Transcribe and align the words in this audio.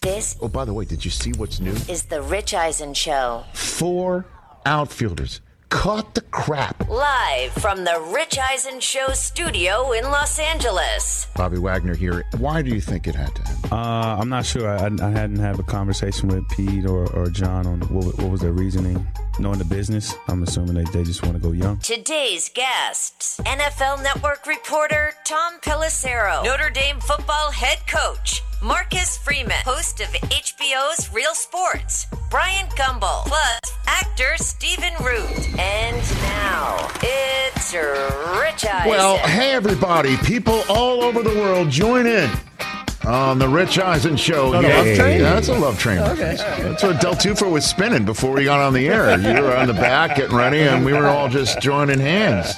This 0.00 0.36
Oh, 0.40 0.48
by 0.48 0.64
the 0.64 0.72
way, 0.72 0.84
did 0.84 1.04
you 1.04 1.10
see 1.10 1.32
what's 1.32 1.58
new? 1.60 1.72
is 1.88 2.04
the 2.04 2.22
Rich 2.22 2.54
Eisen 2.54 2.94
Show. 2.94 3.44
Four 3.52 4.24
outfielders 4.64 5.40
caught 5.68 6.14
the 6.14 6.20
crap. 6.22 6.88
Live 6.88 7.52
from 7.52 7.84
the 7.84 8.00
Rich 8.14 8.38
Eisen 8.38 8.80
Show 8.80 9.08
studio 9.12 9.92
in 9.92 10.04
Los 10.04 10.38
Angeles. 10.38 11.26
Bobby 11.36 11.58
Wagner 11.58 11.94
here. 11.94 12.24
Why 12.38 12.62
do 12.62 12.70
you 12.70 12.80
think 12.80 13.06
it 13.06 13.14
had 13.14 13.34
to 13.34 13.42
happen? 13.42 13.72
Uh, 13.72 14.16
I'm 14.20 14.28
not 14.28 14.46
sure. 14.46 14.68
I, 14.68 14.86
I 14.86 15.10
hadn't 15.10 15.38
had 15.38 15.58
a 15.58 15.62
conversation 15.62 16.28
with 16.28 16.48
Pete 16.48 16.86
or, 16.86 17.10
or 17.12 17.28
John 17.28 17.66
on 17.66 17.80
what, 17.82 18.16
what 18.18 18.30
was 18.30 18.40
their 18.40 18.52
reasoning. 18.52 19.06
Knowing 19.38 19.58
the 19.58 19.64
business, 19.64 20.14
I'm 20.26 20.42
assuming 20.42 20.74
they, 20.74 20.84
they 20.92 21.04
just 21.04 21.22
want 21.22 21.34
to 21.34 21.40
go 21.40 21.52
young. 21.52 21.78
Today's 21.78 22.48
guests 22.48 23.40
NFL 23.44 24.02
Network 24.02 24.46
reporter 24.46 25.12
Tom 25.24 25.60
Pelissero, 25.60 26.44
Notre 26.44 26.70
Dame 26.70 26.98
football 27.00 27.52
head 27.52 27.78
coach 27.86 28.42
Marcus 28.62 29.16
Freeman, 29.18 29.56
host 29.64 30.00
of 30.00 30.08
HBO's 30.08 31.12
Real 31.14 31.34
Sports, 31.34 32.06
Bryant 32.28 32.68
Gumbel, 32.70 33.24
plus 33.26 33.60
actor 34.18 34.42
Stephen 34.42 34.92
Root. 35.00 35.58
And 35.58 35.96
now 36.22 36.88
it's 37.02 37.74
Rich 37.74 38.64
Eisen. 38.64 38.88
Well, 38.88 39.18
hey, 39.18 39.52
everybody. 39.52 40.16
People 40.18 40.62
all 40.68 41.02
over 41.02 41.22
the 41.22 41.30
world 41.30 41.70
join 41.70 42.06
in 42.06 42.30
on 43.06 43.38
the 43.38 43.48
Rich 43.48 43.78
Eisen 43.78 44.16
Show. 44.16 44.50
The 44.50 44.62
love 44.62 44.96
train? 44.96 45.20
Yeah, 45.20 45.34
that's 45.34 45.48
a 45.48 45.58
love 45.58 45.78
train. 45.78 45.98
Okay. 45.98 46.36
That's 46.36 46.82
what 46.82 47.00
Del 47.00 47.14
Tufo 47.14 47.50
was 47.50 47.64
spinning 47.64 48.04
before 48.04 48.32
we 48.32 48.44
got 48.44 48.60
on 48.60 48.72
the 48.72 48.88
air. 48.88 49.18
You 49.18 49.42
were 49.42 49.56
on 49.56 49.68
the 49.68 49.74
back 49.74 50.16
getting 50.16 50.36
ready, 50.36 50.60
and 50.60 50.84
we 50.84 50.92
were 50.92 51.06
all 51.06 51.28
just 51.28 51.60
joining 51.60 52.00
hands. 52.00 52.54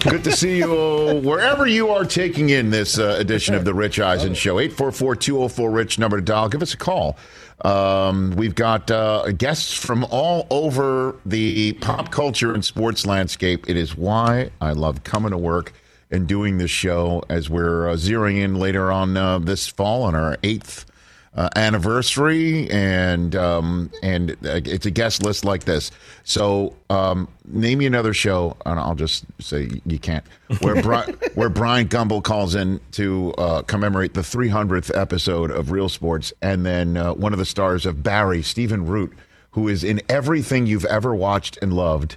Good 0.00 0.24
to 0.24 0.32
see 0.32 0.58
you 0.58 1.20
wherever 1.24 1.66
you 1.66 1.88
are 1.88 2.04
taking 2.04 2.50
in 2.50 2.70
this 2.70 2.98
uh, 2.98 3.16
edition 3.18 3.54
of 3.54 3.64
the 3.64 3.74
Rich 3.74 3.98
Eisen 3.98 4.34
Show. 4.34 4.56
844-204-RICH, 4.56 5.98
number 5.98 6.16
to 6.18 6.22
dial. 6.22 6.48
Give 6.48 6.62
us 6.62 6.74
a 6.74 6.78
call. 6.78 7.16
Um, 7.64 8.32
we've 8.36 8.54
got 8.54 8.90
uh, 8.90 9.32
guests 9.32 9.72
from 9.74 10.04
all 10.04 10.46
over 10.50 11.16
the 11.26 11.74
pop 11.74 12.10
culture 12.10 12.54
and 12.54 12.64
sports 12.64 13.06
landscape. 13.06 13.68
It 13.68 13.76
is 13.76 13.96
why 13.96 14.50
I 14.60 14.72
love 14.72 15.04
coming 15.04 15.30
to 15.30 15.38
work 15.38 15.72
and 16.10 16.26
doing 16.26 16.58
this 16.58 16.70
show 16.70 17.22
as 17.28 17.48
we're 17.48 17.88
uh, 17.88 17.94
zeroing 17.94 18.38
in 18.38 18.54
later 18.54 18.90
on 18.90 19.16
uh, 19.16 19.38
this 19.38 19.68
fall 19.68 20.02
on 20.02 20.14
our 20.14 20.36
eighth 20.42 20.89
uh, 21.34 21.48
anniversary, 21.54 22.68
and 22.70 23.36
um, 23.36 23.90
and 24.02 24.32
uh, 24.44 24.60
it's 24.64 24.86
a 24.86 24.90
guest 24.90 25.22
list 25.22 25.44
like 25.44 25.64
this. 25.64 25.90
So 26.24 26.74
um, 26.88 27.28
name 27.46 27.78
me 27.78 27.86
another 27.86 28.12
show, 28.12 28.56
and 28.66 28.80
I'll 28.80 28.96
just 28.96 29.24
say 29.40 29.70
you 29.86 29.98
can't. 29.98 30.24
Where 30.60 30.82
Bri- 30.82 31.14
where 31.34 31.48
Bryant 31.48 31.90
Gumbel 31.90 32.22
calls 32.22 32.54
in 32.54 32.80
to 32.92 33.32
uh, 33.38 33.62
commemorate 33.62 34.14
the 34.14 34.22
300th 34.22 34.96
episode 34.96 35.50
of 35.50 35.70
Real 35.70 35.88
Sports, 35.88 36.32
and 36.42 36.66
then 36.66 36.96
uh, 36.96 37.14
one 37.14 37.32
of 37.32 37.38
the 37.38 37.46
stars 37.46 37.86
of 37.86 38.02
Barry, 38.02 38.42
Stephen 38.42 38.86
Root, 38.86 39.12
who 39.52 39.68
is 39.68 39.84
in 39.84 40.00
everything 40.08 40.66
you've 40.66 40.84
ever 40.86 41.14
watched 41.14 41.58
and 41.62 41.72
loved 41.72 42.16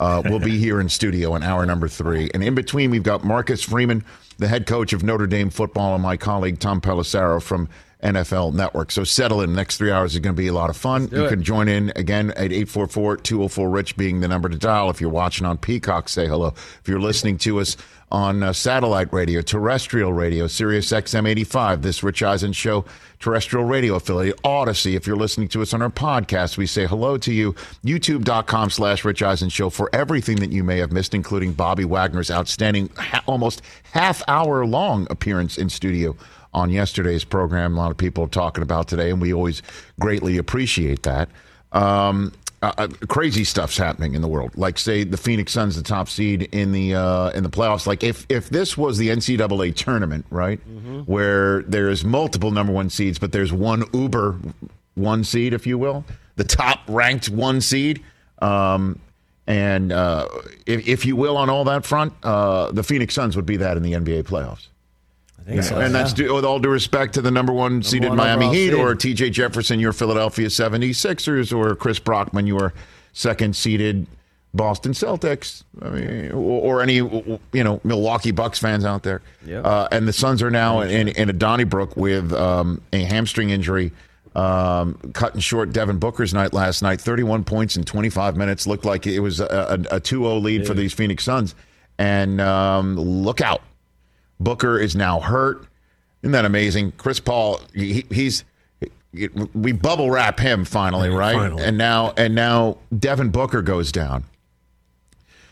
uh, 0.00 0.22
will 0.24 0.40
be 0.40 0.58
here 0.58 0.80
in 0.80 0.88
studio 0.88 1.34
in 1.34 1.42
hour 1.42 1.64
number 1.66 1.88
three. 1.88 2.30
And 2.34 2.42
in 2.42 2.54
between, 2.54 2.90
we've 2.90 3.02
got 3.02 3.24
Marcus 3.24 3.62
Freeman, 3.62 4.04
the 4.38 4.48
head 4.48 4.66
coach 4.66 4.92
of 4.92 5.02
Notre 5.02 5.26
Dame 5.26 5.50
football, 5.50 5.94
and 5.94 6.02
my 6.02 6.16
colleague 6.16 6.58
Tom 6.58 6.80
Pelissero 6.80 7.42
from 7.42 7.68
NFL 8.04 8.52
Network. 8.54 8.92
So 8.92 9.02
settle 9.02 9.40
in. 9.40 9.50
The 9.50 9.56
next 9.56 9.78
three 9.78 9.90
hours 9.90 10.14
is 10.14 10.20
going 10.20 10.36
to 10.36 10.40
be 10.40 10.46
a 10.46 10.52
lot 10.52 10.70
of 10.70 10.76
fun. 10.76 11.08
You 11.10 11.28
can 11.28 11.42
join 11.42 11.68
in 11.68 11.92
again 11.96 12.30
at 12.32 12.50
844-204-RICH 12.50 13.96
being 13.96 14.20
the 14.20 14.28
number 14.28 14.48
to 14.48 14.56
dial. 14.58 14.90
If 14.90 15.00
you're 15.00 15.10
watching 15.10 15.46
on 15.46 15.58
Peacock, 15.58 16.08
say 16.08 16.26
hello. 16.26 16.48
If 16.48 16.82
you're 16.86 17.00
listening 17.00 17.38
to 17.38 17.60
us 17.60 17.76
on 18.14 18.44
uh, 18.44 18.52
satellite 18.52 19.12
radio, 19.12 19.40
terrestrial 19.40 20.12
radio, 20.12 20.46
Sirius 20.46 20.92
XM 20.92 21.28
85, 21.28 21.82
this 21.82 22.04
Rich 22.04 22.22
Eisen 22.22 22.52
Show 22.52 22.84
terrestrial 23.18 23.64
radio 23.64 23.96
affiliate, 23.96 24.40
Audacy. 24.42 24.94
If 24.94 25.04
you're 25.04 25.16
listening 25.16 25.48
to 25.48 25.62
us 25.62 25.74
on 25.74 25.82
our 25.82 25.90
podcast, 25.90 26.56
we 26.56 26.64
say 26.66 26.86
hello 26.86 27.18
to 27.18 27.32
you. 27.32 27.54
YouTube.com 27.84 28.70
slash 28.70 29.04
Rich 29.04 29.24
Eisen 29.24 29.48
Show 29.48 29.68
for 29.68 29.90
everything 29.92 30.36
that 30.36 30.52
you 30.52 30.62
may 30.62 30.78
have 30.78 30.92
missed, 30.92 31.12
including 31.12 31.54
Bobby 31.54 31.84
Wagner's 31.84 32.30
outstanding, 32.30 32.88
ha- 32.96 33.24
almost 33.26 33.62
half 33.90 34.22
hour 34.28 34.64
long 34.64 35.08
appearance 35.10 35.58
in 35.58 35.68
studio 35.68 36.16
on 36.52 36.70
yesterday's 36.70 37.24
program. 37.24 37.74
A 37.74 37.80
lot 37.80 37.90
of 37.90 37.96
people 37.96 38.24
are 38.24 38.28
talking 38.28 38.62
about 38.62 38.86
today, 38.86 39.10
and 39.10 39.20
we 39.20 39.34
always 39.34 39.60
greatly 39.98 40.36
appreciate 40.38 41.02
that. 41.02 41.30
Um, 41.72 42.32
uh, 42.64 42.72
uh, 42.78 42.88
crazy 43.08 43.44
stuff's 43.44 43.76
happening 43.76 44.14
in 44.14 44.22
the 44.22 44.28
world. 44.28 44.56
Like, 44.56 44.78
say, 44.78 45.04
the 45.04 45.16
Phoenix 45.16 45.52
Suns, 45.52 45.76
the 45.76 45.82
top 45.82 46.08
seed 46.08 46.42
in 46.52 46.72
the 46.72 46.94
uh, 46.94 47.30
in 47.30 47.42
the 47.42 47.50
playoffs. 47.50 47.86
Like, 47.86 48.02
if 48.02 48.26
if 48.28 48.48
this 48.48 48.76
was 48.76 48.98
the 48.98 49.08
NCAA 49.08 49.74
tournament, 49.74 50.24
right, 50.30 50.58
where 51.06 51.62
there's 51.62 52.04
multiple 52.04 52.50
number 52.50 52.72
one 52.72 52.90
seeds, 52.90 53.18
but 53.18 53.32
there's 53.32 53.52
one 53.52 53.84
Uber 53.92 54.38
one 54.94 55.24
seed, 55.24 55.52
if 55.52 55.66
you 55.66 55.76
will, 55.78 56.04
the 56.36 56.44
top 56.44 56.80
ranked 56.88 57.28
one 57.28 57.60
seed. 57.60 58.02
Um, 58.40 58.98
and 59.46 59.92
uh, 59.92 60.26
if, 60.66 60.88
if 60.88 61.04
you 61.04 61.16
will, 61.16 61.36
on 61.36 61.50
all 61.50 61.64
that 61.64 61.84
front, 61.84 62.14
uh, 62.22 62.72
the 62.72 62.82
Phoenix 62.82 63.14
Suns 63.14 63.36
would 63.36 63.46
be 63.46 63.58
that 63.58 63.76
in 63.76 63.82
the 63.82 63.92
NBA 63.92 64.24
playoffs. 64.24 64.68
Think 65.44 65.62
so, 65.62 65.78
and 65.80 65.94
that's 65.94 66.12
due, 66.12 66.32
with 66.34 66.44
all 66.44 66.58
due 66.58 66.70
respect 66.70 67.14
to 67.14 67.22
the 67.22 67.30
number 67.30 67.52
one 67.52 67.82
seeded 67.82 68.10
one 68.10 68.18
Miami 68.18 68.48
Heat 68.48 68.70
seed. 68.70 68.74
or 68.74 68.94
TJ 68.94 69.32
Jefferson, 69.32 69.78
your 69.80 69.92
Philadelphia 69.92 70.48
76ers, 70.48 71.56
or 71.56 71.74
Chris 71.74 71.98
Brockman, 71.98 72.46
your 72.46 72.72
second 73.12 73.54
seeded 73.54 74.06
Boston 74.54 74.92
Celtics, 74.92 75.64
I 75.82 75.88
mean, 75.90 76.30
or, 76.30 76.76
or 76.76 76.82
any 76.82 76.96
you 76.96 77.40
know 77.52 77.80
Milwaukee 77.84 78.30
Bucks 78.30 78.58
fans 78.58 78.84
out 78.84 79.02
there. 79.02 79.20
Yep. 79.44 79.64
Uh, 79.64 79.88
and 79.90 80.06
the 80.06 80.12
Suns 80.12 80.42
are 80.42 80.50
now 80.50 80.80
in, 80.80 81.08
in 81.08 81.28
a 81.28 81.32
Donnybrook 81.32 81.96
with 81.96 82.32
um, 82.32 82.80
a 82.92 83.02
hamstring 83.02 83.50
injury. 83.50 83.92
Um, 84.36 84.94
cutting 85.12 85.40
short 85.40 85.72
Devin 85.72 85.98
Booker's 85.98 86.34
night 86.34 86.52
last 86.52 86.82
night, 86.82 87.00
31 87.00 87.44
points 87.44 87.76
in 87.76 87.84
25 87.84 88.36
minutes. 88.36 88.66
Looked 88.66 88.84
like 88.84 89.06
it 89.06 89.20
was 89.20 89.38
a, 89.38 89.44
a, 89.90 89.96
a 89.96 90.00
2-0 90.00 90.42
lead 90.42 90.66
for 90.66 90.74
these 90.74 90.92
Phoenix 90.92 91.22
Suns. 91.22 91.54
And 91.98 92.40
um, 92.40 92.96
look 92.96 93.40
out. 93.40 93.62
Booker 94.44 94.78
is 94.78 94.94
now 94.94 95.20
hurt. 95.20 95.66
Isn't 96.22 96.32
that 96.32 96.44
amazing? 96.44 96.92
Chris 96.92 97.20
Paul, 97.20 97.60
he, 97.74 98.04
he's 98.10 98.44
we 99.54 99.72
bubble 99.72 100.10
wrap 100.10 100.40
him 100.40 100.64
finally, 100.64 101.08
right? 101.08 101.34
finally. 101.34 101.64
And 101.64 101.78
now 101.78 102.12
and 102.16 102.34
now 102.34 102.78
Devin 102.96 103.30
Booker 103.30 103.62
goes 103.62 103.92
down. 103.92 104.24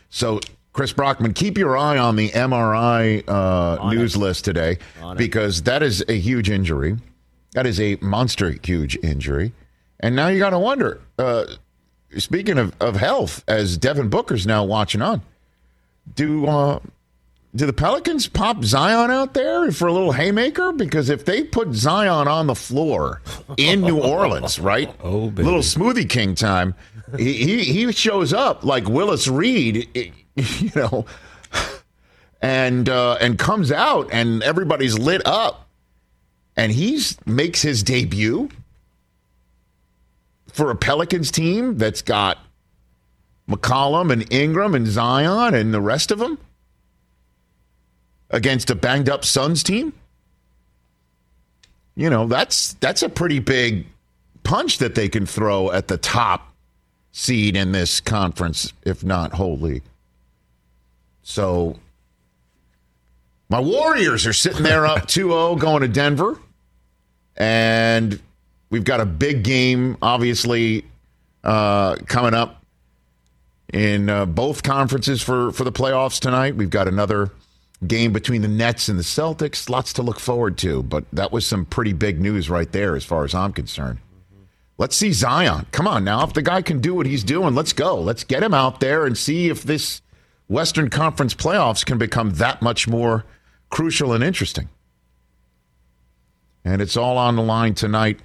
So 0.09 0.39
Chris 0.73 0.91
Brockman, 0.91 1.33
keep 1.33 1.57
your 1.57 1.77
eye 1.77 1.97
on 1.97 2.15
the 2.15 2.29
MRI 2.29 3.23
uh, 3.27 3.89
news 3.89 4.17
list 4.17 4.43
today 4.43 4.79
because 5.15 5.63
that 5.63 5.83
is 5.83 6.03
a 6.07 6.19
huge 6.19 6.49
injury. 6.49 6.97
That 7.53 7.67
is 7.67 7.79
a 7.79 7.97
monster 8.01 8.55
huge 8.63 8.97
injury. 9.03 9.53
And 9.99 10.15
now 10.15 10.27
you 10.27 10.39
got 10.39 10.49
to 10.49 10.59
wonder. 10.59 10.99
Uh, 11.17 11.45
speaking 12.17 12.57
of, 12.57 12.73
of 12.81 12.95
health, 12.95 13.43
as 13.47 13.77
Devin 13.77 14.09
Booker's 14.09 14.47
now 14.47 14.63
watching 14.63 15.01
on, 15.01 15.21
do 16.15 16.47
uh, 16.47 16.79
do 17.55 17.65
the 17.67 17.73
Pelicans 17.73 18.27
pop 18.27 18.63
Zion 18.63 19.11
out 19.11 19.33
there 19.35 19.71
for 19.71 19.87
a 19.87 19.93
little 19.93 20.11
haymaker? 20.11 20.71
Because 20.71 21.09
if 21.09 21.25
they 21.25 21.43
put 21.43 21.73
Zion 21.73 22.27
on 22.27 22.47
the 22.47 22.55
floor 22.55 23.21
in 23.57 23.81
New 23.81 23.99
Orleans, 24.01 24.59
right? 24.59 24.93
Oh, 25.01 25.29
baby. 25.29 25.43
little 25.43 25.59
smoothie 25.59 26.09
king 26.09 26.35
time. 26.35 26.73
He, 27.17 27.33
he 27.33 27.63
he 27.63 27.91
shows 27.91 28.33
up 28.33 28.63
like 28.63 28.87
Willis 28.87 29.27
Reed, 29.27 29.87
you 30.35 30.71
know, 30.75 31.05
and 32.41 32.89
uh, 32.89 33.17
and 33.21 33.37
comes 33.37 33.71
out 33.71 34.09
and 34.11 34.41
everybody's 34.41 34.97
lit 34.97 35.21
up, 35.25 35.67
and 36.57 36.71
he's 36.71 37.17
makes 37.27 37.61
his 37.61 37.83
debut 37.83 38.49
for 40.51 40.71
a 40.71 40.75
Pelicans 40.75 41.29
team 41.29 41.77
that's 41.77 42.01
got 42.01 42.39
McCollum 43.47 44.11
and 44.11 44.31
Ingram 44.33 44.73
and 44.73 44.87
Zion 44.87 45.53
and 45.53 45.71
the 45.71 45.81
rest 45.81 46.09
of 46.09 46.17
them 46.17 46.39
against 48.33 48.69
a 48.69 48.75
banged 48.75 49.07
up 49.07 49.23
Suns 49.23 49.63
team. 49.63 49.93
You 51.95 52.09
know, 52.09 52.27
that's 52.27 52.73
that's 52.73 53.03
a 53.03 53.09
pretty 53.09 53.39
big 53.39 53.85
punch 54.43 54.79
that 54.79 54.95
they 54.95 55.07
can 55.07 55.25
throw 55.25 55.71
at 55.71 55.87
the 55.87 55.97
top 55.97 56.51
seed 57.13 57.55
in 57.55 57.71
this 57.71 58.01
conference, 58.01 58.73
if 58.81 59.03
not 59.03 59.33
whole 59.33 59.57
league. 59.57 59.83
So 61.21 61.77
my 63.49 63.59
Warriors 63.59 64.25
are 64.25 64.33
sitting 64.33 64.63
there 64.63 64.85
up 64.85 65.03
2-0 65.07 65.59
going 65.59 65.81
to 65.83 65.87
Denver. 65.87 66.39
And 67.37 68.19
we've 68.71 68.83
got 68.83 68.99
a 68.99 69.05
big 69.05 69.43
game, 69.43 69.97
obviously, 70.01 70.85
uh, 71.43 71.95
coming 72.07 72.33
up 72.33 72.63
in 73.71 74.09
uh, 74.09 74.25
both 74.25 74.63
conferences 74.63 75.21
for, 75.21 75.51
for 75.51 75.63
the 75.63 75.71
playoffs 75.71 76.19
tonight. 76.19 76.55
We've 76.55 76.69
got 76.69 76.87
another 76.87 77.31
game 77.87 78.13
between 78.13 78.41
the 78.41 78.47
Nets 78.47 78.89
and 78.89 78.97
the 78.97 79.03
Celtics. 79.03 79.69
Lots 79.69 79.93
to 79.93 80.01
look 80.01 80.19
forward 80.19 80.57
to, 80.59 80.83
but 80.83 81.05
that 81.13 81.31
was 81.31 81.45
some 81.45 81.65
pretty 81.65 81.93
big 81.93 82.19
news 82.19 82.49
right 82.49 82.71
there 82.71 82.95
as 82.95 83.05
far 83.05 83.23
as 83.23 83.33
I'm 83.33 83.53
concerned. 83.53 83.99
Let's 84.77 84.95
see 84.95 85.11
Zion. 85.11 85.67
Come 85.71 85.87
on 85.87 86.03
now. 86.03 86.23
If 86.23 86.33
the 86.33 86.41
guy 86.41 86.61
can 86.61 86.79
do 86.79 86.95
what 86.95 87.05
he's 87.05 87.23
doing, 87.23 87.53
let's 87.53 87.73
go. 87.73 87.99
Let's 87.99 88.23
get 88.23 88.41
him 88.41 88.53
out 88.53 88.79
there 88.79 89.05
and 89.05 89.17
see 89.17 89.49
if 89.49 89.63
this 89.63 90.01
Western 90.47 90.89
Conference 90.89 91.33
playoffs 91.33 91.85
can 91.85 91.97
become 91.97 92.31
that 92.31 92.61
much 92.61 92.87
more 92.87 93.23
crucial 93.69 94.13
and 94.13 94.23
interesting. 94.23 94.69
And 96.65 96.81
it's 96.81 96.97
all 96.97 97.17
on 97.17 97.35
the 97.35 97.41
line 97.41 97.75
tonight 97.75 98.19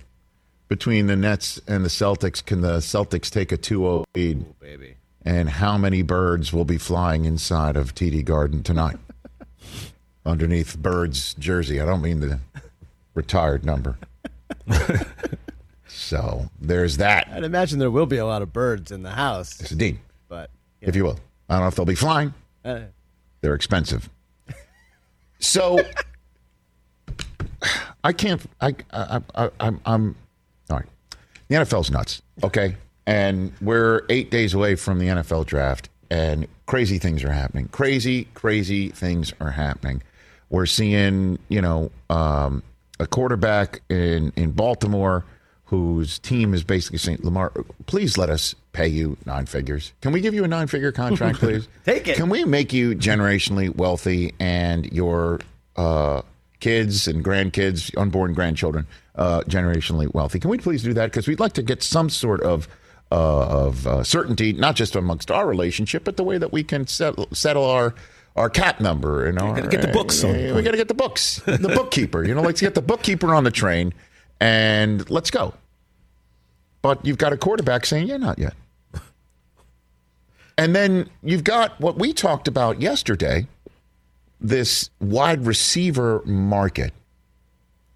between 0.68 1.06
the 1.06 1.16
Nets 1.16 1.60
and 1.66 1.84
the 1.84 1.88
Celtics. 1.88 2.44
Can 2.44 2.60
the 2.60 2.78
Celtics 2.78 3.30
take 3.30 3.52
a 3.52 3.56
2 3.56 3.78
0 3.80 4.04
lead? 4.14 4.44
Oh, 4.48 4.54
baby. 4.60 4.96
And 5.22 5.50
how 5.50 5.76
many 5.76 6.02
birds 6.02 6.52
will 6.52 6.64
be 6.64 6.78
flying 6.78 7.24
inside 7.24 7.76
of 7.76 7.94
TD 7.94 8.24
Garden 8.24 8.62
tonight? 8.62 8.98
Underneath 10.28 10.78
Bird's 10.78 11.34
jersey. 11.34 11.80
I 11.80 11.86
don't 11.86 12.02
mean 12.02 12.20
the 12.20 12.38
retired 13.14 13.64
number. 13.64 13.96
so 15.88 16.50
there's 16.60 16.98
that. 16.98 17.28
I'd 17.32 17.44
imagine 17.44 17.78
there 17.78 17.90
will 17.90 18.06
be 18.06 18.18
a 18.18 18.26
lot 18.26 18.42
of 18.42 18.52
birds 18.52 18.90
in 18.92 19.02
the 19.02 19.10
house, 19.12 19.58
Yes, 19.60 19.72
indeed, 19.72 19.98
but 20.28 20.50
if 20.80 20.94
you 20.94 21.04
will. 21.04 21.18
I 21.48 21.54
don't 21.54 21.62
know 21.62 21.68
if 21.68 21.74
they'll 21.76 21.86
be 21.86 21.94
flying. 21.94 22.34
uh, 22.64 22.80
They're 23.40 23.54
expensive. 23.54 24.08
So 25.40 25.80
I 28.04 28.12
can't. 28.12 28.44
I, 28.60 28.74
I, 28.92 29.20
I, 29.34 29.50
I'm. 29.60 29.80
I'm. 29.86 30.16
All 30.70 30.76
right. 30.76 30.86
The 31.48 31.56
NFL's 31.56 31.90
nuts. 31.90 32.22
Okay, 32.44 32.76
and 33.06 33.52
we're 33.60 34.02
eight 34.10 34.30
days 34.30 34.52
away 34.54 34.74
from 34.74 34.98
the 34.98 35.06
NFL 35.06 35.46
draft, 35.46 35.88
and 36.10 36.46
crazy 36.66 36.98
things 36.98 37.24
are 37.24 37.32
happening. 37.32 37.68
Crazy, 37.68 38.24
crazy 38.34 38.90
things 38.90 39.32
are 39.40 39.52
happening. 39.52 40.02
We're 40.50 40.66
seeing, 40.66 41.38
you 41.48 41.60
know, 41.60 41.90
um, 42.10 42.62
a 43.00 43.06
quarterback 43.06 43.82
in 43.88 44.32
in 44.36 44.52
Baltimore 44.52 45.24
whose 45.68 46.18
team 46.20 46.54
is 46.54 46.64
basically 46.64 46.96
saying, 46.96 47.18
Lamar, 47.22 47.52
please 47.84 48.16
let 48.16 48.30
us 48.30 48.54
pay 48.72 48.88
you 48.88 49.18
nine 49.26 49.44
figures. 49.44 49.92
Can 50.00 50.12
we 50.12 50.22
give 50.22 50.32
you 50.32 50.42
a 50.42 50.48
nine 50.48 50.66
figure 50.66 50.92
contract, 50.92 51.38
please? 51.40 51.68
Take 51.84 52.08
it. 52.08 52.16
Can 52.16 52.30
we 52.30 52.44
make 52.44 52.72
you 52.72 52.94
generationally 52.94 53.74
wealthy 53.76 54.32
and 54.40 54.90
your 54.90 55.40
uh, 55.76 56.22
kids 56.60 57.06
and 57.06 57.22
grandkids, 57.22 57.94
unborn 57.98 58.32
grandchildren, 58.32 58.86
uh, 59.16 59.42
generationally 59.42 60.12
wealthy? 60.14 60.40
Can 60.40 60.48
we 60.48 60.56
please 60.56 60.82
do 60.82 60.94
that? 60.94 61.10
Because 61.10 61.28
we'd 61.28 61.40
like 61.40 61.52
to 61.52 61.62
get 61.62 61.82
some 61.82 62.08
sort 62.08 62.40
of 62.40 62.66
uh, 63.10 63.46
of 63.46 63.86
uh, 63.86 64.02
certainty, 64.04 64.52
not 64.54 64.74
just 64.74 64.96
amongst 64.96 65.30
our 65.30 65.46
relationship, 65.46 66.04
but 66.04 66.16
the 66.16 66.24
way 66.24 66.38
that 66.38 66.52
we 66.52 66.62
can 66.62 66.86
settle, 66.86 67.28
settle 67.32 67.64
our 67.64 67.94
our 68.38 68.48
cap 68.48 68.80
number 68.80 69.26
and 69.26 69.38
our 69.38 69.54
gotta 69.54 69.68
get 69.68 69.82
the 69.82 69.88
books 69.88 70.22
we 70.24 70.62
got 70.62 70.70
to 70.70 70.76
get 70.76 70.88
the 70.88 70.94
books, 70.94 71.36
the 71.46 71.72
bookkeeper. 71.74 72.24
You 72.24 72.34
know, 72.34 72.42
let's 72.42 72.60
get 72.60 72.74
the 72.74 72.82
bookkeeper 72.82 73.34
on 73.34 73.44
the 73.44 73.50
train 73.50 73.92
and 74.40 75.08
let's 75.10 75.30
go. 75.30 75.54
But 76.80 77.04
you've 77.04 77.18
got 77.18 77.32
a 77.32 77.36
quarterback 77.36 77.84
saying, 77.84 78.06
"Yeah, 78.06 78.16
not 78.16 78.38
yet." 78.38 78.54
And 80.56 80.74
then 80.74 81.08
you've 81.22 81.44
got 81.44 81.80
what 81.80 81.98
we 81.98 82.12
talked 82.12 82.48
about 82.48 82.80
yesterday 82.80 83.46
this 84.40 84.90
wide 85.00 85.46
receiver 85.46 86.22
market. 86.24 86.92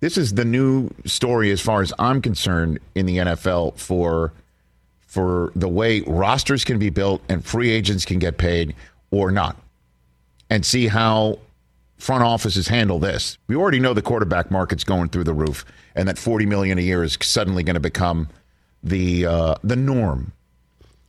This 0.01 0.19
is 0.19 0.35
the 0.35 0.45
new 0.45 0.91
story 1.05 1.51
as 1.53 1.61
far 1.61 1.83
as 1.83 1.93
I'm 1.99 2.21
concerned 2.21 2.81
in 2.95 3.07
the 3.07 3.19
NFL 3.19 3.79
for 3.79 4.33
for 5.07 5.53
the 5.55 5.69
way 5.69 6.01
rosters 6.01 6.65
can 6.65 6.79
be 6.79 6.91
built 6.91 7.21
and 7.29 7.45
free 7.45 7.71
agents 7.71 8.05
can 8.05 8.19
get 8.19 8.39
paid 8.39 8.75
or 9.11 9.31
not. 9.31 9.57
And 10.53 10.67
see 10.67 10.87
how 10.87 11.39
front 11.97 12.25
offices 12.25 12.69
handle 12.69 12.99
this. 12.99 13.39
We 13.47 13.57
already 13.57 13.81
know 13.81 13.95
the 13.95 14.03
quarterback 14.03 14.51
market's 14.51 14.85
going 14.85 15.09
through 15.09 15.25
the 15.25 15.33
roof 15.33 15.65
and 15.95 16.07
that 16.09 16.19
40 16.19 16.45
million 16.45 16.77
a 16.77 16.83
year 16.83 17.03
is 17.03 17.17
suddenly 17.23 17.63
going 17.63 17.75
to 17.75 17.81
become 17.81 18.29
the 18.83 19.25
uh, 19.25 19.55
the 19.63 19.77
norm 19.77 20.33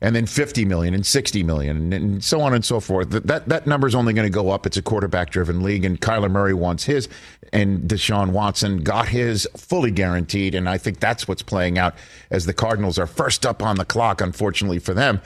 and 0.03 0.15
then 0.15 0.25
50 0.25 0.65
million 0.65 0.93
and 0.93 1.05
60 1.05 1.43
million 1.43 1.93
and, 1.93 2.23
so 2.23 2.41
on 2.41 2.53
and 2.53 2.63
so 2.63 2.79
forth. 2.79 3.09
That 3.09 3.47
that, 3.47 3.83
is 3.85 3.95
only 3.95 4.13
going 4.13 4.27
to 4.27 4.33
go 4.33 4.51
up. 4.51 4.65
It's 4.67 4.77
a 4.77 4.81
quarterback 4.81 5.29
driven 5.29 5.63
league, 5.63 5.85
and 5.85 5.99
Kyler 5.99 6.29
Murray 6.29 6.53
wants 6.53 6.83
his, 6.83 7.07
and 7.53 7.81
Deshaun 7.81 8.31
Watson 8.31 8.83
got 8.83 9.07
his 9.07 9.47
fully 9.55 9.91
guaranteed. 9.91 10.55
And 10.55 10.67
I 10.67 10.77
think 10.77 10.99
that's 10.99 11.25
what's 11.25 11.41
playing 11.41 11.77
out 11.77 11.95
as 12.29 12.45
the 12.45 12.53
Cardinals 12.53 12.99
are 12.99 13.07
first 13.07 13.45
up 13.45 13.63
on 13.63 13.77
the 13.77 13.85
clock, 13.85 14.19
unfortunately 14.19 14.79
for 14.79 14.93
them, 14.93 15.21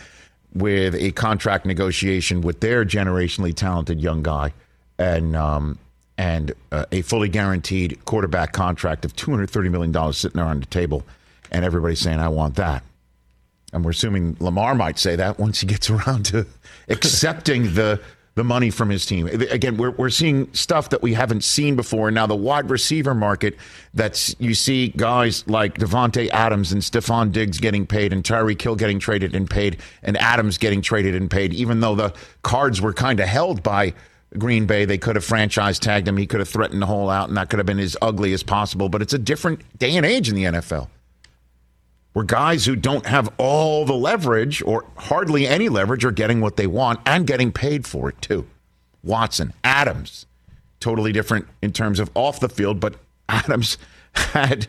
with 0.54 0.96
a 0.96 1.12
contract 1.12 1.66
negotiation 1.66 2.42
with 2.42 2.60
their 2.60 2.86
generationally 2.86 3.54
talented 3.54 4.02
young 4.02 4.24
guy, 4.24 4.54
and 4.98 5.36
um, 5.36 5.78
and 6.18 6.54
uh, 6.72 6.86
a 6.92 7.02
fully 7.02 7.30
guaranteed 7.30 8.04
quarterback 8.06 8.54
contract 8.54 9.06
of 9.06 9.16
230 9.16 9.70
million 9.70 9.92
dollars 9.92 10.18
sitting 10.18 10.38
there 10.38 10.46
on 10.46 10.60
the 10.60 10.66
table, 10.68 11.04
and 11.52 11.64
everybody's 11.64 12.00
saying, 12.00 12.20
"I 12.20 12.30
want 12.30 12.56
that." 12.56 12.84
and 13.74 13.84
we're 13.84 13.92
assuming 13.92 14.38
Lamar 14.40 14.76
might 14.76 14.98
say 14.98 15.16
that 15.16 15.40
once 15.40 15.60
he 15.62 15.68
gets 15.68 15.90
around 15.92 16.26
to 16.28 16.46
accepting 16.90 17.74
the 17.74 18.02
the 18.38 18.44
money 18.44 18.70
from 18.70 18.90
his 18.90 19.04
team. 19.04 19.26
Again, 19.28 19.78
we're 19.78 19.90
we're 19.90 20.12
seeing 20.12 20.54
stuff 20.54 20.90
that 20.90 21.02
we 21.02 21.16
haven't 21.16 21.44
seen 21.44 21.76
before. 21.76 22.12
Now 22.12 22.28
the 22.28 22.36
wide 22.36 22.70
receiver 22.70 23.16
market 23.16 23.58
that's 23.96 24.36
you 24.38 24.54
see 24.54 24.90
guys 24.90 25.46
like 25.48 25.80
Davante 25.80 26.30
Adams 26.30 26.72
and 26.72 26.84
Stefon 26.84 27.32
Diggs 27.32 27.60
getting 27.60 27.88
paid 27.88 28.14
and 28.14 28.24
Tyreek 28.24 28.62
Hill 28.62 28.76
getting 28.76 29.00
traded 29.00 29.36
and 29.36 29.50
paid 29.50 29.78
and 30.04 30.16
Adams 30.18 30.60
getting 30.60 30.84
traded 30.84 31.16
and 31.16 31.32
paid 31.32 31.52
even 31.52 31.80
though 31.80 31.96
the 31.96 32.14
cards 32.44 32.80
were 32.80 32.94
kind 32.94 33.20
of 33.20 33.28
held 33.28 33.64
by 33.64 33.96
Green 34.38 34.68
Bay, 34.68 34.86
they 34.86 35.00
could 35.00 35.16
have 35.16 35.26
franchise 35.26 35.80
tagged 35.80 36.08
him. 36.08 36.16
He 36.16 36.28
could 36.28 36.42
have 36.42 36.50
threatened 36.50 36.82
the 36.82 36.86
hole 36.86 37.10
out, 37.10 37.30
and 37.30 37.38
that 37.38 37.50
could 37.50 37.60
have 37.60 37.66
been 37.66 37.80
as 37.80 37.96
ugly 38.02 38.34
as 38.34 38.44
possible. 38.44 38.90
But 38.90 39.02
it's 39.02 39.14
a 39.14 39.18
different 39.18 39.62
day 39.80 39.96
and 39.96 40.06
age 40.06 40.30
in 40.30 40.36
the 40.36 40.44
NFL 40.44 40.90
where 42.18 42.26
guys 42.26 42.66
who 42.66 42.76
don't 42.76 43.06
have 43.06 43.32
all 43.38 43.86
the 43.86 43.94
leverage 43.94 44.64
or 44.64 44.84
hardly 44.98 45.46
any 45.46 45.70
leverage 45.70 46.04
are 46.04 46.12
getting 46.12 46.42
what 46.42 46.58
they 46.58 46.66
want 46.66 47.00
and 47.06 47.28
getting 47.28 47.52
paid 47.52 47.86
for 47.86 48.10
it 48.10 48.20
too. 48.24 48.44
Watson, 49.04 49.54
Adams, 49.64 50.26
totally 50.80 51.12
different 51.12 51.48
in 51.62 51.72
terms 51.72 52.00
of 52.00 52.10
off 52.16 52.40
the 52.40 52.50
field, 52.50 52.80
but 52.80 52.96
Adams 53.30 53.78
had 54.16 54.66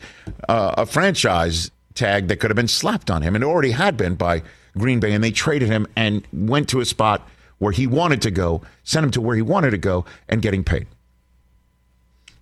uh, 0.47 0.75
a 0.76 0.85
franchise 0.85 1.71
tag 1.95 2.28
that 2.28 2.37
could 2.37 2.50
have 2.50 2.55
been 2.55 2.69
slapped 2.69 3.11
on 3.11 3.23
him 3.23 3.35
and 3.35 3.43
already 3.43 3.71
had 3.71 3.97
been 3.97 4.14
by 4.14 4.43
Green 4.76 5.00
Bay, 5.00 5.14
and 5.14 5.25
they 5.25 5.31
traded 5.31 5.71
him 5.71 5.87
and 5.97 6.28
went 6.31 6.69
to 6.69 6.81
a 6.81 6.85
spot 6.85 7.26
where 7.57 7.73
he 7.73 7.87
wanted 7.87 8.21
to 8.21 8.31
go, 8.31 8.61
sent 8.85 9.05
him 9.05 9.11
to 9.12 9.23
where 9.23 9.37
he 9.37 9.40
wanted 9.40 9.71
to 9.71 9.78
go, 9.78 10.05
and 10.28 10.43
getting 10.43 10.64
paid. 10.64 10.87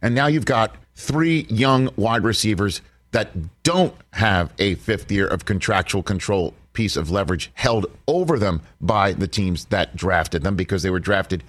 And 0.02 0.16
now 0.16 0.26
you've 0.26 0.46
got 0.46 0.74
three 0.96 1.46
young 1.48 1.90
wide 1.94 2.24
receivers 2.24 2.80
that 3.16 3.62
don't 3.62 3.94
have 4.12 4.52
a 4.58 4.74
fifth 4.74 5.10
year 5.10 5.26
of 5.26 5.46
contractual 5.46 6.02
control 6.02 6.52
piece 6.74 6.98
of 6.98 7.10
leverage 7.10 7.50
held 7.54 7.86
over 8.06 8.38
them 8.38 8.60
by 8.78 9.14
the 9.14 9.26
teams 9.26 9.64
that 9.66 9.96
drafted 9.96 10.42
them 10.42 10.54
because 10.54 10.82
they 10.82 10.90
were 10.90 11.00
drafted 11.00 11.42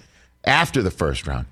after 0.45 0.81
the 0.81 0.89
first 0.89 1.27
round. 1.27 1.45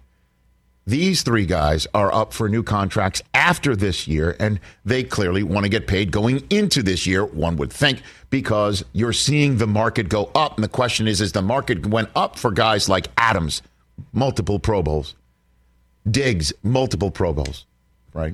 These 0.88 1.24
three 1.24 1.46
guys 1.46 1.86
are 1.94 2.14
up 2.14 2.32
for 2.32 2.48
new 2.48 2.64
contracts 2.64 3.24
after 3.34 3.76
this 3.76 4.08
year, 4.08 4.38
and 4.40 4.62
they 4.86 5.04
clearly 5.04 5.44
want 5.44 5.66
to 5.66 5.70
get 5.70 5.86
paid 5.86 6.14
going 6.14 6.48
into 6.50 6.82
this 6.82 7.06
year, 7.06 7.26
one 7.26 7.58
would 7.58 7.74
think, 7.74 8.02
because 8.30 8.86
you're 8.94 9.12
seeing 9.12 9.58
the 9.58 9.68
market 9.68 10.08
go 10.08 10.32
up. 10.34 10.56
And 10.56 10.64
the 10.64 10.70
question 10.70 11.10
is, 11.10 11.20
is 11.20 11.34
the 11.34 11.42
market 11.42 11.86
went 11.86 12.08
up 12.16 12.40
for 12.40 12.52
guys 12.52 12.88
like 12.88 13.10
Adams, 13.18 13.62
multiple 14.14 14.60
Pro 14.60 14.82
Bowls, 14.82 15.14
Diggs, 16.10 16.54
multiple 16.64 17.12
Pro 17.12 17.34
Bowls, 17.34 17.66
right? 18.14 18.34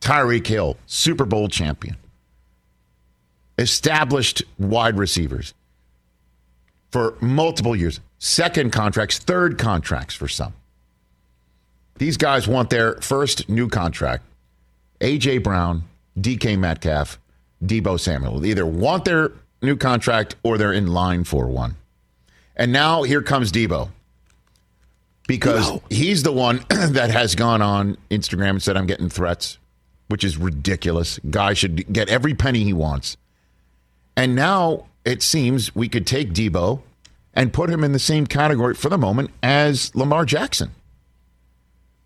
Tyreek 0.00 0.46
Hill, 0.46 0.76
Super 0.86 1.24
Bowl 1.24 1.48
champion, 1.48 1.96
established 3.58 4.42
wide 4.58 4.96
receivers 4.96 5.54
for 6.90 7.16
multiple 7.20 7.76
years, 7.76 8.00
second 8.18 8.72
contracts, 8.72 9.18
third 9.18 9.58
contracts 9.58 10.14
for 10.14 10.28
some. 10.28 10.54
These 11.98 12.16
guys 12.16 12.48
want 12.48 12.70
their 12.70 12.94
first 12.96 13.48
new 13.48 13.68
contract. 13.68 14.24
A.J. 15.02 15.38
Brown, 15.38 15.84
DK 16.18 16.58
Metcalf, 16.58 17.18
Deebo 17.62 18.00
Samuel. 18.00 18.40
They 18.40 18.50
either 18.50 18.66
want 18.66 19.04
their 19.04 19.32
new 19.62 19.76
contract 19.76 20.36
or 20.42 20.56
they're 20.58 20.72
in 20.72 20.86
line 20.88 21.24
for 21.24 21.46
one. 21.46 21.76
And 22.56 22.72
now 22.72 23.02
here 23.02 23.22
comes 23.22 23.52
Deebo. 23.52 23.90
Because 25.28 25.78
he's 25.90 26.22
the 26.22 26.32
one 26.32 26.64
that 26.70 27.10
has 27.10 27.34
gone 27.34 27.62
on 27.62 27.96
Instagram 28.10 28.50
and 28.50 28.62
said, 28.62 28.76
I'm 28.76 28.86
getting 28.86 29.08
threats, 29.08 29.58
which 30.10 30.24
is 30.24 30.36
ridiculous. 30.36 31.20
Guy 31.30 31.54
should 31.54 31.92
get 31.92 32.08
every 32.08 32.34
penny 32.34 32.64
he 32.64 32.72
wants. 32.72 33.16
And 34.16 34.34
now 34.34 34.86
it 35.04 35.22
seems 35.22 35.74
we 35.74 35.88
could 35.88 36.06
take 36.06 36.32
Deebo 36.32 36.82
and 37.32 37.52
put 37.52 37.70
him 37.70 37.84
in 37.84 37.92
the 37.92 38.00
same 38.00 38.26
category 38.26 38.74
for 38.74 38.88
the 38.88 38.98
moment 38.98 39.30
as 39.40 39.94
Lamar 39.94 40.24
Jackson. 40.24 40.72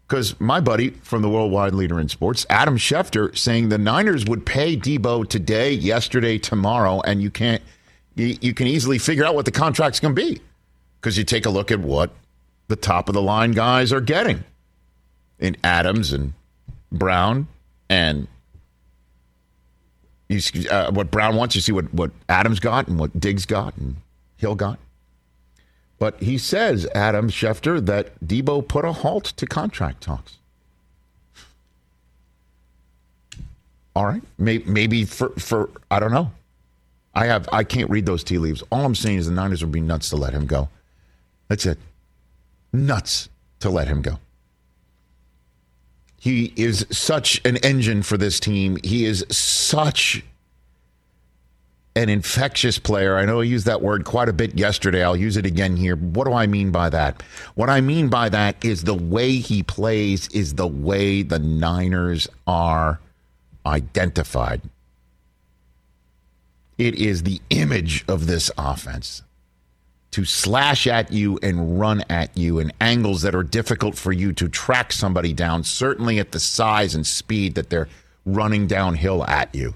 Because 0.06 0.38
my 0.38 0.60
buddy 0.60 0.90
from 0.90 1.22
the 1.22 1.30
worldwide 1.30 1.72
leader 1.72 1.98
in 1.98 2.10
sports, 2.10 2.44
Adam 2.50 2.76
Schefter, 2.76 3.36
saying 3.36 3.70
the 3.70 3.78
Niners 3.78 4.26
would 4.26 4.44
pay 4.44 4.76
Deebo 4.76 5.26
today, 5.26 5.72
yesterday, 5.72 6.36
tomorrow, 6.36 7.00
and 7.06 7.22
you 7.22 7.30
can't, 7.30 7.62
you, 8.14 8.52
can 8.52 8.66
easily 8.66 8.98
figure 8.98 9.24
out 9.24 9.34
what 9.34 9.46
the 9.46 9.50
contract's 9.50 9.98
going 9.98 10.14
to 10.14 10.22
be. 10.22 10.42
Because 11.00 11.16
you 11.16 11.24
take 11.24 11.46
a 11.46 11.50
look 11.50 11.70
at 11.70 11.80
what 11.80 12.10
the 12.68 12.76
top 12.76 13.08
of 13.08 13.14
the 13.14 13.22
line 13.22 13.52
guys 13.52 13.94
are 13.94 14.00
getting 14.02 14.44
in 15.38 15.56
Adams 15.64 16.12
and 16.12 16.34
Brown 16.92 17.48
and 17.88 18.26
you, 20.28 20.40
uh, 20.70 20.90
what 20.90 21.10
Brown 21.10 21.36
wants. 21.36 21.54
You 21.54 21.60
see 21.60 21.72
what, 21.72 21.92
what 21.92 22.10
Adams 22.28 22.60
got 22.60 22.88
and 22.88 22.98
what 22.98 23.18
Diggs 23.18 23.46
got 23.46 23.76
and 23.76 23.96
Hill 24.36 24.54
got. 24.54 24.78
But 25.98 26.22
he 26.22 26.38
says, 26.38 26.86
Adam 26.94 27.30
Schefter, 27.30 27.84
that 27.86 28.18
Deebo 28.24 28.66
put 28.66 28.84
a 28.84 28.92
halt 28.92 29.24
to 29.24 29.46
contract 29.46 30.02
talks. 30.02 30.38
All 33.96 34.04
right, 34.04 34.22
maybe, 34.38 34.64
maybe 34.64 35.04
for 35.04 35.28
for 35.30 35.70
I 35.90 36.00
don't 36.00 36.10
know. 36.10 36.32
I 37.14 37.26
have 37.26 37.48
I 37.52 37.62
can't 37.62 37.88
read 37.90 38.06
those 38.06 38.24
tea 38.24 38.38
leaves. 38.38 38.62
All 38.72 38.84
I'm 38.84 38.96
saying 38.96 39.18
is 39.18 39.26
the 39.26 39.32
Niners 39.32 39.62
would 39.62 39.70
be 39.72 39.80
nuts 39.80 40.10
to 40.10 40.16
let 40.16 40.32
him 40.32 40.46
go. 40.46 40.68
That's 41.48 41.64
it. 41.64 41.78
Nuts 42.72 43.28
to 43.60 43.70
let 43.70 43.86
him 43.86 44.02
go. 44.02 44.18
He 46.24 46.54
is 46.56 46.86
such 46.90 47.42
an 47.44 47.58
engine 47.58 48.02
for 48.02 48.16
this 48.16 48.40
team. 48.40 48.78
He 48.82 49.04
is 49.04 49.26
such 49.28 50.24
an 51.94 52.08
infectious 52.08 52.78
player. 52.78 53.18
I 53.18 53.26
know 53.26 53.40
I 53.40 53.42
used 53.42 53.66
that 53.66 53.82
word 53.82 54.06
quite 54.06 54.30
a 54.30 54.32
bit 54.32 54.56
yesterday. 54.56 55.04
I'll 55.04 55.18
use 55.18 55.36
it 55.36 55.44
again 55.44 55.76
here. 55.76 55.96
What 55.96 56.26
do 56.26 56.32
I 56.32 56.46
mean 56.46 56.70
by 56.70 56.88
that? 56.88 57.22
What 57.56 57.68
I 57.68 57.82
mean 57.82 58.08
by 58.08 58.30
that 58.30 58.64
is 58.64 58.84
the 58.84 58.94
way 58.94 59.32
he 59.32 59.62
plays 59.62 60.26
is 60.28 60.54
the 60.54 60.66
way 60.66 61.20
the 61.20 61.38
Niners 61.38 62.26
are 62.46 63.00
identified. 63.66 64.62
It 66.78 66.94
is 66.94 67.24
the 67.24 67.42
image 67.50 68.02
of 68.08 68.26
this 68.26 68.50
offense 68.56 69.22
to 70.14 70.24
slash 70.24 70.86
at 70.86 71.10
you 71.10 71.40
and 71.42 71.80
run 71.80 72.04
at 72.08 72.36
you 72.38 72.60
in 72.60 72.72
angles 72.80 73.22
that 73.22 73.34
are 73.34 73.42
difficult 73.42 73.96
for 73.96 74.12
you 74.12 74.32
to 74.32 74.48
track 74.48 74.92
somebody 74.92 75.32
down, 75.32 75.64
certainly 75.64 76.20
at 76.20 76.30
the 76.30 76.38
size 76.38 76.94
and 76.94 77.04
speed 77.04 77.56
that 77.56 77.68
they're 77.68 77.88
running 78.24 78.68
downhill 78.68 79.24
at 79.24 79.52
you 79.52 79.74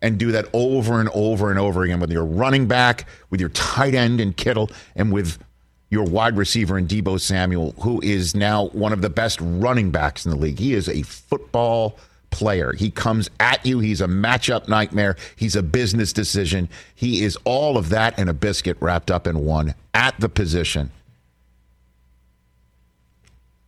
and 0.00 0.18
do 0.18 0.30
that 0.30 0.46
over 0.52 1.00
and 1.00 1.08
over 1.08 1.50
and 1.50 1.58
over 1.58 1.82
again 1.82 1.98
with 1.98 2.12
your 2.12 2.24
running 2.24 2.68
back, 2.68 3.08
with 3.28 3.40
your 3.40 3.50
tight 3.50 3.92
end 3.92 4.20
in 4.20 4.32
Kittle, 4.32 4.70
and 4.94 5.12
with 5.12 5.42
your 5.90 6.04
wide 6.04 6.36
receiver 6.36 6.78
in 6.78 6.86
Deebo 6.86 7.20
Samuel, 7.20 7.72
who 7.80 8.00
is 8.02 8.36
now 8.36 8.68
one 8.68 8.92
of 8.92 9.02
the 9.02 9.10
best 9.10 9.40
running 9.40 9.90
backs 9.90 10.24
in 10.24 10.30
the 10.30 10.36
league. 10.36 10.60
He 10.60 10.74
is 10.74 10.88
a 10.88 11.02
football 11.02 11.98
player. 12.32 12.72
He 12.72 12.90
comes 12.90 13.30
at 13.38 13.64
you. 13.64 13.78
He's 13.78 14.00
a 14.00 14.08
matchup 14.08 14.68
nightmare. 14.68 15.16
He's 15.36 15.54
a 15.54 15.62
business 15.62 16.12
decision. 16.12 16.68
He 16.94 17.22
is 17.22 17.38
all 17.44 17.78
of 17.78 17.90
that 17.90 18.18
and 18.18 18.28
a 18.28 18.34
biscuit 18.34 18.76
wrapped 18.80 19.10
up 19.10 19.26
in 19.26 19.44
one 19.44 19.74
at 19.94 20.18
the 20.18 20.28
position. 20.28 20.90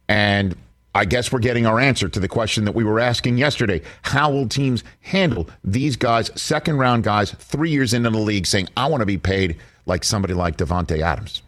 And 0.08 0.56
I 0.94 1.04
guess 1.04 1.32
we're 1.32 1.40
getting 1.40 1.66
our 1.66 1.80
answer 1.80 2.08
to 2.08 2.20
the 2.20 2.28
question 2.28 2.64
that 2.66 2.74
we 2.74 2.84
were 2.84 3.00
asking 3.00 3.38
yesterday. 3.38 3.82
How 4.02 4.30
will 4.30 4.48
teams 4.48 4.84
handle 5.00 5.48
these 5.64 5.96
guys, 5.96 6.30
second 6.40 6.78
round 6.78 7.02
guys, 7.04 7.32
three 7.32 7.70
years 7.70 7.94
into 7.94 8.10
the 8.10 8.18
league, 8.18 8.46
saying, 8.46 8.68
I 8.76 8.86
want 8.86 9.00
to 9.00 9.06
be 9.06 9.18
paid 9.18 9.56
like 9.86 10.04
somebody 10.04 10.34
like 10.34 10.56
Davante 10.56 11.00
Adams? 11.00 11.42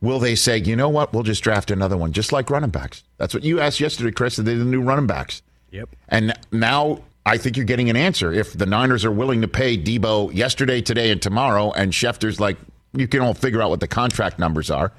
Will 0.00 0.18
they 0.18 0.34
say, 0.34 0.58
you 0.58 0.76
know 0.76 0.90
what, 0.90 1.12
we'll 1.12 1.22
just 1.22 1.42
draft 1.42 1.70
another 1.70 1.96
one, 1.96 2.12
just 2.12 2.30
like 2.30 2.50
running 2.50 2.70
backs? 2.70 3.02
That's 3.16 3.32
what 3.32 3.42
you 3.42 3.58
asked 3.58 3.80
yesterday, 3.80 4.12
Chris. 4.12 4.36
They're 4.36 4.58
the 4.58 4.64
new 4.64 4.82
running 4.82 5.06
backs. 5.06 5.42
Yep. 5.74 5.96
And 6.08 6.38
now 6.52 7.02
I 7.26 7.36
think 7.36 7.56
you're 7.56 7.66
getting 7.66 7.90
an 7.90 7.96
answer. 7.96 8.32
If 8.32 8.52
the 8.52 8.64
Niners 8.64 9.04
are 9.04 9.10
willing 9.10 9.40
to 9.40 9.48
pay 9.48 9.76
Deebo 9.76 10.32
yesterday, 10.32 10.80
today, 10.80 11.10
and 11.10 11.20
tomorrow, 11.20 11.72
and 11.72 11.92
Schefter's 11.92 12.38
like, 12.38 12.56
you 12.92 13.08
can 13.08 13.20
all 13.20 13.34
figure 13.34 13.60
out 13.60 13.70
what 13.70 13.80
the 13.80 13.88
contract 13.88 14.38
numbers 14.38 14.70
are. 14.70 14.92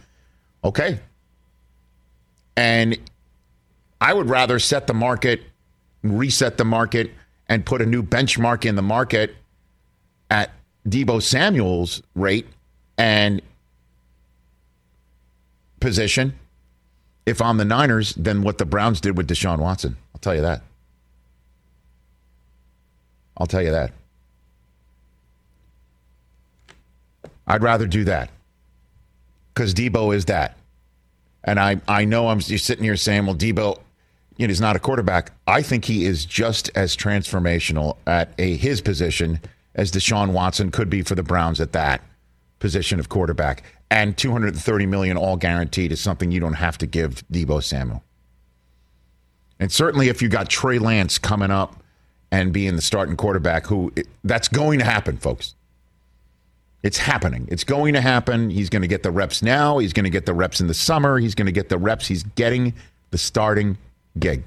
Okay, 0.65 1.00
and 2.58 2.98
I 4.01 4.13
would 4.13 4.27
rather 4.27 4.60
set 4.60 4.88
the 4.88 4.94
market, 4.94 5.44
reset 6.03 6.58
the 6.58 6.65
market, 6.65 7.12
and 7.48 7.65
put 7.65 7.82
a 7.82 7.86
new 7.86 8.03
benchmark 8.03 8.65
in 8.65 8.75
the 8.75 8.82
market 8.82 9.34
at 10.29 10.51
Deebo 10.86 11.22
Samuel's 11.22 12.03
rate 12.15 12.48
and 12.98 13.41
position 15.79 16.38
if 17.25 17.41
I'm 17.41 17.58
the 17.58 17.65
Niners 17.65 18.13
than 18.15 18.41
what 18.41 18.58
the 18.58 18.65
Browns 18.65 19.01
did 19.01 19.17
with 19.17 19.27
Deshaun 19.27 19.60
Watson. 19.60 19.98
I'll 20.13 20.20
tell 20.20 20.36
you 20.36 20.41
that. 20.41 20.62
I'll 23.38 23.48
tell 23.48 23.62
you 23.62 23.72
that. 23.72 23.91
I'd 27.48 27.62
rather 27.62 27.86
do 27.86 28.05
that 28.05 28.29
because 29.53 29.74
Deebo 29.74 30.15
is 30.15 30.25
that. 30.25 30.58
And 31.44 31.60
I, 31.60 31.79
I 31.88 32.05
know 32.05 32.29
I'm 32.29 32.41
you're 32.46 32.58
sitting 32.58 32.84
here 32.84 32.96
saying, 32.96 33.25
well, 33.25 33.36
Deebo 33.36 33.79
you 34.38 34.48
know, 34.48 34.53
not 34.60 34.75
a 34.75 34.79
quarterback. 34.79 35.32
I 35.48 35.62
think 35.62 35.86
he 35.86 36.05
is 36.05 36.25
just 36.25 36.70
as 36.75 36.96
transformational 36.96 37.98
at 38.05 38.34
a 38.38 38.58
his 38.58 38.82
position 38.82 39.39
as 39.75 39.91
Deshaun 39.91 40.32
Watson 40.32 40.72
could 40.72 40.89
be 40.89 41.01
for 41.01 41.15
the 41.15 41.24
Browns 41.24 41.62
at 41.62 41.72
that 41.74 42.01
position 42.60 43.00
of 43.00 43.10
quarterback. 43.10 43.63
And 43.92 44.18
230 44.18 44.86
million 44.88 45.18
all 45.18 45.38
guaranteed 45.38 45.92
is 45.92 46.01
something 46.01 46.32
you 46.32 46.39
don't 46.39 46.54
have 46.54 46.77
to 46.80 46.88
give 46.88 47.24
Deebo 47.32 47.63
Samuel. 47.63 48.04
And 49.60 49.72
certainly 49.72 50.10
if 50.10 50.22
you 50.22 50.27
got 50.27 50.50
Trey 50.50 50.80
Lance 50.80 51.18
coming 51.18 51.51
up 51.51 51.82
and 52.32 52.51
being 52.51 52.75
the 52.75 52.82
starting 52.82 53.15
quarterback, 53.15 53.68
who 53.68 53.94
that's 54.24 54.48
going 54.48 54.80
to 54.80 54.86
happen, 54.86 55.18
folks. 55.18 55.56
It's 56.84 56.98
happening. 56.98 57.48
It's 57.50 57.63
going 57.63 57.94
to 57.94 58.01
happen. 58.01 58.51
He's 58.51 58.70
going 58.70 58.84
to 58.84 58.88
get 58.88 59.01
the 59.01 59.10
reps 59.10 59.42
now. 59.42 59.80
He's 59.80 59.94
going 59.94 60.04
to 60.04 60.10
get 60.12 60.27
the 60.27 60.36
reps 60.36 60.60
in 60.62 60.68
the 60.68 60.74
summer. 60.75 61.18
He's 61.18 61.34
going 61.34 61.48
to 61.48 61.51
get 61.51 61.70
the 61.70 61.80
reps. 61.80 62.06
He's 62.06 62.22
getting 62.22 62.74
the 63.10 63.18
starting 63.18 63.77
gig. 64.20 64.44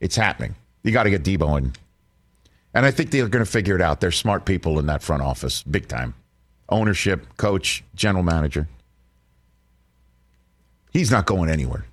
It's 0.00 0.16
happening. 0.16 0.54
You 0.84 0.92
got 0.92 1.02
to 1.02 1.10
get 1.10 1.22
Deebo 1.22 1.58
in. 1.58 1.72
And 2.72 2.86
I 2.86 2.90
think 2.90 3.10
they're 3.10 3.28
going 3.28 3.44
to 3.44 3.50
figure 3.50 3.74
it 3.74 3.82
out. 3.82 4.00
They're 4.00 4.10
smart 4.10 4.46
people 4.46 4.78
in 4.78 4.86
that 4.86 5.02
front 5.02 5.22
office, 5.22 5.62
big 5.64 5.88
time. 5.88 6.14
Ownership, 6.68 7.36
coach, 7.36 7.84
general 7.94 8.24
manager. 8.24 8.68
He's 10.92 11.10
not 11.10 11.26
going 11.26 11.50
anywhere, 11.50 11.86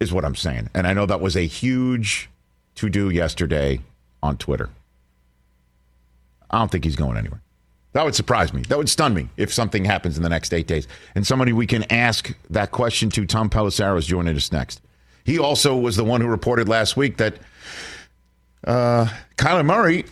is 0.00 0.12
what 0.12 0.24
I'm 0.24 0.34
saying. 0.34 0.70
And 0.74 0.86
I 0.86 0.92
know 0.92 1.06
that 1.06 1.20
was 1.20 1.36
a 1.36 1.46
huge 1.46 2.30
to 2.76 2.88
do 2.88 3.10
yesterday 3.10 3.80
on 4.22 4.36
Twitter. 4.36 4.70
I 6.50 6.58
don't 6.58 6.70
think 6.70 6.84
he's 6.84 6.96
going 6.96 7.16
anywhere. 7.16 7.42
That 7.92 8.04
would 8.04 8.14
surprise 8.14 8.52
me. 8.52 8.62
That 8.62 8.78
would 8.78 8.88
stun 8.88 9.14
me 9.14 9.28
if 9.36 9.52
something 9.52 9.84
happens 9.84 10.16
in 10.16 10.22
the 10.22 10.28
next 10.28 10.52
eight 10.52 10.66
days. 10.66 10.86
And 11.14 11.26
somebody 11.26 11.52
we 11.52 11.66
can 11.66 11.84
ask 11.90 12.34
that 12.50 12.70
question 12.70 13.10
to, 13.10 13.26
Tom 13.26 13.50
Pelissero, 13.50 13.98
is 13.98 14.06
joining 14.06 14.36
us 14.36 14.52
next. 14.52 14.80
He 15.24 15.38
also 15.38 15.76
was 15.76 15.96
the 15.96 16.04
one 16.04 16.20
who 16.20 16.26
reported 16.26 16.68
last 16.68 16.96
week 16.96 17.16
that 17.16 17.34
uh, 18.66 19.08
Kyler 19.36 19.64
Murray 19.64 20.04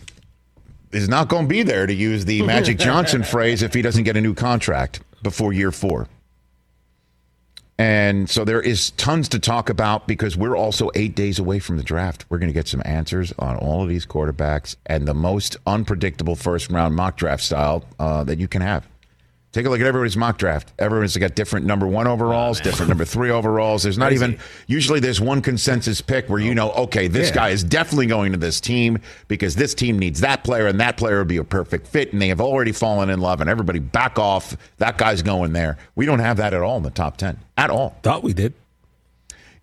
is 0.91 1.09
not 1.09 1.27
going 1.27 1.43
to 1.45 1.49
be 1.49 1.63
there, 1.63 1.85
to 1.85 1.93
use 1.93 2.25
the 2.25 2.41
Magic 2.45 2.77
Johnson 2.77 3.23
phrase, 3.23 3.61
if 3.61 3.73
he 3.73 3.81
doesn't 3.81 4.03
get 4.03 4.17
a 4.17 4.21
new 4.21 4.33
contract 4.33 5.01
before 5.21 5.53
year 5.53 5.71
four. 5.71 6.07
And 7.79 8.27
so 8.27 8.43
there 8.43 8.61
is 8.61 8.89
tons 8.91 9.29
to 9.29 9.39
talk 9.39 9.69
about 9.69 10.07
because 10.07 10.35
we're 10.35 10.55
also 10.55 10.89
eight 10.95 11.15
days 11.15 11.37
away 11.37 11.59
from 11.59 11.77
the 11.77 11.83
draft. 11.83 12.25
We're 12.27 12.39
going 12.39 12.49
to 12.49 12.53
get 12.53 12.67
some 12.67 12.81
answers 12.85 13.33
on 13.37 13.55
all 13.57 13.83
of 13.83 13.89
these 13.89 14.05
quarterbacks 14.05 14.75
and 14.87 15.07
the 15.07 15.13
most 15.13 15.57
unpredictable 15.67 16.35
first 16.35 16.71
round 16.71 16.95
mock 16.95 17.17
draft 17.17 17.43
style 17.43 17.85
uh, 17.99 18.23
that 18.23 18.39
you 18.39 18.47
can 18.47 18.63
have. 18.63 18.87
Take 19.57 19.65
a 19.65 19.71
look 19.71 19.81
at 19.81 19.87
everybody's 19.87 20.15
mock 20.15 20.37
draft. 20.37 20.71
Everyone's 20.77 21.17
got 21.17 21.33
different 21.33 21.65
number 21.65 21.87
one 21.87 22.05
overalls, 22.05 22.61
oh, 22.61 22.63
different 22.63 22.89
number 22.89 23.05
three 23.05 23.31
overalls. 23.31 23.81
There's 23.81 23.97
not 23.97 24.09
Crazy. 24.09 24.23
even 24.23 24.39
usually 24.67 24.99
there's 24.99 25.19
one 25.19 25.41
consensus 25.41 25.99
pick 25.99 26.29
where 26.29 26.37
you 26.37 26.53
know, 26.53 26.69
okay, 26.73 27.07
this 27.07 27.29
yeah. 27.29 27.33
guy 27.33 27.49
is 27.49 27.63
definitely 27.63 28.05
going 28.05 28.33
to 28.33 28.37
this 28.37 28.61
team 28.61 28.99
because 29.27 29.55
this 29.55 29.73
team 29.73 29.97
needs 29.97 30.19
that 30.19 30.43
player 30.43 30.67
and 30.67 30.79
that 30.79 30.95
player 30.95 31.17
would 31.17 31.27
be 31.27 31.37
a 31.37 31.43
perfect 31.43 31.87
fit, 31.87 32.13
and 32.13 32.21
they 32.21 32.27
have 32.27 32.39
already 32.39 32.71
fallen 32.71 33.09
in 33.09 33.19
love, 33.19 33.41
and 33.41 33.49
everybody 33.49 33.79
back 33.79 34.19
off. 34.19 34.55
That 34.77 34.99
guy's 34.99 35.23
going 35.23 35.53
there. 35.53 35.79
We 35.95 36.05
don't 36.05 36.19
have 36.19 36.37
that 36.37 36.53
at 36.53 36.61
all 36.61 36.77
in 36.77 36.83
the 36.83 36.91
top 36.91 37.17
ten 37.17 37.39
at 37.57 37.71
all. 37.71 37.97
Thought 38.03 38.21
we 38.21 38.33
did. 38.33 38.53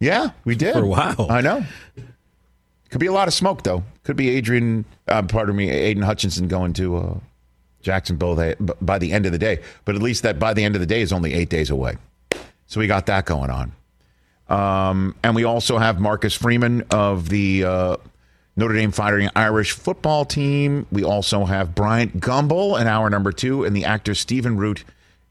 Yeah, 0.01 0.31
we 0.45 0.57
did 0.57 0.73
For 0.73 0.83
a 0.83 0.89
while. 0.89 1.29
I 1.31 1.41
know. 1.41 1.65
Could 2.91 2.99
be 2.99 3.07
a 3.07 3.13
lot 3.13 3.29
of 3.29 3.35
smoke 3.35 3.63
though. 3.63 3.85
Could 4.03 4.17
be 4.17 4.31
Adrian. 4.31 4.87
Uh, 5.07 5.23
pardon 5.23 5.55
me, 5.55 5.71
Aidan 5.71 6.03
Hutchinson 6.03 6.49
going 6.49 6.73
to 6.73 6.97
uh, 6.97 7.15
Jacksonville 7.85 8.35
they, 8.35 8.55
by 8.81 8.99
the 8.99 9.13
end 9.13 9.27
of 9.27 9.33
the 9.33 9.39
day. 9.39 9.61
But 9.85 9.95
at 9.95 10.03
least 10.03 10.23
that 10.25 10.39
by 10.41 10.55
the 10.55 10.65
end 10.65 10.75
of 10.75 10.81
the 10.81 10.87
day 10.87 11.01
is 11.03 11.13
only 11.13 11.35
eight 11.35 11.49
days 11.51 11.71
away. 11.71 11.97
So 12.67 12.81
we 12.81 12.87
got 12.87 13.07
that 13.07 13.27
going 13.27 13.51
on. 13.51 13.73
Um, 14.49 15.15
and 15.23 15.35
we 15.35 15.45
also 15.45 15.79
have 15.79 16.01
Marcus 16.01 16.35
Freeman 16.35 16.83
of 16.91 17.29
the 17.29 17.65
uh, 17.65 17.97
Notre 18.57 18.75
Dame 18.75 18.93
Fighting 18.93 19.29
Irish 19.35 19.73
football 19.73 20.25
team. 20.25 20.87
We 20.93 21.03
also 21.05 21.45
have 21.45 21.75
Bryant 21.75 22.21
Gumbel 22.21 22.81
in 22.81 22.87
hour 22.87 23.09
number 23.11 23.33
two 23.33 23.65
and 23.65 23.75
the 23.75 23.85
actor 23.85 24.15
Stephen 24.15 24.57
Root 24.57 24.85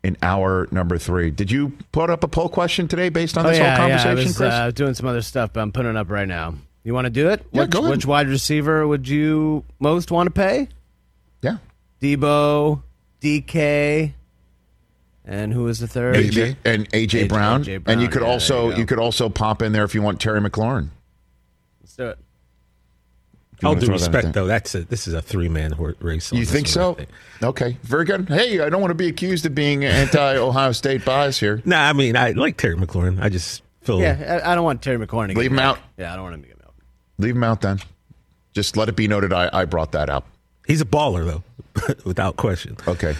in 0.03 0.17
hour 0.21 0.67
number 0.71 0.97
three. 0.97 1.31
Did 1.31 1.51
you 1.51 1.73
put 1.91 2.09
up 2.09 2.23
a 2.23 2.27
poll 2.27 2.49
question 2.49 2.87
today 2.87 3.09
based 3.09 3.37
on 3.37 3.45
Oh, 3.45 3.49
this 3.49 3.59
yeah, 3.59 3.77
whole 3.77 3.87
yeah. 3.87 3.97
conversation, 3.97 4.19
I 4.19 4.23
was 4.29 4.37
Chris? 4.37 4.53
uh, 4.53 4.71
doing 4.71 4.93
some 4.95 5.07
other 5.07 5.21
stuff, 5.21 5.53
but 5.53 5.61
I'm 5.61 5.71
putting 5.71 5.91
it 5.91 5.97
up 5.97 6.09
right 6.09 6.27
now. 6.27 6.55
You 6.83 6.93
want 6.93 7.05
to 7.05 7.09
do 7.11 7.29
it? 7.29 7.45
Yeah, 7.51 7.61
which, 7.61 7.69
go 7.69 7.79
ahead. 7.79 7.91
which 7.91 8.05
wide 8.05 8.27
receiver 8.27 8.85
would 8.85 9.07
you 9.07 9.63
most 9.79 10.11
want 10.11 10.27
to 10.27 10.31
pay? 10.31 10.67
Yeah. 12.03 12.15
Deebo, 12.17 12.81
DK, 13.21 14.13
and 15.25 15.53
who 15.53 15.63
was 15.63 15.79
the 15.79 15.87
third? 15.87 16.15
AJ. 16.15 16.57
and 16.65 16.89
AJ, 16.91 17.23
AJ 17.23 17.29
Brown. 17.29 17.63
Brown, 17.63 17.83
and 17.87 18.01
you 18.01 18.09
could 18.09 18.21
yeah, 18.21 18.27
also 18.27 18.71
you 18.71 18.77
you, 18.77 18.85
could 18.85 18.99
also 18.99 19.29
pop 19.29 19.61
in 19.61 19.71
there 19.71 19.83
if 19.83 19.95
you 19.95 20.01
want 20.01 20.19
Terry 20.19 20.41
McLaurin. 20.41 20.89
Let's 21.81 21.95
do 21.95 22.07
it. 22.07 22.19
you 23.61 23.67
All 23.67 23.71
wanna 23.71 23.79
due 23.79 23.85
throw 23.87 23.97
that 23.97 24.11
respect, 24.11 24.33
though, 24.33 24.47
that's 24.47 24.75
a, 24.75 24.83
this 24.83 25.07
is 25.07 25.13
a 25.13 25.21
three 25.21 25.47
man 25.47 25.73
race. 25.99 26.31
You 26.33 26.45
think 26.45 26.67
so? 26.67 26.91
I 26.91 26.95
think. 26.95 27.09
Okay, 27.41 27.77
very 27.83 28.05
good. 28.05 28.27
Hey, 28.27 28.59
I 28.59 28.69
don't 28.69 28.81
want 28.81 28.91
to 28.91 28.95
be 28.95 29.07
accused 29.07 29.45
of 29.45 29.55
being 29.55 29.85
anti 29.85 30.35
Ohio 30.35 30.71
State 30.73 31.05
bias 31.05 31.39
here. 31.39 31.61
Nah, 31.63 31.87
I 31.87 31.93
mean, 31.93 32.17
I 32.17 32.31
like 32.31 32.57
Terry 32.57 32.75
McLaurin. 32.75 33.21
I 33.21 33.29
just 33.29 33.63
feel 33.81 34.01
Yeah, 34.01 34.41
I, 34.43 34.51
I 34.51 34.55
don't 34.55 34.65
want 34.65 34.81
Terry 34.81 34.97
McLaurin 34.97 35.27
to 35.27 35.33
get 35.35 35.39
Leave 35.39 35.51
him 35.51 35.57
me 35.57 35.63
out. 35.63 35.79
Yeah, 35.97 36.11
I 36.11 36.15
don't 36.15 36.23
want 36.23 36.35
him 36.35 36.41
to 36.41 36.47
get 36.47 36.57
me 36.57 36.63
out. 36.65 36.73
Leave 37.17 37.35
him 37.35 37.43
out 37.43 37.61
then. 37.61 37.79
Just 38.51 38.75
let 38.75 38.89
it 38.89 38.95
be 38.95 39.07
noted 39.07 39.31
I, 39.31 39.49
I 39.53 39.65
brought 39.65 39.93
that 39.93 40.09
up. 40.09 40.27
He's 40.67 40.81
a 40.81 40.85
baller, 40.85 41.25
though, 41.25 41.93
without 42.05 42.37
question. 42.37 42.77
Okay. 42.87 43.15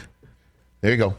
There 0.81 0.91
you 0.91 0.97
go. 0.97 1.15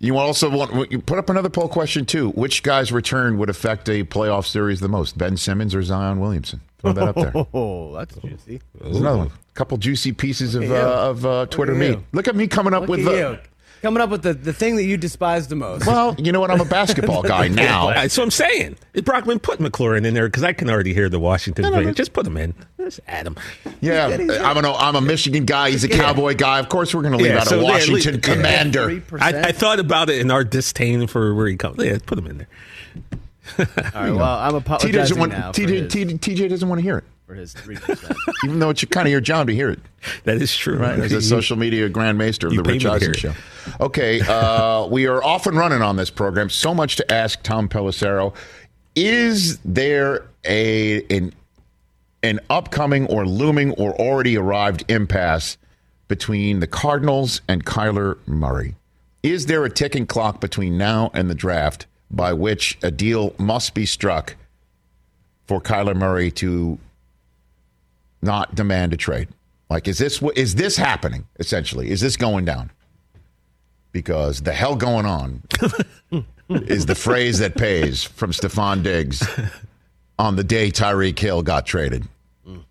You 0.00 0.16
also 0.16 0.48
want 0.48 0.92
you 0.92 1.00
put 1.00 1.18
up 1.18 1.28
another 1.28 1.48
poll 1.50 1.68
question 1.68 2.06
too. 2.06 2.30
Which 2.30 2.62
guy's 2.62 2.92
return 2.92 3.36
would 3.38 3.50
affect 3.50 3.88
a 3.88 4.04
playoff 4.04 4.46
series 4.46 4.78
the 4.78 4.88
most? 4.88 5.18
Ben 5.18 5.36
Simmons 5.36 5.74
or 5.74 5.82
Zion 5.82 6.20
Williamson? 6.20 6.60
Throw 6.78 6.92
that 6.92 7.08
up 7.08 7.16
there. 7.16 7.32
Oh, 7.52 7.92
that's 7.96 8.14
juicy. 8.16 8.60
There's 8.80 8.98
another 8.98 9.18
one. 9.18 9.30
couple 9.54 9.76
juicy 9.76 10.12
pieces 10.12 10.54
of 10.54 10.62
Look 10.62 10.70
at 10.70 10.80
you. 10.82 10.86
uh, 10.88 11.10
of 11.10 11.26
uh, 11.26 11.46
Twitter 11.46 11.72
at 11.72 11.78
meat. 11.78 11.98
Look 12.12 12.28
at 12.28 12.36
me 12.36 12.46
coming 12.46 12.72
up 12.74 12.82
Look 12.82 12.90
with 12.90 13.00
at 13.00 13.04
the. 13.10 13.16
you. 13.18 13.38
Coming 13.82 14.02
up 14.02 14.10
with 14.10 14.22
the, 14.22 14.34
the 14.34 14.52
thing 14.52 14.76
that 14.76 14.84
you 14.84 14.96
despise 14.96 15.48
the 15.48 15.56
most. 15.56 15.86
Well, 15.86 16.14
you 16.18 16.32
know 16.32 16.40
what? 16.40 16.50
I'm 16.50 16.60
a 16.60 16.64
basketball 16.64 17.22
guy 17.22 17.48
now. 17.48 17.88
That's 17.90 18.16
what 18.16 18.24
I'm 18.24 18.30
saying. 18.30 18.76
Brockman, 19.04 19.38
put 19.38 19.60
McLaurin 19.60 20.04
in 20.04 20.14
there 20.14 20.26
because 20.28 20.42
I 20.42 20.52
can 20.52 20.68
already 20.68 20.92
hear 20.92 21.08
the 21.08 21.20
Washington 21.20 21.64
fans. 21.72 21.96
Just 21.96 22.12
put 22.12 22.26
him 22.26 22.36
in. 22.36 22.54
Just 22.78 23.00
add 23.06 23.26
him. 23.26 23.36
Yeah, 23.80 24.06
I'm 24.42 24.64
a 24.64 24.72
I'm 24.74 24.96
a 24.96 25.00
Michigan 25.00 25.44
guy. 25.44 25.70
He's 25.70 25.84
a 25.84 25.88
Cowboy 25.88 26.34
guy. 26.34 26.58
Of 26.58 26.68
course, 26.68 26.94
we're 26.94 27.02
going 27.02 27.12
to 27.12 27.18
leave 27.18 27.32
Yeah, 27.32 27.40
out 27.40 27.48
so 27.48 27.60
a 27.60 27.62
Washington 27.62 28.14
yeah. 28.14 28.20
Commander. 28.20 29.02
I, 29.20 29.40
I 29.48 29.52
thought 29.52 29.78
about 29.78 30.10
it 30.10 30.20
in 30.20 30.30
our 30.30 30.44
disdain 30.44 31.06
for 31.06 31.34
where 31.34 31.46
he 31.46 31.56
comes. 31.56 31.82
Yeah, 31.82 31.98
put 32.04 32.18
him 32.18 32.26
in 32.26 32.38
there. 32.38 32.48
All 33.58 33.66
right, 33.94 34.10
well, 34.10 34.22
I'm 34.22 34.52
T 34.52 34.56
apologizing 34.58 34.92
doesn't 34.92 35.18
want 35.18 35.32
now 35.32 35.52
for, 35.52 35.60
TJ, 35.60 36.18
TJ 36.18 36.48
doesn't 36.48 36.68
want 36.68 36.80
to 36.80 36.82
hear 36.82 36.98
it, 36.98 37.04
for 37.28 37.34
his 37.34 37.52
3%. 37.52 38.16
even 38.44 38.58
though 38.58 38.70
it's 38.70 38.82
kind 38.86 39.06
of 39.06 39.12
your 39.12 39.20
job 39.20 39.48
to 39.48 39.54
hear 39.54 39.68
it. 39.68 39.78
That 40.24 40.40
is 40.40 40.56
true. 40.56 40.78
Right, 40.78 40.98
as 40.98 41.12
a 41.12 41.20
social 41.20 41.58
media 41.58 41.86
grand 41.90 42.16
maester 42.16 42.46
of 42.46 42.54
You 42.54 42.62
the 42.62 42.64
pay 42.64 42.72
Rich 42.72 42.86
Eisen 42.86 43.12
show. 43.12 43.34
Okay, 43.80 44.22
uh, 44.22 44.86
we 44.90 45.06
are 45.06 45.22
off 45.22 45.46
and 45.46 45.54
running 45.54 45.82
on 45.82 45.96
this 45.96 46.08
program. 46.08 46.48
So 46.48 46.74
much 46.74 46.96
to 46.96 47.12
ask 47.12 47.42
Tom 47.42 47.68
Pelissero. 47.68 48.34
Is 48.96 49.58
there 49.58 50.26
a 50.46 51.04
an 51.14 51.34
an 52.22 52.40
upcoming 52.48 53.06
or 53.08 53.26
looming 53.26 53.72
or 53.72 53.94
already 54.00 54.38
arrived 54.38 54.90
impasse 54.90 55.58
between 56.08 56.60
the 56.60 56.66
Cardinals 56.66 57.42
and 57.46 57.64
Kyler 57.66 58.16
Murray? 58.26 58.74
Is 59.22 59.44
there 59.46 59.66
a 59.66 59.70
ticking 59.70 60.06
clock 60.06 60.40
between 60.40 60.78
now 60.78 61.10
and 61.12 61.28
the 61.28 61.34
draft 61.34 61.86
by 62.10 62.32
which 62.32 62.78
a 62.82 62.90
deal 62.90 63.34
must 63.38 63.74
be 63.74 63.84
struck 63.84 64.34
for 65.46 65.60
Kyler 65.60 65.94
Murray 65.94 66.30
to 66.30 66.78
not 68.22 68.54
demand 68.54 68.92
a 68.92 68.96
trade? 68.96 69.28
Like, 69.70 69.86
is 69.88 69.98
this 69.98 70.22
what 70.22 70.36
is 70.36 70.54
this 70.54 70.76
happening? 70.76 71.26
Essentially, 71.38 71.90
is 71.90 72.00
this 72.00 72.16
going 72.16 72.44
down? 72.44 72.70
Because 73.92 74.40
the 74.42 74.52
hell 74.52 74.76
going 74.76 75.06
on 75.06 75.42
is 76.48 76.86
the 76.86 76.94
phrase 76.94 77.38
that 77.38 77.56
pays 77.56 78.04
from 78.04 78.32
Stefon 78.32 78.82
Diggs 78.82 79.26
on 80.18 80.36
the 80.36 80.44
day 80.44 80.70
Tyreek 80.70 81.18
Hill 81.18 81.42
got 81.42 81.66
traded. 81.66 82.06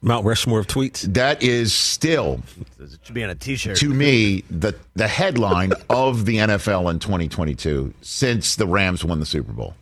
Mount 0.01 0.25
Rushmore 0.25 0.59
of 0.59 0.67
tweets. 0.67 1.01
That 1.13 1.43
is 1.43 1.71
still, 1.71 2.41
it 2.79 2.97
should 3.03 3.13
be 3.13 3.23
on 3.23 3.29
a 3.29 3.35
T-shirt. 3.35 3.77
to 3.77 3.89
me, 3.89 4.43
the 4.49 4.75
the 4.95 5.07
headline 5.07 5.73
of 5.89 6.25
the 6.25 6.37
NFL 6.37 6.89
in 6.89 6.97
2022 6.99 7.93
since 8.01 8.55
the 8.55 8.65
Rams 8.65 9.05
won 9.05 9.19
the 9.19 9.25
Super 9.25 9.53
Bowl. 9.53 9.75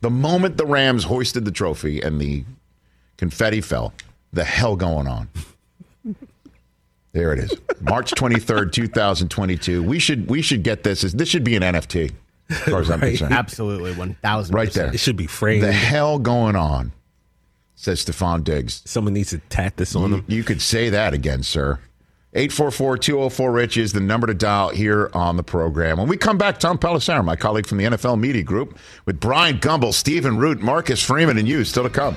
The 0.00 0.10
moment 0.10 0.56
the 0.56 0.66
Rams 0.66 1.04
hoisted 1.04 1.44
the 1.44 1.52
trophy 1.52 2.00
and 2.00 2.20
the 2.20 2.44
confetti 3.16 3.60
fell, 3.60 3.92
the 4.34 4.44
hell 4.44 4.76
going 4.76 5.06
on. 5.06 5.28
There 7.12 7.32
it 7.32 7.38
is. 7.38 7.52
March 7.80 8.10
23rd, 8.12 8.72
2022. 8.72 9.82
We 9.82 9.98
should 10.00 10.28
we 10.28 10.42
should 10.42 10.64
get 10.64 10.82
this 10.82 11.04
as 11.04 11.12
this 11.12 11.28
should 11.28 11.44
be 11.44 11.54
an 11.54 11.62
NFT. 11.62 12.12
As 12.50 12.58
far 12.60 12.80
as 12.80 12.90
I'm 12.90 13.00
concerned. 13.00 13.32
Absolutely, 13.32 13.92
1,000%. 13.94 14.52
Right 14.52 14.70
there. 14.72 14.92
It 14.92 14.98
should 14.98 15.16
be 15.16 15.26
framed. 15.26 15.62
The 15.62 15.72
hell 15.72 16.18
going 16.18 16.56
on? 16.56 16.92
Says 17.76 18.04
Stefon 18.04 18.44
Diggs. 18.44 18.82
Someone 18.84 19.14
needs 19.14 19.30
to 19.30 19.38
tat 19.48 19.76
this 19.76 19.94
on 19.96 20.10
You, 20.10 20.16
him. 20.16 20.24
you 20.28 20.44
could 20.44 20.60
say 20.60 20.90
that 20.90 21.14
again, 21.14 21.42
sir. 21.42 21.78
844-204-RICH 22.34 23.76
is 23.76 23.92
the 23.92 24.00
number 24.00 24.26
to 24.26 24.34
dial 24.34 24.70
here 24.70 25.08
on 25.14 25.36
the 25.36 25.42
program. 25.44 25.98
When 25.98 26.08
we 26.08 26.16
come 26.16 26.36
back, 26.36 26.58
Tom 26.58 26.78
Pelissero, 26.78 27.24
my 27.24 27.36
colleague 27.36 27.66
from 27.66 27.78
the 27.78 27.84
NFL 27.84 28.18
Media 28.18 28.42
Group, 28.42 28.76
with 29.06 29.20
Bryant 29.20 29.62
Gumbel, 29.62 29.94
Stephen 29.94 30.36
Root, 30.36 30.60
Marcus 30.60 31.00
Freeman, 31.02 31.38
and 31.38 31.46
you 31.46 31.62
still 31.64 31.84
to 31.84 31.90
come. 31.90 32.16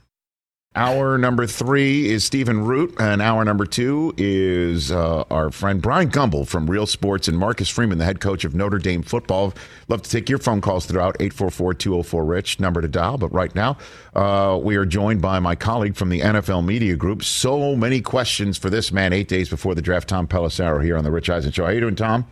Hour 0.73 1.17
number 1.17 1.45
three 1.47 2.07
is 2.09 2.23
Stephen 2.23 2.63
Root, 2.63 2.95
and 2.97 3.21
hour 3.21 3.43
number 3.43 3.65
two 3.65 4.13
is 4.15 4.89
uh, 4.89 5.25
our 5.29 5.51
friend 5.51 5.81
Bryant 5.81 6.13
Gumbel 6.13 6.47
from 6.47 6.71
Real 6.71 6.87
Sports 6.87 7.27
and 7.27 7.37
Marcus 7.37 7.67
Freeman, 7.67 7.97
the 7.97 8.05
head 8.05 8.21
coach 8.21 8.45
of 8.45 8.55
Notre 8.55 8.77
Dame 8.77 9.03
football. 9.03 9.53
Love 9.89 10.01
to 10.03 10.09
take 10.09 10.29
your 10.29 10.37
phone 10.37 10.61
calls 10.61 10.85
throughout 10.85 11.17
844-204-RICH, 11.19 12.61
number 12.61 12.79
to 12.79 12.87
dial. 12.87 13.17
But 13.17 13.33
right 13.33 13.53
now, 13.53 13.75
uh, 14.15 14.57
we 14.63 14.77
are 14.77 14.85
joined 14.85 15.21
by 15.21 15.39
my 15.39 15.55
colleague 15.55 15.97
from 15.97 16.07
the 16.07 16.21
NFL 16.21 16.63
Media 16.63 16.95
Group. 16.95 17.21
So 17.21 17.75
many 17.75 17.99
questions 17.99 18.57
for 18.57 18.69
this 18.69 18.93
man 18.93 19.11
eight 19.11 19.27
days 19.27 19.49
before 19.49 19.75
the 19.75 19.81
draft, 19.81 20.07
Tom 20.07 20.25
Pelissero 20.25 20.81
here 20.81 20.95
on 20.95 21.03
the 21.03 21.11
Rich 21.11 21.29
Eisen 21.29 21.51
Show. 21.51 21.65
How 21.65 21.71
you 21.71 21.81
doing, 21.81 21.97
Tom? 21.97 22.25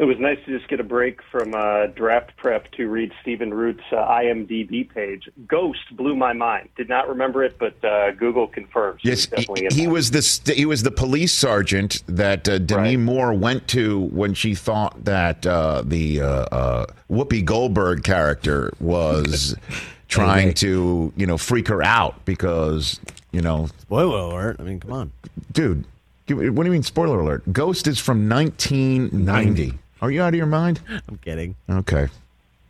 It 0.00 0.06
was 0.06 0.18
nice 0.18 0.38
to 0.46 0.58
just 0.58 0.66
get 0.70 0.80
a 0.80 0.84
break 0.84 1.20
from 1.30 1.54
uh, 1.54 1.88
draft 1.88 2.34
prep 2.38 2.72
to 2.72 2.88
read 2.88 3.12
Stephen 3.20 3.52
Root's 3.52 3.84
uh, 3.92 3.96
IMDb 3.96 4.88
page. 4.88 5.28
Ghost 5.46 5.94
blew 5.94 6.16
my 6.16 6.32
mind. 6.32 6.70
Did 6.74 6.88
not 6.88 7.06
remember 7.06 7.44
it, 7.44 7.58
but 7.58 7.84
uh, 7.84 8.12
Google 8.12 8.46
confirms. 8.46 9.02
Yes, 9.04 9.28
he, 9.36 9.68
he 9.70 9.86
was 9.86 10.10
the 10.10 10.22
st- 10.22 10.56
he 10.56 10.64
was 10.64 10.84
the 10.84 10.90
police 10.90 11.34
sergeant 11.34 12.02
that 12.06 12.48
uh, 12.48 12.56
Demi 12.56 12.96
right. 12.96 12.98
Moore 12.98 13.34
went 13.34 13.68
to 13.68 14.00
when 14.06 14.32
she 14.32 14.54
thought 14.54 15.04
that 15.04 15.46
uh, 15.46 15.82
the 15.84 16.22
uh, 16.22 16.26
uh, 16.26 16.86
Whoopi 17.10 17.44
Goldberg 17.44 18.02
character 18.02 18.72
was 18.80 19.54
trying 20.08 20.54
to 20.54 21.12
you 21.14 21.26
know 21.26 21.36
freak 21.36 21.68
her 21.68 21.82
out 21.82 22.24
because 22.24 22.98
you 23.32 23.42
know 23.42 23.68
spoiler 23.78 24.20
alert. 24.20 24.56
I 24.60 24.62
mean, 24.62 24.80
come 24.80 24.92
on, 24.92 25.12
dude. 25.52 25.84
What 26.26 26.38
do 26.38 26.64
you 26.64 26.70
mean 26.70 26.84
spoiler 26.84 27.20
alert? 27.20 27.52
Ghost 27.52 27.86
is 27.86 27.98
from 27.98 28.30
1990. 28.30 29.78
Are 30.00 30.10
you 30.10 30.22
out 30.22 30.28
of 30.28 30.34
your 30.34 30.46
mind? 30.46 30.80
I'm 31.08 31.18
kidding. 31.18 31.56
Okay. 31.68 32.08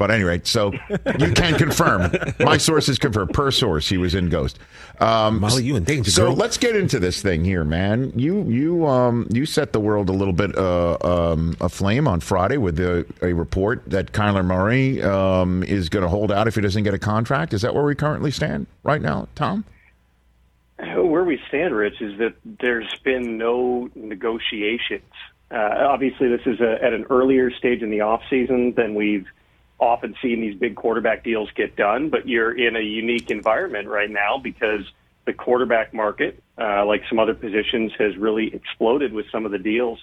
But 0.00 0.10
anyway, 0.10 0.40
so 0.44 0.72
you 1.18 1.32
can 1.34 1.56
confirm. 1.56 2.10
My 2.40 2.56
sources 2.56 2.98
confirm. 2.98 3.28
Per 3.28 3.50
source, 3.50 3.86
he 3.86 3.98
was 3.98 4.14
in 4.14 4.30
Ghost. 4.30 4.58
Um, 4.98 5.40
Molly, 5.40 5.62
you 5.62 5.76
in 5.76 5.84
danger. 5.84 6.10
So 6.10 6.28
girl. 6.28 6.36
let's 6.36 6.56
get 6.56 6.74
into 6.74 6.98
this 6.98 7.20
thing 7.20 7.44
here, 7.44 7.64
man. 7.64 8.10
You 8.16 8.44
you 8.44 8.86
um 8.86 9.28
you 9.30 9.44
set 9.44 9.74
the 9.74 9.80
world 9.80 10.08
a 10.08 10.12
little 10.12 10.32
bit 10.32 10.56
uh, 10.56 10.96
um, 11.02 11.54
aflame 11.60 12.08
on 12.08 12.20
Friday 12.20 12.56
with 12.56 12.80
a, 12.80 13.04
a 13.20 13.34
report 13.34 13.82
that 13.88 14.12
Kyler 14.12 14.42
Murray 14.42 15.02
um, 15.02 15.62
is 15.64 15.90
going 15.90 16.02
to 16.02 16.08
hold 16.08 16.32
out 16.32 16.48
if 16.48 16.54
he 16.54 16.62
doesn't 16.62 16.84
get 16.84 16.94
a 16.94 16.98
contract. 16.98 17.52
Is 17.52 17.60
that 17.60 17.74
where 17.74 17.84
we 17.84 17.94
currently 17.94 18.30
stand 18.30 18.68
right 18.84 19.02
now, 19.02 19.28
Tom? 19.34 19.66
Where 20.78 21.24
we 21.24 21.38
stand, 21.48 21.74
Rich, 21.74 22.00
is 22.00 22.18
that 22.20 22.36
there's 22.58 22.90
been 23.04 23.36
no 23.36 23.90
negotiations 23.94 25.02
obviously, 25.56 26.28
this 26.28 26.46
is 26.46 26.60
a, 26.60 26.82
at 26.82 26.92
an 26.92 27.06
earlier 27.10 27.50
stage 27.50 27.82
in 27.82 27.90
the 27.90 28.02
off 28.02 28.22
season 28.30 28.72
than 28.72 28.94
we've 28.94 29.26
often 29.78 30.14
seen 30.20 30.40
these 30.40 30.54
big 30.54 30.76
quarterback 30.76 31.24
deals 31.24 31.50
get 31.54 31.76
done. 31.76 32.10
But 32.10 32.28
you're 32.28 32.56
in 32.56 32.76
a 32.76 32.80
unique 32.80 33.30
environment 33.30 33.88
right 33.88 34.10
now 34.10 34.38
because 34.38 34.82
the 35.24 35.32
quarterback 35.32 35.92
market, 35.92 36.42
uh, 36.58 36.84
like 36.86 37.02
some 37.08 37.18
other 37.18 37.34
positions, 37.34 37.92
has 37.98 38.16
really 38.16 38.54
exploded 38.54 39.12
with 39.12 39.26
some 39.30 39.44
of 39.46 39.52
the 39.52 39.58
deals 39.58 39.98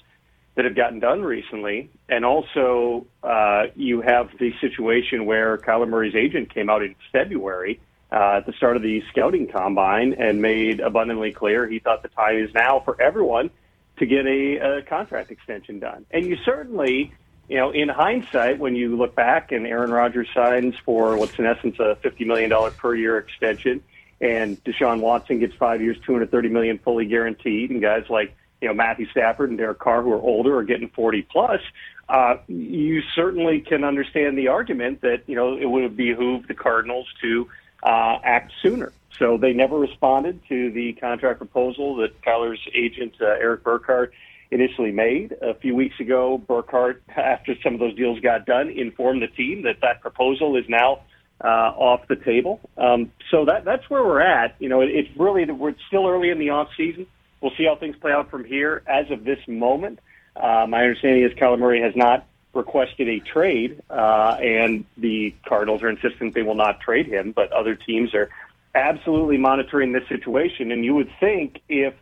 that 0.56 0.66
have 0.66 0.76
gotten 0.76 1.00
done 1.00 1.22
recently. 1.22 1.90
And 2.10 2.26
also, 2.26 3.06
uh, 3.24 3.66
you 3.76 4.02
have 4.02 4.30
the 4.40 4.54
situation 4.60 5.26
where 5.26 5.58
Kyler 5.58 5.88
Murray's 5.88 6.16
agent 6.16 6.54
came 6.54 6.70
out 6.70 6.82
in 6.82 6.96
February 7.12 7.80
uh, 8.12 8.38
at 8.38 8.46
the 8.46 8.54
start 8.54 8.76
of 8.76 8.82
the 8.82 9.04
scouting 9.12 9.48
combine 9.48 10.14
and 10.14 10.42
made 10.42 10.80
abundantly 10.80 11.32
clear 11.32 11.68
he 11.68 11.80
thought 11.80 12.02
the 12.02 12.10
time 12.10 12.38
is 12.38 12.54
now 12.54 12.80
for 12.80 13.00
everyone 13.02 13.50
to 13.98 14.06
get 14.06 14.26
a, 14.26 14.78
a 14.78 14.82
contract 14.84 15.32
extension 15.32 15.80
done. 15.80 16.06
And 16.12 16.26
you 16.26 16.38
certainly, 16.46 17.14
you 17.50 17.58
know, 17.58 17.72
in 17.72 17.90
hindsight, 17.90 18.60
when 18.60 18.76
you 18.76 18.96
look 18.96 19.16
back 19.16 19.52
and 19.52 19.66
Aaron 19.66 19.92
Rodgers 19.92 20.28
signs 20.34 20.76
for 20.86 21.18
what's 21.18 21.38
in 21.40 21.46
essence 21.46 21.78
a 21.80 21.98
$50 22.04 22.26
million 22.26 22.72
per 22.74 22.96
year 22.96 23.18
extension, 23.18 23.82
and 24.20 24.62
Deshaun 24.64 25.00
Watson 25.00 25.40
gets 25.40 25.56
five 25.56 25.82
years, 25.82 25.98
230 26.06 26.50
million 26.50 26.80
fully 26.80 27.06
guaranteed, 27.06 27.70
and 27.70 27.82
guys 27.82 28.06
like, 28.10 28.36
you 28.62 28.68
know, 28.68 28.74
Matthew 28.74 29.08
Stafford 29.10 29.50
and 29.50 29.58
Derek 29.58 29.80
Carr, 29.80 30.02
who 30.02 30.12
are 30.14 30.22
older, 30.22 30.58
are 30.58 30.64
getting 30.64 30.90
40 30.90 31.22
plus. 31.24 31.62
Uh, 32.10 32.38
you 32.48 33.02
certainly 33.14 33.60
can 33.60 33.84
understand 33.84 34.38
the 34.38 34.48
argument 34.48 35.02
that, 35.02 35.24
you 35.28 35.36
know, 35.36 35.58
it 35.58 35.66
would 35.66 35.84
have 35.84 35.96
behooved 35.96 36.48
the 36.48 36.56
Cardinals 36.56 37.08
to 37.22 37.48
uh, 37.84 38.18
act 38.24 38.52
sooner. 38.64 38.92
So 39.18 39.38
they 39.38 39.54
never 39.54 39.78
responded 39.78 40.42
to 40.50 40.72
the 40.72 40.94
contract 40.94 41.40
proposal 41.40 41.96
that 41.98 42.22
Kyler's 42.22 42.60
agent, 42.74 43.16
uh, 43.22 43.26
Erik 43.26 43.64
Burkhardt, 43.64 44.14
initially 44.52 44.92
made. 44.92 45.34
A 45.42 45.54
few 45.56 45.76
weeks 45.76 46.00
ago, 46.00 46.38
Burkhardt, 46.38 47.02
after 47.16 47.56
some 47.64 47.74
of 47.74 47.80
those 47.80 47.96
deals 47.96 48.20
got 48.20 48.46
done, 48.46 48.70
informed 48.70 49.22
the 49.22 49.28
team 49.28 49.64
that 49.64 49.82
that 49.82 50.02
proposal 50.02 50.56
is 50.56 50.66
now 50.70 51.02
uh, 51.44 51.48
off 51.48 52.08
the 52.08 52.16
table. 52.16 52.60
Um, 52.78 53.12
so 53.30 53.46
that 53.46 53.66
that's 53.66 53.90
where 53.90 54.04
we're 54.04 54.22
at. 54.22 54.56
You 54.60 54.70
know, 54.70 54.82
it, 54.82 54.90
it's 54.90 55.10
really 55.18 55.46
we're 55.46 55.76
still 55.88 56.08
early 56.08 56.30
in 56.30 56.40
the 56.40 56.50
off 56.50 56.70
season. 56.76 57.08
We'll 57.42 57.54
see 57.58 57.66
how 57.66 57.76
things 57.76 57.96
play 57.96 58.12
out 58.12 58.32
from 58.32 58.44
here. 58.44 58.82
As 58.88 59.12
of 59.12 59.24
this 59.24 59.40
moment, 59.48 60.00
uh, 60.36 60.66
my 60.68 60.82
understanding 60.82 61.24
is 61.24 61.34
Kyler 61.34 61.60
Murray 61.60 61.82
has 61.82 61.96
not 61.96 62.26
requested 62.54 63.08
a 63.08 63.20
trade, 63.20 63.82
uh, 63.90 64.38
and 64.42 64.86
the 64.98 65.36
Cardinals 65.48 65.84
are 65.84 65.90
insisting 65.90 66.32
they 66.32 66.42
will 66.42 66.56
not 66.56 66.80
trade 66.80 67.06
him, 67.06 67.32
but 67.32 67.52
other 67.52 67.76
teams 67.76 68.16
are 68.16 68.30
absolutely 68.78 69.38
monitoring 69.38 69.92
this 69.92 70.08
situation. 70.08 70.72
And 70.72 70.86
you 70.86 70.96
would 70.96 71.10
think 71.20 71.62
if 71.68 71.94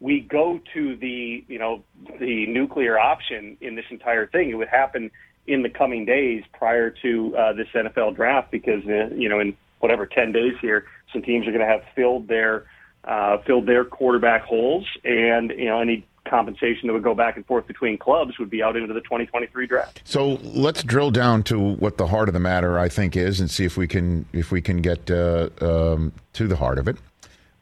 we 0.00 0.20
go 0.20 0.60
to 0.74 0.96
the 0.96 1.44
you 1.48 1.58
know 1.58 1.82
the 2.20 2.46
nuclear 2.46 2.98
option 2.98 3.56
in 3.60 3.74
this 3.74 3.86
entire 3.90 4.26
thing, 4.26 4.50
it 4.50 4.54
would 4.54 4.68
happen 4.68 5.10
in 5.46 5.62
the 5.62 5.70
coming 5.70 6.04
days 6.04 6.44
prior 6.52 6.90
to 6.90 7.36
uh, 7.36 7.52
this 7.54 7.68
NFL 7.74 8.16
draft 8.16 8.50
because 8.50 8.84
uh, 8.86 9.14
you 9.14 9.28
know 9.28 9.40
in 9.40 9.56
whatever 9.80 10.06
ten 10.06 10.32
days 10.32 10.54
here, 10.60 10.84
some 11.12 11.22
teams 11.22 11.46
are 11.46 11.52
going 11.52 11.64
to 11.64 11.72
have 11.72 11.82
filled 11.94 12.28
their 12.28 12.66
uh, 13.04 13.38
filled 13.46 13.66
their 13.66 13.84
quarterback 13.84 14.42
holes, 14.44 14.86
and 15.04 15.50
you 15.50 15.66
know 15.66 15.80
any 15.80 16.06
compensation 16.28 16.86
that 16.86 16.92
would 16.92 17.02
go 17.02 17.14
back 17.14 17.36
and 17.36 17.46
forth 17.46 17.66
between 17.66 17.98
clubs 17.98 18.38
would 18.38 18.50
be 18.50 18.62
out 18.62 18.76
into 18.76 18.92
the 18.92 19.00
2023 19.00 19.66
draft. 19.66 20.02
So 20.04 20.38
let's 20.42 20.82
drill 20.82 21.10
down 21.10 21.42
to 21.44 21.58
what 21.58 21.98
the 21.98 22.06
heart 22.06 22.28
of 22.28 22.32
the 22.32 22.40
matter 22.40 22.78
I 22.78 22.88
think 22.88 23.16
is, 23.16 23.40
and 23.40 23.50
see 23.50 23.64
if 23.64 23.76
we 23.76 23.86
can 23.86 24.26
if 24.32 24.50
we 24.50 24.60
can 24.60 24.82
get 24.82 25.10
uh, 25.10 25.48
um, 25.60 26.12
to 26.34 26.46
the 26.46 26.56
heart 26.56 26.78
of 26.78 26.88
it. 26.88 26.96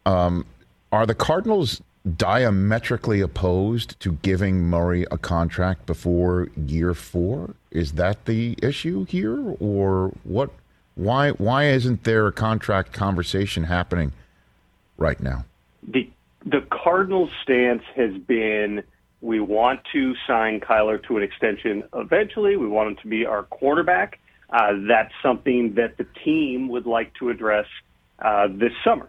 Um, 0.05 0.47
are 0.93 1.07
the 1.07 1.15
Cardinals 1.15 1.83
diametrically 2.17 3.21
opposed 3.21 3.99
to 4.01 4.13
giving 4.23 4.61
Murray 4.61 5.05
a 5.11 5.19
contract 5.19 5.87
before 5.87 6.49
year 6.57 6.95
four? 6.95 7.55
Is 7.71 7.93
that 7.93 8.27
the 8.27 8.57
issue 8.63 9.05
here, 9.07 9.57
or 9.59 10.13
what? 10.25 10.51
Why 10.95 11.31
why 11.31 11.67
isn't 11.67 12.05
there 12.05 12.27
a 12.27 12.33
contract 12.33 12.93
conversation 12.93 13.65
happening 13.65 14.13
right 14.97 15.21
now? 15.21 15.45
The 15.87 16.11
the 16.47 16.65
Cardinals' 16.71 17.31
stance 17.43 17.83
has 17.97 18.17
been 18.27 18.85
we 19.21 19.41
want 19.41 19.81
to 19.93 20.15
sign 20.27 20.61
Kyler 20.61 21.05
to 21.09 21.17
an 21.17 21.23
extension 21.23 21.83
eventually. 21.95 22.57
We 22.57 22.69
want 22.69 22.91
him 22.91 22.97
to 23.03 23.09
be 23.09 23.27
our 23.27 23.43
quarterback. 23.43 24.21
Uh, 24.49 24.75
that's 24.87 25.13
something 25.23 25.75
that 25.75 25.97
the 25.97 26.07
team 26.25 26.69
would 26.69 26.87
like 26.87 27.13
to 27.15 27.31
address 27.31 27.67
uh, 28.21 28.47
this 28.49 28.71
summer. 28.85 29.09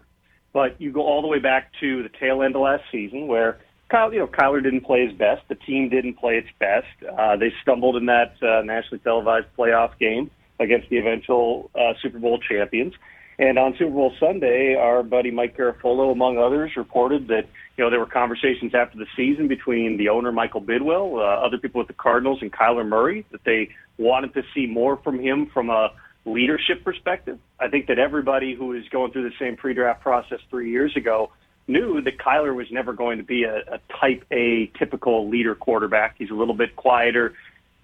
But 0.52 0.80
you 0.80 0.90
go 0.90 1.02
all 1.02 1.22
the 1.22 1.28
way 1.28 1.38
back 1.38 1.70
to 1.80 2.02
the 2.02 2.08
tail 2.08 2.42
end 2.42 2.56
of 2.56 2.62
last 2.62 2.82
season 2.90 3.28
where 3.28 3.60
Kyle, 3.90 4.12
you 4.12 4.18
know, 4.18 4.26
Kyler 4.26 4.62
didn't 4.62 4.80
play 4.80 5.06
his 5.06 5.16
best. 5.16 5.42
The 5.48 5.54
team 5.54 5.88
didn't 5.88 6.14
play 6.14 6.38
its 6.38 6.48
best. 6.58 6.86
Uh, 7.16 7.36
they 7.36 7.52
stumbled 7.62 7.96
in 7.96 8.06
that 8.06 8.34
uh, 8.42 8.62
nationally 8.62 8.98
televised 8.98 9.46
playoff 9.56 9.96
game 10.00 10.30
against 10.58 10.88
the 10.88 10.96
eventual 10.98 11.70
uh, 11.74 11.92
Super 12.02 12.18
Bowl 12.18 12.40
champions. 12.40 12.94
And 13.38 13.56
on 13.56 13.74
Super 13.78 13.92
Bowl 13.92 14.12
Sunday, 14.18 14.74
our 14.74 15.04
buddy 15.04 15.30
Mike 15.30 15.56
Garafolo, 15.56 16.10
among 16.10 16.38
others, 16.38 16.72
reported 16.76 17.28
that 17.28 17.46
you 17.76 17.84
know 17.84 17.90
there 17.90 18.00
were 18.00 18.06
conversations 18.06 18.74
after 18.74 18.98
the 18.98 19.06
season 19.16 19.46
between 19.46 19.96
the 19.96 20.08
owner 20.08 20.32
Michael 20.32 20.60
Bidwill, 20.60 21.18
uh, 21.18 21.46
other 21.46 21.56
people 21.56 21.78
with 21.78 21.86
the 21.86 21.94
Cardinals, 21.94 22.38
and 22.42 22.52
Kyler 22.52 22.86
Murray 22.86 23.24
that 23.30 23.44
they 23.44 23.70
wanted 23.96 24.34
to 24.34 24.42
see 24.54 24.66
more 24.66 24.96
from 24.96 25.20
him 25.20 25.46
from 25.54 25.70
a 25.70 25.90
leadership 26.24 26.82
perspective. 26.84 27.38
I 27.60 27.68
think 27.68 27.86
that 27.86 27.98
everybody 27.98 28.54
who 28.54 28.66
was 28.66 28.82
going 28.90 29.12
through 29.12 29.30
the 29.30 29.36
same 29.38 29.56
pre-draft 29.56 30.02
process 30.02 30.40
three 30.50 30.70
years 30.70 30.96
ago 30.96 31.30
knew 31.68 32.00
that 32.02 32.18
Kyler 32.18 32.54
was 32.54 32.66
never 32.72 32.92
going 32.92 33.18
to 33.18 33.24
be 33.24 33.44
a, 33.44 33.58
a 33.58 33.80
type 34.00 34.24
A 34.32 34.66
typical 34.78 35.28
leader 35.28 35.54
quarterback. 35.54 36.16
He's 36.18 36.30
a 36.30 36.34
little 36.34 36.54
bit 36.54 36.74
quieter 36.74 37.34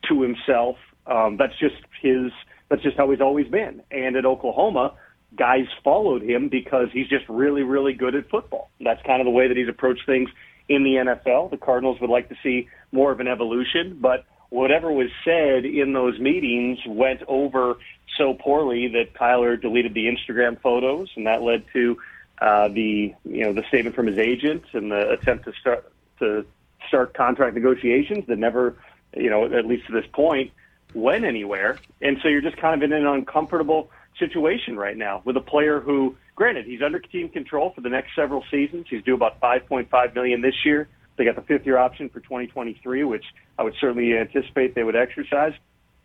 to 0.09 0.23
himself. 0.23 0.77
Um, 1.07 1.37
that's 1.37 1.57
just 1.61 1.77
his. 2.03 2.33
That's 2.71 2.83
just 2.83 2.97
how 2.97 3.11
he's 3.11 3.21
always 3.21 3.47
been. 3.47 3.83
And 3.90 4.17
at 4.17 4.25
Oklahoma 4.25 4.95
guys 5.37 5.66
followed 5.83 6.23
him 6.23 6.49
because 6.49 6.88
he's 6.92 7.09
just 7.09 7.29
really, 7.29 7.62
really 7.62 7.92
good 7.92 8.14
at 8.14 8.29
football. 8.31 8.70
That's 8.81 9.03
kind 9.03 9.20
of 9.20 9.25
the 9.25 9.31
way 9.31 9.49
that 9.49 9.57
he's 9.57 9.68
approached 9.68 10.07
things 10.07 10.31
in 10.68 10.85
the 10.85 10.94
NFL. 10.94 11.51
The 11.51 11.57
Cardinals 11.57 12.01
would 12.01 12.11
like 12.11 12.29
to 12.29 12.37
see 12.42 12.68
more 12.92 13.12
of 13.12 13.20
an 13.20 13.29
evolution, 13.29 13.99
but 14.01 14.25
whatever 14.51 14.90
was 14.90 15.11
said 15.25 15.64
in 15.64 15.92
those 15.92 16.18
meetings 16.18 16.79
went 16.87 17.23
over 17.29 17.77
so 18.16 18.35
poorly 18.35 18.88
that 18.88 19.14
Kyler 19.14 19.61
deleted 19.61 19.94
the 19.94 20.07
Instagram 20.07 20.61
photos, 20.61 21.11
and 21.16 21.27
that 21.27 21.42
led 21.42 21.64
to 21.73 21.99
uh, 22.40 22.68
the 22.68 23.14
you 23.25 23.44
know 23.44 23.53
the 23.53 23.64
statement 23.68 23.97
from 23.97 24.07
his 24.07 24.18
agent 24.18 24.64
and 24.73 24.90
the 24.90 25.11
attempt 25.11 25.44
to 25.44 25.53
start 25.61 25.92
to 26.20 26.44
start 26.88 27.14
contract 27.14 27.55
negotiations 27.55 28.27
that 28.27 28.38
never 28.38 28.77
you 29.16 29.31
know 29.31 29.44
at 29.53 29.66
least 29.66 29.87
to 29.87 29.92
this 29.92 30.07
point 30.12 30.53
went 30.94 31.25
anywhere. 31.25 31.79
And 32.01 32.18
so 32.23 32.29
you're 32.29 32.40
just 32.40 32.57
kind 32.57 32.81
of 32.81 32.88
in 32.88 32.97
an 32.97 33.07
uncomfortable 33.07 33.90
situation 34.18 34.77
right 34.77 34.96
now 34.96 35.22
with 35.24 35.37
a 35.37 35.40
player 35.40 35.81
who, 35.81 36.16
granted, 36.37 36.66
he's 36.66 36.83
under 36.85 36.98
team 36.98 37.29
control 37.29 37.72
for 37.74 37.81
the 37.81 37.88
next 37.88 38.11
several 38.16 38.44
seasons. 38.50 38.87
He's 38.88 39.03
due 39.03 39.14
about 39.14 39.40
5.5 39.40 40.14
million 40.14 40.40
this 40.40 40.55
year. 40.64 40.88
They 41.16 41.24
got 41.24 41.37
the 41.37 41.42
fifth 41.42 41.64
year 41.64 41.79
option 41.79 42.09
for 42.09 42.20
2023, 42.20 43.05
which 43.05 43.24
I 43.59 43.62
would 43.62 43.74
certainly 43.81 44.16
anticipate 44.16 44.74
they 44.74 44.83
would 44.83 44.96
exercise. 44.96 45.53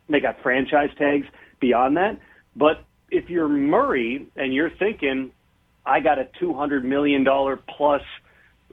They 0.08 0.20
got 0.20 0.42
franchise 0.42 0.90
tags 0.98 1.26
beyond 1.60 1.98
that. 1.98 2.20
But 2.56 2.84
if 3.10 3.30
you're 3.30 3.48
Murray 3.48 4.28
and 4.36 4.54
you're 4.54 4.70
thinking, 4.70 5.32
I 5.86 6.00
got 6.00 6.20
a 6.20 6.28
$200 6.42 6.84
million 6.84 7.26
plus 7.68 8.02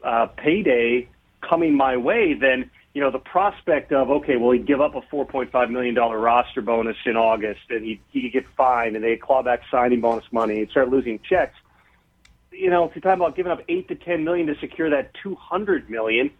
uh, 0.04 0.26
payday 0.36 1.08
coming 1.48 1.74
my 1.74 1.96
way, 1.96 2.34
then 2.34 2.70
you 2.96 3.02
know, 3.02 3.10
the 3.10 3.18
prospect 3.18 3.92
of, 3.92 4.08
okay, 4.08 4.36
well, 4.36 4.52
he'd 4.52 4.66
give 4.66 4.80
up 4.80 4.94
a 4.94 5.02
$4.5 5.02 5.70
million 5.70 5.94
roster 5.94 6.62
bonus 6.62 6.96
in 7.04 7.14
August 7.14 7.60
and 7.68 7.84
he 7.84 8.00
he 8.10 8.22
could 8.22 8.32
get 8.32 8.46
fined 8.56 8.96
and 8.96 9.04
they'd 9.04 9.20
claw 9.20 9.42
back 9.42 9.60
signing 9.70 10.00
bonus 10.00 10.24
money 10.32 10.60
and 10.60 10.70
start 10.70 10.88
losing 10.88 11.18
checks. 11.18 11.54
You 12.50 12.70
know, 12.70 12.84
if 12.84 12.94
you're 12.94 13.02
talking 13.02 13.20
about 13.20 13.36
giving 13.36 13.52
up 13.52 13.60
8 13.68 13.88
to 13.88 13.96
10 13.96 14.24
million 14.24 14.46
to 14.46 14.58
secure 14.60 14.88
that 14.88 15.12
200 15.22 15.90
million, 15.90 16.30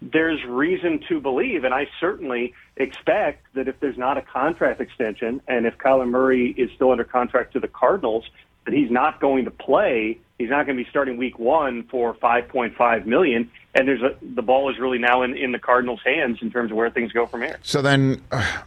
there's 0.00 0.42
reason 0.46 1.00
to 1.10 1.20
believe, 1.20 1.64
and 1.64 1.74
I 1.74 1.86
certainly 2.00 2.54
expect 2.78 3.52
that 3.52 3.68
if 3.68 3.78
there's 3.80 3.98
not 3.98 4.16
a 4.16 4.22
contract 4.22 4.80
extension 4.80 5.42
and 5.46 5.66
if 5.66 5.76
Kyler 5.76 6.08
Murray 6.08 6.48
is 6.48 6.70
still 6.74 6.92
under 6.92 7.04
contract 7.04 7.52
to 7.52 7.60
the 7.60 7.68
Cardinals, 7.68 8.24
that 8.64 8.72
he's 8.72 8.90
not 8.90 9.20
going 9.20 9.44
to 9.44 9.50
play. 9.50 10.18
He's 10.38 10.48
not 10.48 10.64
going 10.64 10.78
to 10.78 10.82
be 10.84 10.88
starting 10.88 11.18
week 11.18 11.38
one 11.38 11.84
for 11.84 12.14
5.5 12.14 13.04
million. 13.04 13.50
And 13.76 13.86
there's 13.86 14.00
a, 14.00 14.16
the 14.22 14.42
ball 14.42 14.70
is 14.70 14.78
really 14.78 14.98
now 14.98 15.22
in, 15.22 15.36
in 15.36 15.52
the 15.52 15.58
Cardinals' 15.58 16.00
hands 16.02 16.38
in 16.40 16.50
terms 16.50 16.70
of 16.70 16.78
where 16.78 16.88
things 16.88 17.12
go 17.12 17.26
from 17.26 17.42
here. 17.42 17.58
So 17.62 17.82
then, 17.82 18.22
uh, 18.32 18.62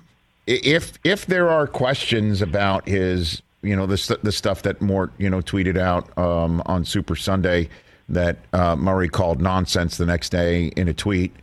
if 0.46 0.94
if 1.04 1.26
there 1.26 1.50
are 1.50 1.66
questions 1.66 2.44
about 2.44 2.88
his, 2.88 3.42
you 3.64 3.76
know, 3.76 3.88
the 3.88 4.20
the 4.22 4.32
stuff 4.32 4.62
that 4.62 4.82
Mort, 4.82 5.12
you 5.18 5.28
know, 5.28 5.42
tweeted 5.42 5.78
out 5.78 6.16
um, 6.16 6.62
on 6.68 6.86
Super 6.86 7.16
Sunday 7.16 7.70
that 8.08 8.38
uh, 8.54 8.76
Murray 8.76 9.10
called 9.10 9.42
nonsense 9.42 9.98
the 9.98 10.06
next 10.06 10.30
day 10.30 10.68
in 10.76 10.88
a 10.88 10.94
tweet, 10.94 11.34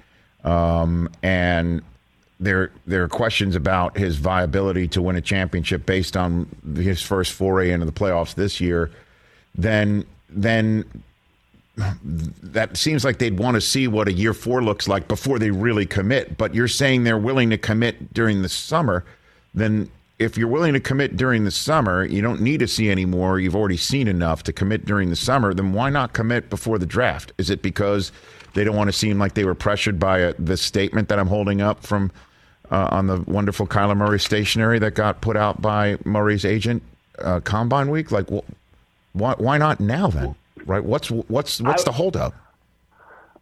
um, 0.45 1.09
and 1.25 1.83
there 2.39 2.71
there 2.87 3.03
are 3.03 3.09
questions 3.09 3.57
about 3.57 3.97
his 3.97 4.17
viability 4.17 4.87
to 4.89 5.03
win 5.03 5.17
a 5.17 5.21
championship 5.21 5.87
based 5.87 6.17
on 6.17 6.47
his 6.77 7.03
first 7.03 7.33
foray 7.33 7.73
into 7.73 7.87
the 7.87 7.93
playoffs 7.93 8.37
this 8.37 8.61
year, 8.61 8.93
then 9.57 10.05
then 10.29 10.85
that 11.77 12.77
seems 12.77 13.05
like 13.05 13.19
they'd 13.19 13.39
want 13.39 13.55
to 13.55 13.61
see 13.61 13.87
what 13.87 14.09
a 14.09 14.13
year 14.13 14.33
four 14.33 14.63
looks 14.63 14.89
like 14.89 15.09
before 15.09 15.39
they 15.39 15.51
really 15.51 15.87
commit. 15.87 16.39
But 16.39 16.55
you're 16.55 16.69
saying 16.69 17.05
they're 17.05 17.19
willing 17.19 17.51
to 17.51 17.59
commit 17.59 18.15
during 18.15 18.43
the 18.43 18.49
summer, 18.49 19.05
then 19.55 19.91
if 20.19 20.39
you're 20.39 20.49
willing 20.49 20.73
to 20.73 20.81
commit 20.81 21.17
during 21.17 21.45
the 21.45 21.51
summer, 21.51 22.05
you 22.05 22.23
don't 22.23 22.41
need 22.41 22.61
to 22.61 22.69
see 22.69 22.89
any 22.89 23.05
more. 23.05 23.39
You've 23.39 23.57
already 23.57 23.77
seen 23.77 24.09
enough 24.09 24.43
to 24.45 24.53
commit 24.53 24.87
during 24.87 25.11
the 25.11 25.17
summer. 25.17 25.53
Then 25.53 25.75
why 25.75 25.91
not 25.91 26.15
commit 26.15 26.49
before 26.49 26.79
the 26.79 26.87
draft? 26.87 27.33
Is 27.37 27.51
it 27.51 27.61
because 27.61 28.13
they 28.55 28.65
don't 28.65 28.77
want 28.77 28.89
to 28.89 28.93
seem 28.93 29.19
like 29.19 29.35
they 29.35 29.45
were 29.45 29.55
pressured 29.55 30.01
by 30.01 30.19
a, 30.21 30.35
the 30.39 30.57
statement 30.57 31.11
that 31.11 31.19
I'm 31.19 31.27
holding 31.27 31.61
up 31.61 31.83
from 31.83 32.11
uh, 32.71 32.89
on 32.91 33.07
the 33.07 33.21
wonderful 33.27 33.67
Kyler 33.67 33.97
Murray 33.97 34.19
stationery 34.19 34.79
that 34.79 34.95
got 34.95 35.21
put 35.21 35.37
out 35.37 35.61
by 35.61 35.99
Murray's 36.05 36.47
agent 36.47 36.83
uh, 37.19 37.41
Combine 37.41 37.91
Week? 37.91 38.11
Like, 38.11 38.31
well, 38.31 38.45
why 39.13 39.35
why 39.37 39.59
not 39.59 39.81
now 39.81 40.09
then? 40.09 40.35
Right? 40.65 40.83
What's 40.83 41.11
what's 41.11 41.61
what's 41.61 41.83
I, 41.83 41.85
the 41.85 41.93
holdup? 41.93 42.35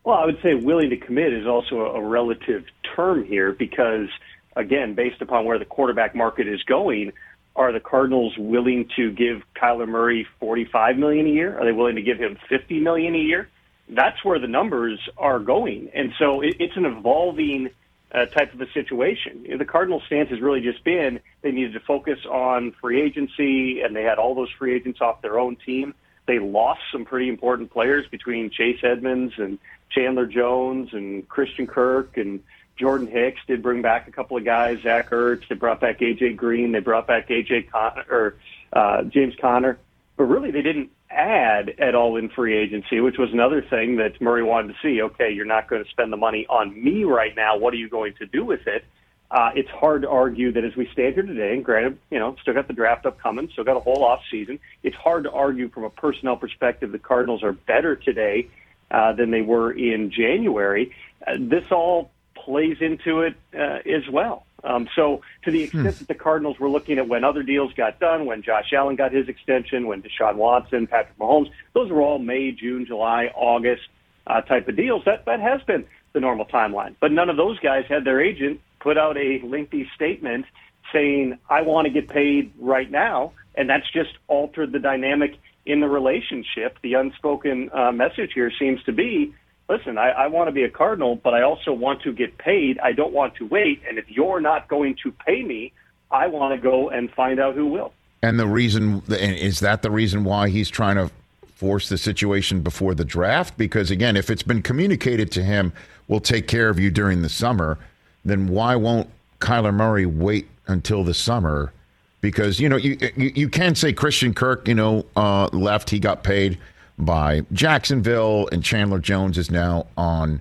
Well, 0.03 0.19
I 0.19 0.27
would 0.27 0.41
say 0.43 0.55
willing 0.55 0.91
to 0.91 0.97
commit 0.97 1.33
is 1.33 1.47
also 1.47 1.81
a, 1.81 1.93
a 1.95 2.03
relative 2.03 2.65
term 2.95 3.25
here 3.25 3.53
because, 3.53 4.09
again, 4.57 4.95
based 4.95 5.23
upon 5.23 5.47
where 5.47 5.59
the 5.59 5.65
quarterback 5.65 6.15
market 6.15 6.47
is 6.47 6.63
going, 6.65 7.13
are 7.57 7.73
the 7.73 7.81
Cardinals 7.81 8.37
willing 8.37 8.91
to 8.97 9.11
give 9.13 9.43
Kyler 9.55 9.89
Murray 9.89 10.27
forty-five 10.41 10.99
million 10.99 11.27
a 11.27 11.31
year? 11.31 11.59
Are 11.59 11.65
they 11.65 11.73
willing 11.73 11.97
to 11.97 12.03
give 12.03 12.19
him 12.19 12.37
fifty 12.49 12.81
million 12.81 13.15
a 13.15 13.19
year? 13.19 13.49
That's 13.89 14.25
where 14.25 14.39
the 14.39 14.49
numbers 14.49 14.99
are 15.17 15.39
going, 15.39 15.91
and 15.95 16.13
so 16.19 16.41
it, 16.41 16.57
it's 16.59 16.77
an 16.77 16.85
evolving 16.85 17.71
uh, 18.13 18.27
type 18.27 18.53
of 18.55 18.61
a 18.61 18.71
situation. 18.73 19.45
You 19.45 19.51
know, 19.53 19.59
the 19.59 19.65
Cardinals' 19.65 20.03
stance 20.07 20.31
has 20.31 20.41
really 20.41 20.61
just 20.63 20.83
been 20.85 21.21
they 21.43 21.53
needed 21.53 21.75
to 21.75 21.81
focus 21.81 22.19
on 22.29 22.73
free 22.81 23.01
agency, 23.01 23.83
and 23.83 23.95
they 23.95 24.03
had 24.03 24.19
all 24.19 24.35
those 24.35 24.51
free 24.59 24.75
agents 24.75 25.01
off 25.01 25.23
their 25.23 25.39
own 25.39 25.57
team. 25.57 25.95
They 26.27 26.39
lost 26.39 26.81
some 26.91 27.05
pretty 27.05 27.29
important 27.29 27.71
players 27.71 28.07
between 28.09 28.51
Chase 28.51 28.81
Edmonds 28.83 29.35
and 29.37 29.59
Chandler 29.91 30.27
Jones 30.27 30.91
and 30.93 31.29
Christian 31.29 31.67
Kirk 31.67 32.17
and 32.17 32.43
Jordan 32.77 33.07
Hicks. 33.07 33.41
Did 33.47 33.63
bring 33.63 33.83
back 33.83 34.09
a 34.09 34.11
couple 34.11 34.37
of 34.37 34.45
guys, 34.45 34.81
Zach 34.83 35.11
Ertz. 35.11 35.47
They 35.49 35.55
brought 35.55 35.81
back 35.81 36.01
AJ 36.01 36.37
Green. 36.37 36.73
They 36.73 36.81
brought 36.81 37.07
back 37.07 37.29
AJ 37.29 37.71
Con- 37.71 38.05
or 38.11 38.37
uh, 38.73 39.03
James 39.05 39.35
Conner. 39.41 39.79
But 40.17 40.25
really, 40.25 40.51
they 40.51 40.63
didn't 40.63 40.91
add 41.11 41.71
at 41.79 41.95
all 41.95 42.17
in 42.17 42.29
free 42.29 42.57
agency, 42.57 43.01
which 43.01 43.19
was 43.19 43.33
another 43.33 43.63
thing 43.63 43.97
that 43.97 44.21
Murray 44.21 44.43
wanted 44.43 44.69
to 44.69 44.75
see. 44.83 45.03
Okay, 45.03 45.31
you're 45.33 45.45
not 45.45 45.69
going 45.69 45.85
to 45.85 45.91
spend 45.91 46.13
the 46.13 46.17
money 46.17 46.47
on 46.49 46.83
me 46.83 47.05
right 47.05 47.35
now. 47.37 47.57
What 47.57 47.75
are 47.75 47.79
you 47.79 47.89
going 47.89 48.15
to 48.15 48.27
do 48.27 48.45
with 48.45 48.67
it? 48.67 48.85
Uh, 49.31 49.51
it's 49.57 49.71
hard 49.71 50.03
to 50.03 50.09
argue 50.09 50.53
that 50.53 50.65
as 50.65 50.77
we 50.77 50.89
stand 50.93 51.15
here 51.15 51.23
today, 51.25 51.55
and 51.55 51.65
granted, 51.65 51.99
you 52.11 52.19
know, 52.19 52.37
still 52.43 52.55
got 52.55 52.69
the 52.69 52.75
draft 52.75 53.07
upcoming, 53.07 53.49
still 53.53 53.65
got 53.65 53.77
a 53.77 53.81
whole 53.81 54.05
off 54.05 54.21
season. 54.31 54.61
It's 54.83 54.97
hard 54.97 55.25
to 55.25 55.31
argue 55.31 55.69
from 55.71 55.85
a 55.85 55.91
personnel 55.91 56.37
perspective 56.37 56.93
the 56.93 56.99
Cardinals 56.99 57.43
are 57.43 57.53
better 57.53 57.97
today 57.97 58.49
uh, 58.91 59.13
than 59.15 59.31
they 59.31 59.43
were 59.43 59.73
in 59.73 60.11
January. 60.11 60.95
Uh, 61.27 61.37
this 61.39 61.65
all 61.73 62.11
plays 62.35 62.77
into 62.81 63.23
it 63.23 63.35
uh, 63.55 63.79
as 63.87 64.09
well. 64.11 64.47
Um, 64.63 64.89
so, 64.97 65.21
to 65.45 65.51
the 65.51 65.65
extent 65.65 65.83
hmm. 65.83 65.99
that 65.99 66.09
the 66.09 66.15
Cardinals 66.15 66.59
were 66.59 66.71
looking 66.71 66.99
at 66.99 67.07
when 67.07 67.23
other 67.23 67.43
deals 67.43 67.73
got 67.75 68.01
done, 68.01 68.25
when 68.25 68.43
Josh 68.43 68.73
Allen 68.73 68.97
got 68.97 69.13
his 69.13 69.29
extension, 69.29 69.87
when 69.87 70.03
Deshaun 70.03 70.37
Watson, 70.37 70.87
Patrick 70.87 71.19
Mahomes, 71.19 71.51
those 71.75 71.91
were 71.91 72.01
all 72.01 72.19
May, 72.19 72.53
June, 72.53 72.87
July, 72.87 73.27
August 73.35 73.83
uh, 74.27 74.41
type 74.41 74.67
of 74.69 74.77
deals. 74.77 75.03
That 75.05 75.27
that 75.27 75.41
has 75.41 75.61
been 75.63 75.85
the 76.15 76.21
normal 76.21 76.47
timeline. 76.47 76.95
But 76.99 77.13
none 77.13 77.29
of 77.29 77.37
those 77.37 77.59
guys 77.59 77.85
had 77.89 78.05
their 78.05 78.23
agent 78.23 78.61
put 78.85 78.97
out 78.97 79.17
a 79.17 79.41
lengthy 79.43 79.89
statement 79.97 80.45
saying, 80.93 81.39
"I 81.51 81.63
want 81.63 81.87
to 81.87 81.91
get 81.91 82.09
paid 82.09 82.53
right 82.61 82.91
now," 82.91 83.33
and 83.57 83.69
that's 83.69 83.91
just 83.91 84.13
altered 84.29 84.71
the 84.71 84.79
dynamic 84.79 85.33
in 85.67 85.81
the 85.81 85.89
relationship. 85.89 86.79
The 86.83 86.95
unspoken 86.95 87.71
uh, 87.73 87.91
message 87.91 88.33
here 88.35 88.53
seems 88.57 88.81
to 88.85 88.93
be 88.93 89.35
listen, 89.69 89.99
I, 89.99 90.11
I 90.11 90.27
want 90.27 90.49
to 90.49 90.53
be 90.53 90.65
a 90.65 90.71
Cardinal, 90.71 91.17
but 91.17 91.35
I 91.35 91.43
also 91.43 91.73
want 91.73 92.03
to 92.03 92.13
get 92.13 92.37
paid. 92.39 92.79
I 92.79 92.93
don't 92.93 93.13
want 93.13 93.37
to 93.37 93.47
wait. 93.47 93.83
And 93.89 93.99
if 93.99 94.11
you're 94.11 94.41
not 94.41 94.69
going 94.69 94.97
to 95.03 95.13
pay 95.13 95.43
me, 95.43 95.73
I 96.11 96.27
want 96.27 96.55
to 96.55 96.61
go 96.61 96.91
and 96.91 97.11
find 97.11 97.41
out 97.41 97.55
who 97.55 97.67
will. 97.67 97.93
And 98.23 98.39
the 98.39 98.47
reason 98.47 99.03
is 99.09 99.61
that 99.61 99.83
the 99.83 99.91
reason 99.91 100.25
why 100.25 100.49
he's 100.49 100.71
trying 100.71 100.97
to 100.97 101.11
force 101.55 101.89
the 101.89 101.99
situation 101.99 102.61
before 102.61 102.95
the 102.95 103.05
draft? 103.05 103.57
Because 103.57 103.91
again, 103.91 104.17
if 104.17 104.31
it's 104.31 104.43
been 104.43 104.63
communicated 104.63 105.31
to 105.33 105.43
him, 105.43 105.73
we'll 106.09 106.21
take 106.21 106.49
care 106.49 106.69
of 106.69 106.79
you 106.79 106.91
during 106.91 107.23
the 107.23 107.29
summer, 107.29 107.79
then 108.25 108.49
why 108.49 108.77
won't 108.77 109.09
Kyler 109.41 109.75
Murray 109.75 110.07
wait 110.07 110.49
until 110.67 111.05
the 111.05 111.15
summer? 111.15 111.73
Because 112.21 112.59
you 112.59 112.69
know 112.69 112.77
you 112.77 112.97
you, 113.17 113.33
you 113.35 113.49
can 113.49 113.75
say 113.75 113.93
Christian 113.93 114.33
Kirk, 114.33 114.67
you 114.67 114.75
know, 114.75 115.05
uh, 115.17 115.49
left, 115.53 115.91
he 115.91 115.99
got 115.99 116.25
paid 116.25 116.59
by 116.99 117.43
Jacksonville, 117.53 118.49
and 118.51 118.65
Chandler 118.65 118.99
Jones 118.99 119.37
is 119.37 119.51
now 119.51 119.87
on 119.97 120.41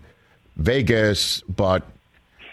Vegas. 0.56 1.42
But 1.42 1.84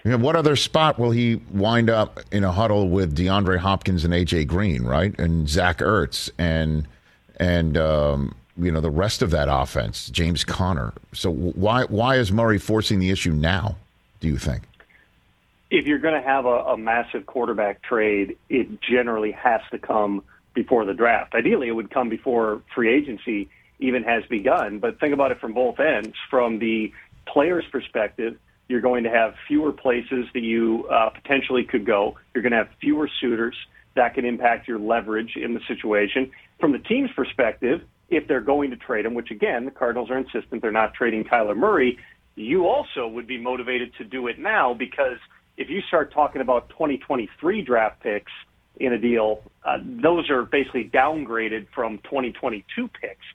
you 0.05 0.11
know, 0.11 0.19
what 0.19 0.35
other 0.35 0.57
spot 0.57 0.99
will 0.99 1.11
he 1.11 1.37
wind 1.53 1.91
up 1.91 2.21
in 2.33 2.43
a 2.43 2.51
huddle 2.53 2.89
with 2.89 3.17
DeAndre 3.17 3.59
Hopkins 3.59 4.05
and 4.05 4.13
AJ 4.15 4.47
Green, 4.49 4.83
right, 4.83 5.17
and 5.19 5.49
Zach 5.49 5.79
Ertz 5.79 6.31
and 6.39 6.89
and 7.39 7.77
um, 7.77 8.35
you 8.57 8.73
know 8.73 8.81
the 8.81 8.91
rest 8.91 9.23
of 9.23 9.31
that 9.31 9.49
offense, 9.51 10.11
James 10.11 10.45
Conner. 10.45 10.93
So 11.13 11.31
why 11.31 11.85
why 11.85 12.17
is 12.17 12.33
Murray 12.33 12.59
forcing 12.59 12.99
the 12.99 13.11
issue 13.11 13.33
now? 13.33 13.77
Do 14.21 14.29
you 14.29 14.39
think? 14.39 14.63
If 15.71 15.87
you're 15.87 15.99
going 15.99 16.21
to 16.21 16.27
have 16.27 16.47
a, 16.47 16.49
a 16.49 16.77
massive 16.77 17.27
quarterback 17.27 17.83
trade, 17.83 18.37
it 18.49 18.81
generally 18.83 19.33
has 19.33 19.61
to 19.71 19.79
come 19.79 20.25
before 20.53 20.85
the 20.85 20.95
draft. 20.95 21.35
Ideally, 21.35 21.69
it 21.69 21.73
would 21.73 21.91
come 21.91 22.09
before 22.09 22.63
free 22.75 22.93
agency 22.93 23.49
even 23.79 24.03
has 24.03 24.25
begun. 24.27 24.79
But 24.79 25.01
think 25.01 25.15
about 25.15 25.31
it 25.31 25.41
from 25.41 25.55
both 25.55 25.81
ends. 25.81 26.15
From 26.29 26.59
the 26.59 26.93
player's 27.27 27.65
perspective, 27.71 28.37
you're 28.69 28.81
going 28.81 29.05
to 29.05 29.11
have 29.11 29.35
fewer 29.49 29.73
places 29.73 30.27
that 30.35 30.43
you 30.43 30.87
uh, 30.89 31.11
potentially 31.11 31.65
could 31.65 31.87
go. 31.87 32.17
You're 32.35 32.43
going 32.43 32.53
to 32.53 32.59
have 32.59 32.69
fewer 32.81 33.09
suitors. 33.21 33.57
That 33.97 34.15
can 34.15 34.25
impact 34.25 34.69
your 34.69 34.79
leverage 34.79 35.37
in 35.37 35.55
the 35.55 35.61
situation. 35.67 36.31
From 36.61 36.73
the 36.73 36.79
team's 36.79 37.11
perspective, 37.17 37.83
if 38.09 38.29
they're 38.29 38.41
going 38.41 38.71
to 38.71 38.77
trade 38.77 39.07
him, 39.07 39.15
which 39.15 39.31
again, 39.31 39.65
the 39.65 39.71
Cardinals 39.71 40.11
are 40.11 40.19
insistent 40.19 40.63
they're 40.63 40.71
not 40.71 40.95
trading 40.95 41.25
Kyler 41.25 41.57
Murray, 41.57 41.99
you 42.37 42.67
also 42.69 43.09
would 43.09 43.27
be 43.27 43.39
motivated 43.39 43.93
to 43.99 44.05
do 44.05 44.29
it 44.29 44.39
now 44.39 44.75
because 44.75 45.19
if 45.61 45.69
you 45.69 45.83
start 45.83 46.11
talking 46.11 46.41
about 46.41 46.71
2023 46.71 47.61
draft 47.61 48.01
picks 48.03 48.33
in 48.77 48.95
a 48.95 48.99
deal, 48.99 49.43
uh, 49.63 49.77
those 49.83 50.31
are 50.31 50.43
basically 50.43 50.89
downgraded 50.89 51.67
from 51.75 51.99
2022 51.99 52.89
picks. 52.89 53.27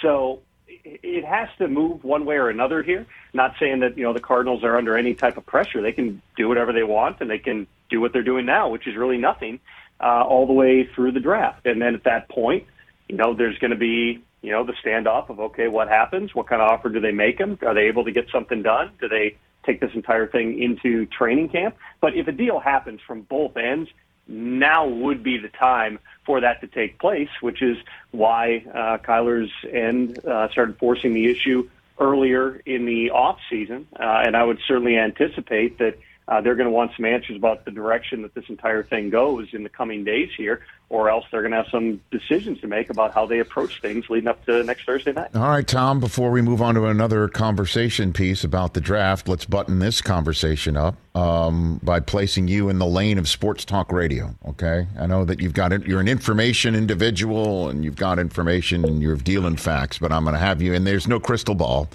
So 0.00 0.42
it 0.68 1.24
has 1.24 1.48
to 1.58 1.66
move 1.66 2.04
one 2.04 2.24
way 2.24 2.36
or 2.36 2.50
another 2.50 2.84
here. 2.84 3.04
Not 3.34 3.56
saying 3.58 3.80
that 3.80 3.98
you 3.98 4.04
know 4.04 4.12
the 4.12 4.20
Cardinals 4.20 4.62
are 4.62 4.78
under 4.78 4.96
any 4.96 5.14
type 5.14 5.36
of 5.36 5.44
pressure; 5.44 5.82
they 5.82 5.90
can 5.90 6.22
do 6.36 6.48
whatever 6.48 6.72
they 6.72 6.84
want, 6.84 7.20
and 7.20 7.28
they 7.28 7.38
can 7.38 7.66
do 7.90 8.00
what 8.00 8.12
they're 8.12 8.22
doing 8.22 8.46
now, 8.46 8.70
which 8.70 8.86
is 8.86 8.94
really 8.96 9.18
nothing, 9.18 9.58
uh, 10.00 10.22
all 10.22 10.46
the 10.46 10.52
way 10.52 10.88
through 10.94 11.10
the 11.10 11.20
draft. 11.20 11.66
And 11.66 11.82
then 11.82 11.96
at 11.96 12.04
that 12.04 12.28
point, 12.28 12.64
you 13.08 13.16
know, 13.16 13.34
there's 13.34 13.58
going 13.58 13.72
to 13.72 13.76
be 13.76 14.22
you 14.40 14.52
know 14.52 14.64
the 14.64 14.74
standoff 14.84 15.30
of 15.30 15.40
okay, 15.40 15.66
what 15.66 15.88
happens? 15.88 16.32
What 16.32 16.46
kind 16.46 16.62
of 16.62 16.70
offer 16.70 16.90
do 16.90 17.00
they 17.00 17.12
make 17.12 17.38
them? 17.38 17.58
Are 17.66 17.74
they 17.74 17.88
able 17.88 18.04
to 18.04 18.12
get 18.12 18.28
something 18.30 18.62
done? 18.62 18.92
Do 19.00 19.08
they 19.08 19.36
take 19.64 19.80
this 19.80 19.92
entire 19.94 20.26
thing 20.26 20.60
into 20.60 21.06
training 21.06 21.48
camp? 21.48 21.76
But 22.00 22.16
if 22.16 22.28
a 22.28 22.32
deal 22.32 22.58
happens 22.58 23.00
from 23.06 23.22
both 23.22 23.56
ends, 23.56 23.90
now 24.28 24.86
would 24.86 25.22
be 25.22 25.38
the 25.38 25.48
time 25.48 25.98
for 26.24 26.40
that 26.40 26.60
to 26.60 26.66
take 26.66 26.98
place, 26.98 27.28
which 27.40 27.62
is 27.62 27.76
why 28.12 28.64
uh, 28.72 28.98
Kyler's 28.98 29.50
end 29.70 30.24
uh, 30.24 30.48
started 30.50 30.78
forcing 30.78 31.12
the 31.14 31.30
issue 31.30 31.68
earlier 31.98 32.60
in 32.66 32.86
the 32.86 33.10
off 33.10 33.38
season, 33.50 33.86
uh, 33.98 34.22
and 34.24 34.36
I 34.36 34.44
would 34.44 34.58
certainly 34.66 34.96
anticipate 34.96 35.78
that 35.78 35.98
uh, 36.28 36.40
they're 36.40 36.54
going 36.54 36.66
to 36.66 36.72
want 36.72 36.92
some 36.96 37.04
answers 37.04 37.36
about 37.36 37.64
the 37.64 37.70
direction 37.70 38.22
that 38.22 38.34
this 38.34 38.44
entire 38.48 38.82
thing 38.82 39.10
goes 39.10 39.48
in 39.52 39.64
the 39.64 39.68
coming 39.68 40.04
days 40.04 40.30
here, 40.36 40.64
or 40.92 41.08
else 41.08 41.24
they're 41.30 41.40
going 41.40 41.52
to 41.52 41.56
have 41.56 41.68
some 41.70 41.98
decisions 42.10 42.60
to 42.60 42.66
make 42.66 42.90
about 42.90 43.14
how 43.14 43.24
they 43.24 43.38
approach 43.38 43.80
things 43.80 44.04
leading 44.10 44.28
up 44.28 44.44
to 44.44 44.62
next 44.62 44.84
Thursday 44.84 45.10
night. 45.10 45.34
All 45.34 45.48
right, 45.48 45.66
Tom, 45.66 46.00
before 46.00 46.30
we 46.30 46.42
move 46.42 46.60
on 46.60 46.74
to 46.74 46.84
another 46.84 47.28
conversation 47.28 48.12
piece 48.12 48.44
about 48.44 48.74
the 48.74 48.80
draft, 48.80 49.26
let's 49.26 49.46
button 49.46 49.78
this 49.78 50.02
conversation 50.02 50.76
up 50.76 50.94
um, 51.16 51.80
by 51.82 51.98
placing 51.98 52.46
you 52.46 52.68
in 52.68 52.78
the 52.78 52.86
lane 52.86 53.16
of 53.16 53.26
sports 53.26 53.64
talk 53.64 53.90
radio. 53.90 54.34
Okay. 54.48 54.86
I 54.98 55.06
know 55.06 55.24
that 55.24 55.40
you've 55.40 55.54
got 55.54 55.72
it, 55.72 55.86
you're 55.86 56.00
an 56.00 56.08
information 56.08 56.74
individual 56.74 57.70
and 57.70 57.86
you've 57.86 57.96
got 57.96 58.18
information 58.18 58.84
and 58.84 59.00
you're 59.00 59.16
dealing 59.16 59.56
facts, 59.56 59.98
but 59.98 60.12
I'm 60.12 60.24
going 60.24 60.34
to 60.34 60.40
have 60.40 60.60
you, 60.60 60.74
and 60.74 60.86
there's 60.86 61.08
no 61.08 61.18
crystal 61.18 61.54
ball 61.54 61.88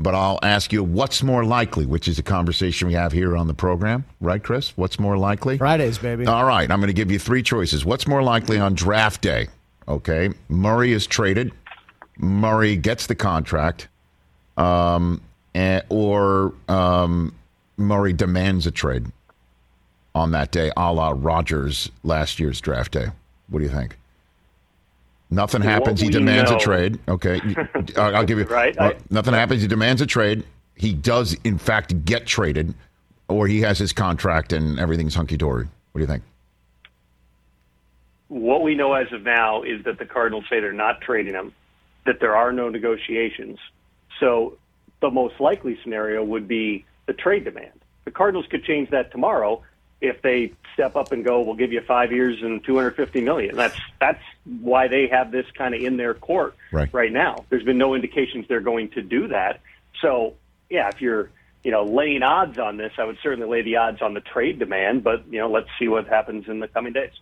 but 0.00 0.14
I'll 0.14 0.38
ask 0.42 0.72
you 0.72 0.82
what's 0.82 1.22
more 1.22 1.44
likely, 1.44 1.84
which 1.84 2.08
is 2.08 2.18
a 2.18 2.22
conversation 2.22 2.88
we 2.88 2.94
have 2.94 3.12
here 3.12 3.36
on 3.36 3.46
the 3.46 3.54
program, 3.54 4.06
right, 4.20 4.42
Chris? 4.42 4.72
What's 4.76 4.98
more 4.98 5.18
likely? 5.18 5.58
Fridays, 5.58 5.98
baby. 5.98 6.24
All 6.26 6.46
right, 6.46 6.68
I'm 6.70 6.80
going 6.80 6.88
to 6.88 6.94
give 6.94 7.10
you 7.10 7.18
three 7.18 7.42
choices. 7.42 7.84
What's 7.84 8.08
more 8.08 8.22
likely 8.22 8.58
on 8.58 8.74
draft 8.74 9.20
day? 9.20 9.48
Okay, 9.86 10.30
Murray 10.48 10.92
is 10.92 11.06
traded, 11.06 11.52
Murray 12.16 12.76
gets 12.76 13.06
the 13.06 13.14
contract, 13.14 13.88
um, 14.56 15.20
and, 15.54 15.84
or 15.90 16.54
um, 16.68 17.34
Murray 17.76 18.14
demands 18.14 18.66
a 18.66 18.70
trade 18.70 19.06
on 20.14 20.30
that 20.30 20.50
day, 20.50 20.72
a 20.76 20.92
la 20.92 21.12
Rodgers 21.14 21.90
last 22.04 22.40
year's 22.40 22.60
draft 22.60 22.92
day. 22.92 23.08
What 23.48 23.58
do 23.58 23.64
you 23.66 23.70
think? 23.70 23.98
Nothing 25.30 25.62
happens. 25.62 26.00
He 26.00 26.08
demands 26.08 26.50
know. 26.50 26.56
a 26.56 26.60
trade. 26.60 26.98
Okay, 27.08 27.40
I'll 27.96 28.24
give 28.24 28.38
you 28.38 28.44
right. 28.44 28.76
Uh, 28.76 28.94
nothing 29.10 29.34
happens. 29.34 29.62
He 29.62 29.68
demands 29.68 30.00
a 30.00 30.06
trade. 30.06 30.44
He 30.74 30.92
does, 30.92 31.36
in 31.44 31.58
fact, 31.58 32.04
get 32.04 32.26
traded, 32.26 32.74
or 33.28 33.46
he 33.46 33.60
has 33.60 33.78
his 33.78 33.92
contract 33.92 34.52
and 34.52 34.80
everything's 34.80 35.14
hunky 35.14 35.36
dory. 35.36 35.68
What 35.92 35.98
do 35.98 36.00
you 36.00 36.06
think? 36.06 36.24
What 38.28 38.62
we 38.62 38.74
know 38.74 38.94
as 38.94 39.12
of 39.12 39.22
now 39.22 39.62
is 39.62 39.84
that 39.84 39.98
the 39.98 40.04
Cardinals 40.04 40.44
say 40.48 40.60
they're 40.60 40.72
not 40.72 41.00
trading 41.00 41.34
him, 41.34 41.52
that 42.06 42.20
there 42.20 42.36
are 42.36 42.52
no 42.52 42.68
negotiations. 42.68 43.58
So 44.18 44.56
the 45.00 45.10
most 45.10 45.40
likely 45.40 45.78
scenario 45.82 46.24
would 46.24 46.48
be 46.48 46.84
the 47.06 47.12
trade 47.12 47.44
demand. 47.44 47.80
The 48.04 48.10
Cardinals 48.10 48.46
could 48.50 48.64
change 48.64 48.90
that 48.90 49.10
tomorrow 49.12 49.62
if 50.00 50.22
they 50.22 50.52
step 50.80 50.96
up 50.96 51.12
and 51.12 51.22
go, 51.24 51.42
we'll 51.42 51.54
give 51.54 51.72
you 51.72 51.82
five 51.86 52.10
years 52.10 52.42
and 52.42 52.64
250 52.64 53.20
million. 53.20 53.54
That's 53.54 53.78
that's 54.00 54.22
why 54.44 54.88
they 54.88 55.08
have 55.08 55.30
this 55.30 55.44
kind 55.56 55.74
of 55.74 55.82
in 55.82 55.98
their 55.98 56.14
court 56.14 56.56
right. 56.72 56.88
right 56.92 57.12
now. 57.12 57.44
There's 57.50 57.64
been 57.64 57.76
no 57.76 57.94
indications 57.94 58.46
they're 58.48 58.60
going 58.60 58.88
to 58.90 59.02
do 59.02 59.28
that. 59.28 59.60
So 60.00 60.34
yeah, 60.70 60.88
if 60.88 61.02
you're 61.02 61.30
you 61.62 61.70
know 61.70 61.84
laying 61.84 62.22
odds 62.22 62.58
on 62.58 62.78
this, 62.78 62.92
I 62.96 63.04
would 63.04 63.18
certainly 63.22 63.46
lay 63.46 63.60
the 63.60 63.76
odds 63.76 64.00
on 64.00 64.14
the 64.14 64.22
trade 64.22 64.58
demand. 64.58 65.04
But 65.04 65.30
you 65.30 65.38
know, 65.38 65.50
let's 65.50 65.68
see 65.78 65.88
what 65.88 66.06
happens 66.06 66.48
in 66.48 66.60
the 66.60 66.68
coming 66.68 66.94
days. 66.94 67.12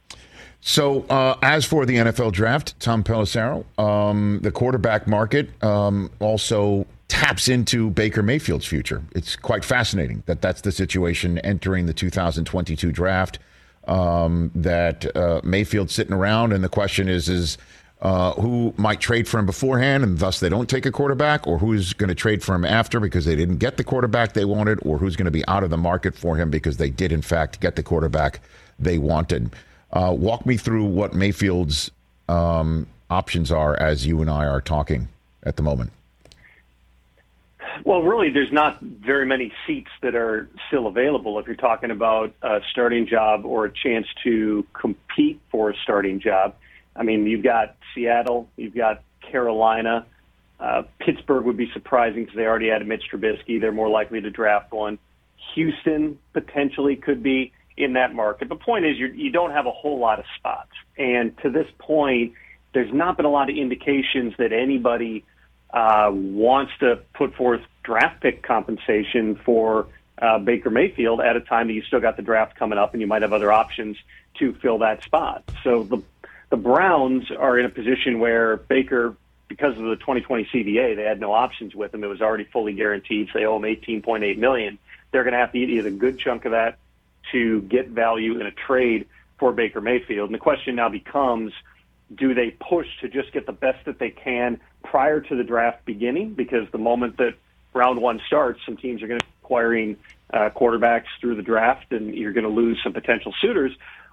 So, 0.60 1.02
uh, 1.08 1.36
as 1.42 1.64
for 1.64 1.86
the 1.86 1.96
NFL 1.96 2.32
draft, 2.32 2.78
Tom 2.80 3.04
Pelissero, 3.04 3.64
um, 3.78 4.40
the 4.42 4.50
quarterback 4.50 5.06
market 5.06 5.50
um, 5.62 6.10
also 6.20 6.86
taps 7.08 7.48
into 7.48 7.90
Baker 7.90 8.22
Mayfield's 8.22 8.66
future. 8.66 9.02
It's 9.14 9.34
quite 9.34 9.64
fascinating 9.64 10.22
that 10.26 10.42
that's 10.42 10.60
the 10.60 10.72
situation 10.72 11.38
entering 11.38 11.86
the 11.86 11.94
2022 11.94 12.92
draft. 12.92 13.38
Um, 13.86 14.50
that 14.54 15.16
uh, 15.16 15.40
Mayfield's 15.42 15.94
sitting 15.94 16.12
around, 16.12 16.52
and 16.52 16.62
the 16.62 16.68
question 16.68 17.08
is, 17.08 17.30
is 17.30 17.56
uh, 18.02 18.32
who 18.34 18.74
might 18.76 19.00
trade 19.00 19.26
for 19.26 19.38
him 19.38 19.46
beforehand, 19.46 20.04
and 20.04 20.18
thus 20.18 20.40
they 20.40 20.50
don't 20.50 20.68
take 20.68 20.84
a 20.84 20.92
quarterback, 20.92 21.46
or 21.46 21.58
who's 21.58 21.94
going 21.94 22.08
to 22.08 22.14
trade 22.14 22.44
for 22.44 22.54
him 22.54 22.66
after 22.66 23.00
because 23.00 23.24
they 23.24 23.34
didn't 23.34 23.56
get 23.56 23.78
the 23.78 23.84
quarterback 23.84 24.34
they 24.34 24.44
wanted, 24.44 24.78
or 24.82 24.98
who's 24.98 25.16
going 25.16 25.24
to 25.24 25.30
be 25.30 25.46
out 25.48 25.64
of 25.64 25.70
the 25.70 25.78
market 25.78 26.14
for 26.14 26.36
him 26.36 26.50
because 26.50 26.76
they 26.76 26.90
did 26.90 27.12
in 27.12 27.22
fact 27.22 27.60
get 27.60 27.76
the 27.76 27.82
quarterback 27.82 28.40
they 28.78 28.98
wanted. 28.98 29.50
Uh, 29.90 30.14
walk 30.16 30.44
me 30.44 30.58
through 30.58 30.84
what 30.84 31.14
Mayfield's 31.14 31.90
um, 32.28 32.86
options 33.08 33.50
are 33.50 33.74
as 33.80 34.06
you 34.06 34.20
and 34.20 34.28
I 34.28 34.44
are 34.44 34.60
talking 34.60 35.08
at 35.44 35.56
the 35.56 35.62
moment. 35.62 35.90
Well, 37.84 38.02
really, 38.02 38.30
there's 38.30 38.52
not 38.52 38.80
very 38.80 39.26
many 39.26 39.52
seats 39.66 39.90
that 40.02 40.14
are 40.14 40.48
still 40.68 40.86
available 40.86 41.38
if 41.38 41.46
you're 41.46 41.56
talking 41.56 41.90
about 41.90 42.34
a 42.42 42.60
starting 42.70 43.06
job 43.06 43.44
or 43.44 43.66
a 43.66 43.72
chance 43.72 44.06
to 44.24 44.66
compete 44.72 45.40
for 45.50 45.70
a 45.70 45.74
starting 45.82 46.20
job. 46.20 46.54
I 46.96 47.02
mean, 47.02 47.26
you've 47.26 47.44
got 47.44 47.76
Seattle, 47.94 48.48
you've 48.56 48.74
got 48.74 49.02
Carolina. 49.20 50.06
Uh, 50.58 50.82
Pittsburgh 50.98 51.44
would 51.44 51.56
be 51.56 51.70
surprising 51.72 52.24
because 52.24 52.36
they 52.36 52.46
already 52.46 52.68
had 52.68 52.86
Mitch 52.86 53.04
Trubisky. 53.12 53.60
They're 53.60 53.72
more 53.72 53.88
likely 53.88 54.20
to 54.20 54.30
draft 54.30 54.72
one. 54.72 54.98
Houston 55.54 56.18
potentially 56.32 56.96
could 56.96 57.22
be 57.22 57.52
in 57.76 57.92
that 57.92 58.12
market. 58.14 58.48
The 58.48 58.56
point 58.56 58.84
is, 58.84 58.98
you're, 58.98 59.14
you 59.14 59.30
don't 59.30 59.52
have 59.52 59.66
a 59.66 59.70
whole 59.70 59.98
lot 60.00 60.18
of 60.18 60.24
spots. 60.36 60.72
And 60.96 61.36
to 61.42 61.50
this 61.50 61.68
point, 61.78 62.32
there's 62.74 62.92
not 62.92 63.16
been 63.16 63.26
a 63.26 63.30
lot 63.30 63.50
of 63.50 63.56
indications 63.56 64.34
that 64.38 64.52
anybody– 64.52 65.24
uh, 65.70 66.10
wants 66.12 66.72
to 66.80 67.00
put 67.14 67.34
forth 67.34 67.60
draft 67.82 68.20
pick 68.22 68.42
compensation 68.42 69.36
for 69.36 69.86
uh, 70.20 70.38
Baker 70.38 70.70
Mayfield 70.70 71.20
at 71.20 71.36
a 71.36 71.40
time 71.40 71.68
that 71.68 71.74
you 71.74 71.82
still 71.82 72.00
got 72.00 72.16
the 72.16 72.22
draft 72.22 72.56
coming 72.56 72.78
up 72.78 72.92
and 72.92 73.00
you 73.00 73.06
might 73.06 73.22
have 73.22 73.32
other 73.32 73.52
options 73.52 73.96
to 74.38 74.54
fill 74.54 74.78
that 74.78 75.02
spot. 75.04 75.44
So 75.62 75.82
the 75.82 76.02
the 76.50 76.56
Browns 76.56 77.30
are 77.30 77.58
in 77.58 77.66
a 77.66 77.68
position 77.68 78.20
where 78.20 78.56
Baker, 78.56 79.14
because 79.48 79.76
of 79.76 79.84
the 79.84 79.96
2020 79.96 80.48
CBA, 80.52 80.96
they 80.96 81.02
had 81.02 81.20
no 81.20 81.32
options 81.32 81.74
with 81.74 81.94
him. 81.94 82.02
It 82.02 82.06
was 82.06 82.22
already 82.22 82.44
fully 82.44 82.72
guaranteed. 82.72 83.28
So 83.32 83.38
they 83.38 83.44
owe 83.44 83.56
him 83.56 83.62
18.8 83.62 84.38
million. 84.38 84.78
They're 85.10 85.24
going 85.24 85.34
to 85.34 85.38
have 85.38 85.52
to 85.52 85.58
eat 85.58 85.68
either 85.68 85.88
a 85.88 85.92
good 85.92 86.18
chunk 86.18 86.46
of 86.46 86.52
that 86.52 86.78
to 87.32 87.60
get 87.62 87.88
value 87.88 88.40
in 88.40 88.46
a 88.46 88.50
trade 88.50 89.06
for 89.38 89.52
Baker 89.52 89.80
Mayfield. 89.80 90.30
And 90.30 90.34
the 90.34 90.38
question 90.38 90.76
now 90.76 90.88
becomes 90.88 91.52
do 92.14 92.34
they 92.34 92.50
push 92.50 92.86
to 93.00 93.08
just 93.08 93.32
get 93.32 93.46
the 93.46 93.52
best 93.52 93.84
that 93.84 93.98
they 93.98 94.10
can 94.10 94.60
prior 94.82 95.20
to 95.20 95.36
the 95.36 95.44
draft 95.44 95.84
beginning? 95.84 96.34
Because 96.34 96.66
the 96.72 96.78
moment 96.78 97.18
that 97.18 97.34
round 97.74 98.00
one 98.00 98.20
starts, 98.26 98.60
some 98.64 98.76
teams 98.76 99.02
are 99.02 99.08
going 99.08 99.20
to 99.20 99.26
be 99.26 99.32
acquiring 99.42 99.96
uh, 100.32 100.50
quarterbacks 100.50 101.06
through 101.20 101.36
the 101.36 101.42
draft, 101.42 101.92
and 101.92 102.14
you're 102.14 102.32
going 102.32 102.44
to 102.44 102.50
lose 102.50 102.78
some 102.82 102.92
potential 102.92 103.34
suitors. 103.40 103.72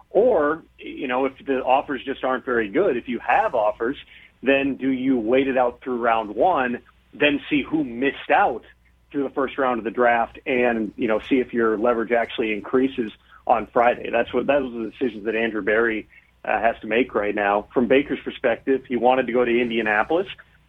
Or, 0.09 0.63
you 0.77 1.07
know, 1.07 1.25
if 1.25 1.33
the 1.45 1.63
offers 1.63 2.03
just 2.03 2.23
aren't 2.23 2.45
very 2.45 2.69
good, 2.69 2.95
if 2.95 3.07
you 3.07 3.19
have 3.19 3.53
offers, 3.53 3.97
then 4.41 4.75
do 4.75 4.89
you 4.89 5.17
wait 5.17 5.47
it 5.47 5.57
out 5.57 5.81
through 5.81 5.97
round 5.97 6.35
one, 6.35 6.81
then 7.13 7.41
see 7.49 7.63
who 7.63 7.83
missed 7.83 8.29
out 8.29 8.63
through 9.11 9.23
the 9.23 9.29
first 9.29 9.57
round 9.57 9.79
of 9.79 9.83
the 9.83 9.91
draft, 9.91 10.39
and 10.45 10.93
you 10.97 11.07
know, 11.07 11.19
see 11.19 11.39
if 11.39 11.53
your 11.53 11.77
leverage 11.77 12.11
actually 12.11 12.53
increases 12.53 13.11
on 13.47 13.67
Friday. 13.67 14.09
That's 14.09 14.33
what 14.33 14.47
those 14.47 14.73
are 14.73 14.83
the 14.83 14.91
decisions 14.91 15.25
that 15.25 15.35
Andrew 15.35 15.61
Berry 15.61 16.07
uh, 16.45 16.59
has 16.59 16.75
to 16.81 16.87
make 16.87 17.15
right 17.15 17.35
now. 17.35 17.67
From 17.73 17.87
Baker's 17.87 18.19
perspective, 18.23 18.83
he 18.87 18.95
wanted 18.95 19.27
to 19.27 19.33
go 19.33 19.43
to 19.43 19.51
Indianapolis. 19.51 20.27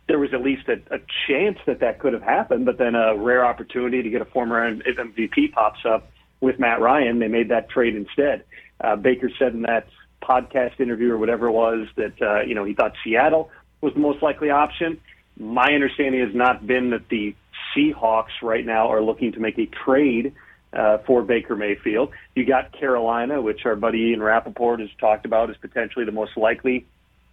There 0.09 0.19
was 0.19 0.33
at 0.33 0.43
least 0.43 0.69
a, 0.69 0.81
a 0.95 1.01
chance 1.27 1.59
that 1.67 1.81
that 1.81 1.99
could 1.99 2.13
have 2.13 2.23
happened, 2.23 2.65
but 2.65 2.79
then 2.79 2.95
a 2.95 3.17
rare 3.17 3.45
opportunity 3.45 4.03
to 4.03 4.11
get 4.11 4.23
a 4.23 4.25
former 4.25 4.75
MVP 4.75 5.53
pops 5.53 5.81
up 5.85 6.11
with 6.41 6.59
Matt 6.59 6.81
Ryan. 6.81 7.19
They 7.19 7.29
made 7.29 7.49
that 7.51 7.69
trade 7.69 7.97
instead. 7.97 8.45
Uh, 8.81 8.97
Baker 8.97 9.31
said 9.39 9.53
in 9.55 9.63
that 9.63 9.89
podcast 10.23 10.81
interview 10.81 11.13
or 11.13 11.19
whatever 11.19 11.49
it 11.49 11.53
was 11.53 11.89
that 11.97 12.21
uh, 12.23 12.41
you 12.41 12.55
know 12.55 12.65
he 12.65 12.75
thought 12.75 12.93
Seattle 13.05 13.51
was 13.81 13.95
the 13.95 14.01
most 14.01 14.23
likely 14.23 14.51
option. 14.51 15.01
My 15.39 15.73
understanding 15.73 16.21
has 16.21 16.35
not 16.35 16.67
been 16.67 16.91
that 16.91 17.09
the 17.09 17.35
Seahawks 17.75 18.43
right 18.43 18.65
now 18.65 18.89
are 18.89 19.03
looking 19.03 19.33
to 19.33 19.41
make 19.41 19.59
a 19.59 19.67
trade 19.67 20.35
uh, 20.73 20.99
for 21.07 21.23
Baker 21.23 21.57
Mayfield. 21.57 22.11
You 22.35 22.45
got 22.45 22.73
Carolina, 22.79 23.41
which 23.41 23.65
our 23.65 23.77
buddy 23.77 24.11
Ian 24.11 24.23
Rapoport 24.23 24.81
has 24.81 24.91
talked 24.99 25.27
about 25.27 25.51
as 25.51 25.57
potentially 25.57 26.05
the 26.05 26.13
most 26.13 26.37
likely 26.37 26.87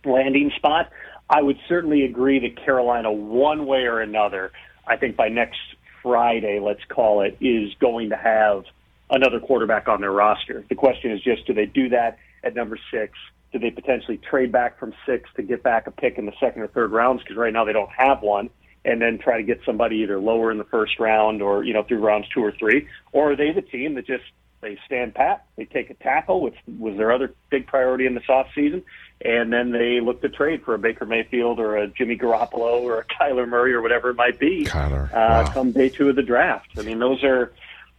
landing 0.06 0.52
spot. 0.56 0.92
I 1.30 1.42
would 1.42 1.58
certainly 1.68 2.04
agree 2.04 2.40
that 2.40 2.64
Carolina, 2.64 3.12
one 3.12 3.66
way 3.66 3.84
or 3.84 4.02
another, 4.02 4.52
I 4.88 4.98
think 4.98 5.16
by 5.16 5.30
next 5.30 5.60
Friday, 6.02 6.60
let's 6.60 6.84
call 6.90 7.22
it, 7.22 7.38
is 7.42 7.74
going 7.80 8.10
to 8.10 8.18
have 8.18 8.66
another 9.10 9.40
quarterback 9.40 9.88
on 9.88 10.02
their 10.02 10.12
roster. 10.12 10.64
The 10.70 10.76
question 10.76 11.12
is 11.12 11.22
just 11.22 11.46
do 11.48 11.54
they 11.54 11.66
do 11.66 11.90
that 11.90 12.18
at 12.44 12.56
number 12.56 12.78
six? 12.92 13.14
Do 13.52 13.60
they 13.60 13.70
potentially 13.70 14.18
trade 14.18 14.52
back 14.52 14.80
from 14.80 14.94
six 15.06 15.30
to 15.36 15.44
get 15.44 15.64
back 15.64 15.88
a 15.88 15.92
pick 15.92 16.18
in 16.18 16.26
the 16.26 16.34
second 16.40 16.64
or 16.64 16.68
third 16.68 16.92
rounds? 16.92 17.22
Because 17.22 17.38
right 17.38 17.54
now 17.54 17.64
they 17.66 17.74
don't 17.74 17.92
have 17.92 18.22
one, 18.22 18.50
and 18.86 19.02
then 19.02 19.18
try 19.18 19.38
to 19.38 19.44
get 19.44 19.62
somebody 19.66 19.98
either 19.98 20.20
lower 20.20 20.52
in 20.52 20.58
the 20.58 20.64
first 20.66 21.00
round 21.00 21.42
or 21.42 21.64
you 21.64 21.74
know 21.74 21.84
through 21.84 22.00
rounds 22.00 22.28
two 22.34 22.44
or 22.44 22.52
three, 22.52 22.88
or 23.12 23.32
are 23.32 23.36
they 23.36 23.52
the 23.52 23.62
team 23.62 23.96
that 23.96 24.06
just 24.06 24.24
they 24.64 24.78
stand 24.86 25.14
pat, 25.14 25.46
they 25.58 25.66
take 25.66 25.90
a 25.90 25.94
tackle, 25.94 26.42
which 26.42 26.56
was 26.80 26.98
their 26.98 27.12
other 27.12 27.34
big 27.52 27.68
priority 27.68 28.06
in 28.06 28.16
this 28.16 28.24
off 28.30 28.48
season, 28.56 28.82
and 29.24 29.54
then 29.54 29.72
they 29.72 30.00
look 30.00 30.22
to 30.22 30.30
trade 30.30 30.64
for 30.64 30.74
a 30.74 30.80
Baker 30.80 31.06
Mayfield 31.06 31.60
or 31.60 31.78
a 31.78 31.88
Jimmy 31.88 32.18
Garoppolo 32.18 32.82
or 32.82 33.00
a 33.00 33.06
Kyler 33.22 33.48
Murray 33.48 33.74
or 33.74 33.82
whatever 33.82 34.10
it 34.10 34.16
might 34.16 34.40
be. 34.40 34.66
Kyler, 34.66 35.10
uh, 35.12 35.12
wow. 35.12 35.52
come 35.54 35.72
day 35.72 35.90
two 35.90 36.10
of 36.10 36.16
the 36.16 36.24
draft. 36.24 36.70
I 36.78 36.82
mean, 36.82 37.00
those 37.00 37.24
are 37.24 37.52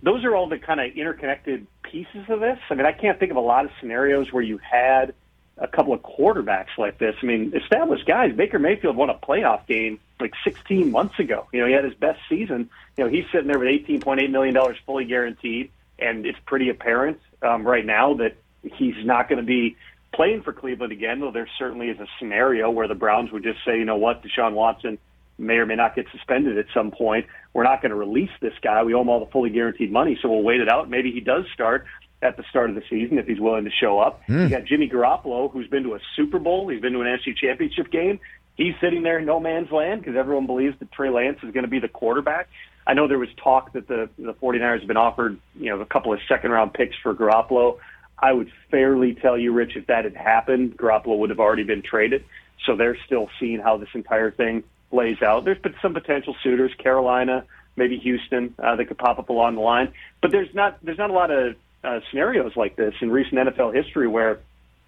those 0.03 0.25
are 0.25 0.35
all 0.35 0.49
the 0.49 0.59
kind 0.59 0.81
of 0.81 0.97
interconnected 0.97 1.67
pieces 1.83 2.25
of 2.29 2.41
this. 2.41 2.59
I 2.69 2.75
mean, 2.75 2.87
I 2.87 2.93
can't 2.93 3.19
think 3.19 3.31
of 3.31 3.37
a 3.37 3.41
lot 3.41 3.65
of 3.65 3.71
scenarios 3.81 4.33
where 4.33 4.43
you 4.43 4.59
had 4.59 5.15
a 5.59 5.69
couple 5.69 5.93
of 5.93 6.03
quarterbacks 6.03 6.77
like 6.79 6.99
this. 6.99 7.15
I 7.23 7.27
mean, 7.27 7.53
established 7.55 8.07
guys. 8.07 8.35
Baker 8.35 8.59
Mayfield 8.59 8.97
won 8.97 9.11
a 9.11 9.15
playoff 9.15 9.67
game 9.67 10.01
like 10.21 10.33
16 10.45 10.91
months 10.91 11.19
ago. 11.19 11.47
You 11.53 11.61
know, 11.61 11.67
he 11.67 11.73
had 11.73 11.85
his 11.85 11.95
best 11.95 12.21
season. 12.29 12.71
You 12.97 13.05
know, 13.05 13.11
he's 13.11 13.25
sitting 13.33 13.47
there 13.47 13.59
with 13.59 13.69
18.8 13.69 14.31
million 14.31 14.55
dollars 14.55 14.77
fully 14.85 15.05
guaranteed, 15.05 15.71
and 15.99 16.27
it's 16.27 16.39
pretty 16.47 16.71
apparent 16.71 17.21
um, 17.43 17.67
right 17.67 17.87
now 17.87 18.15
that 18.15 18.37
he's 18.63 18.97
not 19.05 19.29
going 19.29 19.41
to 19.41 19.47
be 19.47 19.77
playing 20.13 20.43
for 20.43 20.53
Cleveland 20.53 20.93
again. 20.93 21.21
Though 21.21 21.31
there 21.31 21.49
certainly 21.59 21.89
is 21.89 22.01
a 22.01 22.07
scenario 22.19 22.71
where 22.71 22.89
the 22.89 22.95
Browns 22.95 23.31
would 23.31 23.45
just 23.45 23.59
say, 23.65 23.79
you 23.79 23.85
know 23.85 23.97
what, 23.97 24.23
Deshaun 24.23 24.55
Watson 24.55 24.99
may 25.39 25.55
or 25.55 25.67
may 25.67 25.75
not 25.75 25.95
get 25.95 26.07
suspended 26.13 26.59
at 26.59 26.67
some 26.73 26.91
point. 26.91 27.27
We're 27.53 27.65
not 27.65 27.83
going 27.83 27.91
to 27.91 27.97
release 27.97 28.31
this 28.41 28.55
guy. 28.63 28.83
We 28.85 28.95
owe 28.95 29.01
him 29.01 29.09
all 29.09 29.25
the 29.25 29.31
fully 29.31 29.51
guaranteed 29.51 29.91
money, 29.91 30.19
so 30.21 30.29
we'll 30.29 30.43
wait 30.43 30.61
it 30.61 30.69
out. 30.69 30.89
Maybe 30.89 31.11
he 31.13 31.21
does 31.21 31.45
start 31.53 31.87
at 32.25 32.37
the 32.37 32.43
start 32.49 32.71
of 32.71 32.75
the 32.75 32.83
season 32.89 33.19
if 33.19 33.27
he's 33.27 33.39
willing 33.39 33.65
to 33.65 33.71
show 33.71 34.01
up. 34.01 34.23
You 34.45 34.49
got 34.49 34.65
Jimmy 34.65 34.89
Garoppolo, 34.89 35.53
who's 35.53 35.69
been 35.69 35.83
to 35.85 35.95
a 35.95 36.01
Super 36.17 36.39
Bowl. 36.39 36.69
He's 36.69 36.81
been 36.81 36.95
to 36.95 37.01
an 37.03 37.07
NFC 37.07 37.37
Championship 37.37 37.91
game. 37.91 38.19
He's 38.57 38.75
sitting 38.81 39.03
there 39.03 39.19
in 39.19 39.27
no 39.27 39.39
man's 39.39 39.71
land 39.71 40.01
because 40.01 40.17
everyone 40.17 40.47
believes 40.47 40.79
that 40.79 40.91
Trey 40.91 41.11
Lance 41.11 41.39
is 41.43 41.53
going 41.53 41.65
to 41.65 41.71
be 41.71 41.81
the 41.81 41.89
quarterback. 41.89 42.49
I 42.87 42.95
know 42.95 43.09
there 43.09 43.19
was 43.19 43.29
talk 43.43 43.73
that 43.73 43.89
the 43.89 44.09
the 44.19 44.35
49ers 44.35 44.81
have 44.81 44.89
been 44.89 44.97
offered, 44.97 45.39
you 45.59 45.71
know, 45.71 45.81
a 45.81 45.87
couple 45.87 46.13
of 46.13 46.21
second 46.29 46.51
round 46.51 46.73
picks 46.73 46.97
for 47.03 47.15
Garoppolo. 47.15 47.79
I 48.19 48.33
would 48.33 48.51
fairly 48.71 49.15
tell 49.15 49.37
you, 49.37 49.53
Rich, 49.53 49.77
if 49.77 49.87
that 49.89 50.05
had 50.05 50.17
happened, 50.17 50.77
Garoppolo 50.77 51.19
would 51.19 51.31
have 51.31 51.41
already 51.41 51.65
been 51.65 51.83
traded. 51.83 52.25
So 52.65 52.77
they're 52.77 52.97
still 53.05 53.29
seeing 53.41 53.61
how 53.61 53.77
this 53.77 53.89
entire 53.95 54.31
thing 54.31 54.65
plays 54.91 55.21
out. 55.21 55.45
There's 55.45 55.59
been 55.59 55.75
some 55.83 55.93
potential 55.93 56.37
suitors, 56.43 56.73
Carolina, 56.79 57.45
maybe 57.77 57.99
Houston, 57.99 58.55
uh, 58.59 58.77
that 58.77 58.87
could 58.87 58.99
pop 58.99 59.19
up 59.19 59.29
along 59.29 59.57
the 59.57 59.61
line. 59.61 59.93
But 60.23 60.31
there's 60.31 60.55
not 60.55 60.79
there's 60.83 60.99
not 60.99 61.11
a 61.11 61.13
lot 61.13 61.31
of 61.31 61.57
uh, 61.85 62.01
scenarios 62.11 62.57
like 62.57 62.77
this 62.77 62.95
in 63.01 63.11
recent 63.11 63.35
NFL 63.35 63.75
history 63.75 64.09
where 64.09 64.41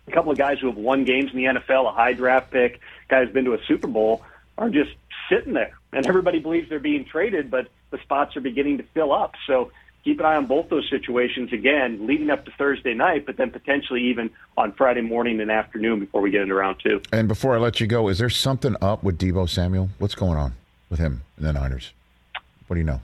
a 0.08 0.10
couple 0.10 0.32
of 0.32 0.38
guys 0.38 0.58
who 0.60 0.68
have 0.68 0.76
won 0.76 1.04
games 1.04 1.30
in 1.32 1.36
the 1.36 1.44
NFL, 1.44 1.88
a 1.88 1.92
high 1.92 2.12
draft 2.12 2.50
pick, 2.50 2.80
guy 3.08 3.24
who's 3.24 3.32
been 3.32 3.44
to 3.44 3.54
a 3.54 3.58
Super 3.66 3.88
Bowl, 3.88 4.22
are 4.56 4.70
just 4.70 4.90
sitting 5.28 5.52
there, 5.52 5.76
and 5.92 6.06
everybody 6.06 6.38
believes 6.38 6.68
they're 6.68 6.78
being 6.78 7.04
traded, 7.04 7.50
but 7.50 7.68
the 7.90 7.98
spots 7.98 8.36
are 8.36 8.40
beginning 8.40 8.78
to 8.78 8.84
fill 8.94 9.12
up. 9.12 9.34
So 9.46 9.72
keep 10.04 10.20
an 10.20 10.26
eye 10.26 10.36
on 10.36 10.46
both 10.46 10.68
those 10.68 10.88
situations 10.88 11.52
again, 11.52 12.06
leading 12.06 12.30
up 12.30 12.44
to 12.44 12.52
Thursday 12.52 12.94
night, 12.94 13.26
but 13.26 13.36
then 13.36 13.50
potentially 13.50 14.04
even 14.04 14.30
on 14.56 14.72
Friday 14.72 15.00
morning 15.00 15.40
and 15.40 15.50
afternoon 15.50 16.00
before 16.00 16.20
we 16.20 16.30
get 16.30 16.42
into 16.42 16.54
round 16.54 16.76
two. 16.82 17.02
And 17.12 17.26
before 17.26 17.56
I 17.56 17.58
let 17.58 17.80
you 17.80 17.86
go, 17.86 18.08
is 18.08 18.18
there 18.18 18.30
something 18.30 18.76
up 18.80 19.02
with 19.02 19.18
Deebo 19.18 19.48
Samuel? 19.48 19.90
What's 19.98 20.14
going 20.14 20.38
on 20.38 20.54
with 20.88 21.00
him 21.00 21.22
and 21.36 21.44
the 21.44 21.52
Niners? 21.52 21.92
What 22.68 22.74
do 22.74 22.80
you 22.80 22.86
know? 22.86 23.00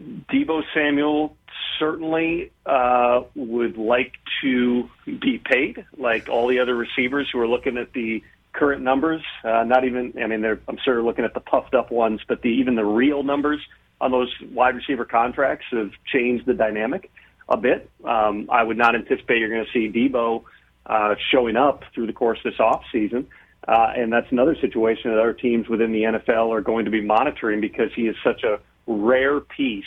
Deebo 0.00 0.62
Samuel 0.72 1.36
certainly 1.78 2.50
uh, 2.66 3.22
would 3.34 3.76
like 3.76 4.12
to 4.42 4.88
be 5.06 5.38
paid, 5.44 5.84
like 5.96 6.28
all 6.28 6.48
the 6.48 6.60
other 6.60 6.74
receivers 6.74 7.28
who 7.32 7.40
are 7.40 7.48
looking 7.48 7.76
at 7.76 7.92
the 7.92 8.22
current 8.52 8.82
numbers. 8.82 9.22
Uh, 9.44 9.64
not 9.64 9.84
even, 9.84 10.14
I 10.22 10.26
mean, 10.26 10.40
they're, 10.40 10.60
I'm 10.68 10.78
sure 10.84 11.02
looking 11.02 11.24
at 11.24 11.34
the 11.34 11.40
puffed 11.40 11.74
up 11.74 11.90
ones, 11.90 12.20
but 12.26 12.42
the 12.42 12.48
even 12.48 12.74
the 12.74 12.84
real 12.84 13.22
numbers 13.22 13.60
on 14.00 14.10
those 14.10 14.32
wide 14.52 14.76
receiver 14.76 15.04
contracts 15.04 15.66
have 15.70 15.90
changed 16.12 16.46
the 16.46 16.54
dynamic 16.54 17.10
a 17.48 17.56
bit. 17.56 17.90
Um, 18.04 18.48
I 18.50 18.62
would 18.62 18.76
not 18.76 18.94
anticipate 18.94 19.38
you're 19.38 19.48
going 19.48 19.64
to 19.64 19.72
see 19.72 19.90
Deebo 19.90 20.44
uh, 20.86 21.14
showing 21.30 21.56
up 21.56 21.84
through 21.94 22.06
the 22.06 22.12
course 22.12 22.38
of 22.44 22.52
this 22.52 22.60
off 22.60 22.82
season. 22.92 23.26
Uh, 23.66 23.92
and 23.96 24.12
that's 24.12 24.30
another 24.30 24.56
situation 24.60 25.10
that 25.10 25.18
other 25.18 25.32
teams 25.32 25.68
within 25.68 25.92
the 25.92 26.02
NFL 26.02 26.50
are 26.50 26.60
going 26.60 26.84
to 26.84 26.90
be 26.90 27.00
monitoring 27.00 27.60
because 27.60 27.90
he 27.94 28.02
is 28.02 28.16
such 28.24 28.42
a 28.42 28.60
rare 28.86 29.40
piece 29.40 29.84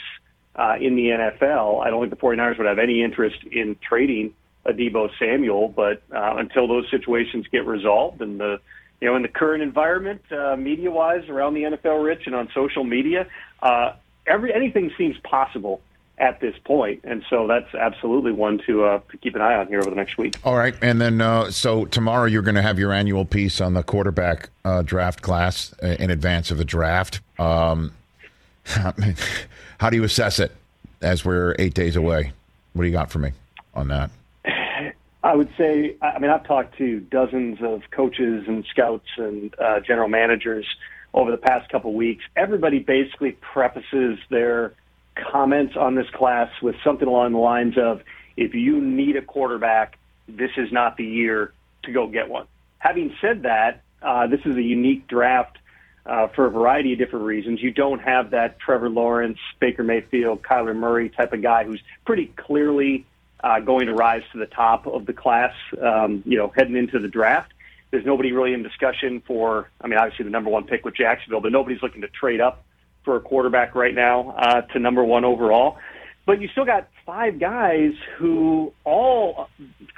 uh, 0.56 0.76
in 0.80 0.96
the 0.96 1.08
NFL. 1.08 1.86
I 1.86 1.90
don't 1.90 2.02
think 2.02 2.12
the 2.12 2.26
49ers 2.26 2.58
would 2.58 2.68
have 2.68 2.80
any 2.80 3.02
interest 3.02 3.44
in 3.52 3.76
trading 3.82 4.34
a 4.66 4.74
Deebo 4.74 5.10
Samuel, 5.18 5.70
but 5.70 6.04
uh, 6.14 6.36
until 6.38 6.68
those 6.68 6.90
situations 6.92 7.48
get 7.52 7.66
resolved 7.66 8.22
and 8.22 8.40
the 8.40 8.60
you 9.00 9.08
know 9.08 9.16
in 9.16 9.24
the 9.24 9.28
current 9.28 9.64
environment, 9.64 10.22
uh, 10.32 10.56
media 10.56 10.92
wise 10.92 11.28
around 11.28 11.56
the 11.56 11.64
NFL, 11.64 12.04
Rich, 12.04 12.28
and 12.28 12.36
on 12.36 12.50
social 12.54 12.84
media, 12.84 13.28
uh, 13.62 13.94
every 14.28 14.54
anything 14.54 14.92
seems 14.98 15.18
possible 15.20 15.82
at 16.20 16.40
this 16.40 16.56
point, 16.66 17.02
and 17.04 17.24
so 17.30 17.48
that's 17.48 17.74
absolutely 17.74 18.32
one 18.32 18.62
to 18.68 18.86
uh, 18.86 19.00
to 19.10 19.18
keep 19.18 19.34
an 19.34 19.42
eye 19.42 19.56
on 19.56 19.68
here 19.68 19.80
over 19.80 19.90
the 19.90 19.96
next 19.96 20.20
week. 20.20 20.36
All 20.44 20.56
right, 20.56 20.76
and 20.82 21.02
then 21.02 21.20
uh, 21.20 21.50
so 21.50 21.86
tomorrow 21.86 22.26
you're 22.26 22.44
going 22.44 22.56
to 22.56 22.62
have 22.62 22.78
your 22.78 22.94
annual 22.94 23.26
piece 23.26 23.60
on 23.60 23.74
the 23.74 23.82
quarterback 23.82 24.50
uh, 24.64 24.84
draft 24.84 25.24
class 25.24 25.74
uh, 25.82 25.88
in 26.00 26.12
advance 26.12 26.52
of 26.52 26.60
the 26.60 26.66
draft. 26.66 27.22
Um, 27.40 27.94
how 29.80 29.90
do 29.90 29.96
you 29.96 30.04
assess 30.04 30.40
it 30.40 30.52
as 31.02 31.26
we're 31.26 31.56
eight 31.60 31.74
days 31.74 31.96
away? 31.96 32.34
What 32.74 32.84
do 32.84 32.88
you 32.88 32.94
got 32.94 33.12
for 33.12 33.20
me 33.20 33.32
on 33.74 33.88
that? 33.90 34.12
I 35.24 35.36
would 35.36 35.50
say, 35.58 35.96
I 36.02 36.18
mean, 36.20 36.32
I've 36.32 36.46
talked 36.46 36.78
to 36.78 37.00
dozens 37.00 37.60
of 37.62 37.84
coaches 37.92 38.46
and 38.48 38.66
scouts 38.66 39.08
and 39.18 39.54
uh, 39.60 39.80
general 39.80 40.08
managers 40.08 40.66
over 41.14 41.30
the 41.30 41.38
past 41.38 41.70
couple 41.70 41.94
weeks. 41.94 42.24
Everybody 42.36 42.80
basically 42.80 43.34
prefaces 43.34 44.18
their 44.30 44.74
comments 45.16 45.76
on 45.78 45.96
this 45.96 46.10
class 46.10 46.50
with 46.62 46.76
something 46.84 47.08
along 47.08 47.34
the 47.34 47.38
lines 47.38 47.78
of, 47.78 48.02
if 48.36 48.56
you 48.56 48.82
need 48.82 49.16
a 49.16 49.22
quarterback, 49.22 50.00
this 50.28 50.52
is 50.58 50.72
not 50.72 50.98
the 50.98 51.06
year 51.06 51.54
to 51.84 51.92
go 51.92 52.08
get 52.08 52.30
one. 52.30 52.48
Having 52.80 53.16
said 53.22 53.44
that, 53.44 53.82
uh, 54.02 54.26
this 54.26 54.40
is 54.46 54.56
a 54.56 54.62
unique 54.62 55.08
draft 55.08 55.58
uh, 56.06 56.28
for 56.28 56.46
a 56.46 56.50
variety 56.50 56.94
of 56.94 57.00
different 57.00 57.26
reasons. 57.26 57.62
You 57.62 57.72
don't 57.72 58.00
have 58.00 58.32
that 58.32 58.60
Trevor 58.60 58.90
Lawrence, 58.90 59.38
Baker 59.60 59.84
Mayfield, 59.84 60.42
Kyler 60.42 60.76
Murray 60.76 61.10
type 61.10 61.34
of 61.34 61.42
guy 61.42 61.64
who's 61.64 61.82
pretty 62.06 62.28
clearly 62.36 63.06
uh, 63.44 63.60
going 63.60 63.88
to 63.88 63.94
rise 63.94 64.24
to 64.34 64.40
the 64.40 64.46
top 64.46 64.88
of 64.88 65.06
the 65.06 65.14
class, 65.14 65.54
um, 65.82 66.24
you 66.26 66.38
know, 66.38 66.52
heading 66.56 66.76
into 66.76 67.00
the 67.00 67.08
draft. 67.08 67.54
There's 67.92 68.06
nobody 68.06 68.32
really 68.32 68.54
in 68.54 68.64
discussion 68.64 69.22
for, 69.26 69.70
I 69.82 69.88
mean, 69.88 70.00
obviously 70.00 70.24
the 70.24 70.32
number 70.32 70.50
one 70.50 70.66
pick 70.66 70.86
with 70.86 70.96
Jacksonville, 70.96 71.42
but 71.42 71.52
nobody's 71.52 71.82
looking 71.82 72.02
to 72.02 72.08
trade 72.08 72.40
up 72.40 72.64
for 73.04 73.16
a 73.16 73.20
quarterback 73.20 73.76
right 73.76 73.94
now 73.94 74.36
uh, 74.38 74.62
to 74.62 74.80
number 74.80 75.04
one 75.04 75.26
overall. 75.26 75.78
But 76.26 76.40
you 76.40 76.48
still 76.50 76.66
got 76.66 76.88
five 77.06 77.40
guys 77.40 77.94
who 78.18 78.74
all 78.84 79.50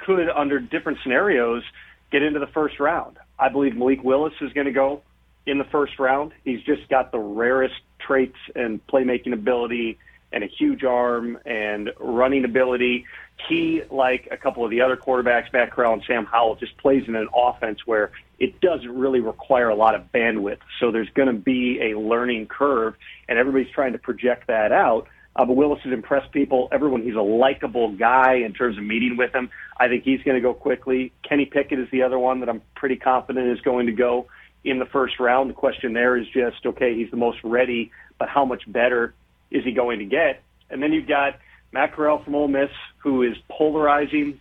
could, 0.04 0.28
under 0.28 0.58
different 0.58 0.98
scenarios, 1.02 1.62
get 2.10 2.22
into 2.22 2.40
the 2.40 2.46
first 2.46 2.80
round. 2.80 3.18
I 3.38 3.50
believe 3.50 3.76
Malik 3.76 4.02
Willis 4.02 4.32
is 4.40 4.52
going 4.52 4.66
to 4.66 4.72
go 4.72 5.02
in 5.46 5.58
the 5.58 5.64
first 5.64 5.98
round. 5.98 6.32
He's 6.44 6.62
just 6.62 6.88
got 6.88 7.12
the 7.12 7.18
rarest 7.18 7.80
traits 7.98 8.36
and 8.54 8.84
playmaking 8.86 9.32
ability 9.32 9.98
and 10.32 10.42
a 10.42 10.48
huge 10.48 10.82
arm 10.82 11.38
and 11.46 11.90
running 11.98 12.44
ability. 12.44 13.06
He, 13.48 13.82
like 13.90 14.28
a 14.30 14.36
couple 14.36 14.64
of 14.64 14.70
the 14.70 14.80
other 14.80 14.96
quarterbacks, 14.96 15.52
Matt 15.52 15.70
Corral 15.70 15.94
and 15.94 16.02
Sam 16.06 16.24
Howell, 16.24 16.56
just 16.56 16.76
plays 16.78 17.04
in 17.06 17.14
an 17.14 17.28
offense 17.34 17.86
where 17.86 18.10
it 18.38 18.60
doesn't 18.60 18.92
really 18.92 19.20
require 19.20 19.68
a 19.68 19.76
lot 19.76 19.94
of 19.94 20.10
bandwidth. 20.12 20.58
So 20.80 20.90
there's 20.90 21.08
going 21.10 21.28
to 21.28 21.34
be 21.34 21.92
a 21.92 21.98
learning 21.98 22.46
curve, 22.46 22.94
and 23.28 23.38
everybody's 23.38 23.72
trying 23.72 23.92
to 23.92 23.98
project 23.98 24.48
that 24.48 24.72
out. 24.72 25.06
Uh, 25.36 25.44
but 25.44 25.54
Willis 25.54 25.80
has 25.82 25.92
impressed 25.92 26.30
people. 26.32 26.68
Everyone, 26.70 27.02
he's 27.02 27.16
a 27.16 27.20
likable 27.20 27.90
guy 27.92 28.34
in 28.34 28.52
terms 28.52 28.78
of 28.78 28.84
meeting 28.84 29.16
with 29.16 29.34
him. 29.34 29.50
I 29.76 29.88
think 29.88 30.04
he's 30.04 30.22
going 30.22 30.36
to 30.36 30.40
go 30.40 30.54
quickly. 30.54 31.12
Kenny 31.28 31.44
Pickett 31.44 31.78
is 31.78 31.88
the 31.90 32.02
other 32.02 32.18
one 32.18 32.40
that 32.40 32.48
I'm 32.48 32.62
pretty 32.76 32.96
confident 32.96 33.48
is 33.48 33.60
going 33.60 33.86
to 33.86 33.92
go 33.92 34.26
in 34.64 34.78
the 34.78 34.86
first 34.86 35.20
round. 35.20 35.50
The 35.50 35.54
question 35.54 35.92
there 35.92 36.16
is 36.16 36.26
just, 36.28 36.64
okay, 36.64 36.94
he's 36.94 37.10
the 37.10 37.16
most 37.16 37.38
ready, 37.44 37.92
but 38.18 38.28
how 38.28 38.44
much 38.44 38.62
better 38.66 39.14
is 39.50 39.64
he 39.64 39.72
going 39.72 39.98
to 39.98 40.04
get? 40.04 40.42
And 40.70 40.82
then 40.82 40.92
you've 40.92 41.08
got 41.08 41.38
Matt 41.72 41.92
Corral 41.92 42.22
from 42.22 42.34
Ole 42.34 42.48
Miss, 42.48 42.70
who 42.98 43.22
is 43.22 43.36
polarizing 43.48 44.40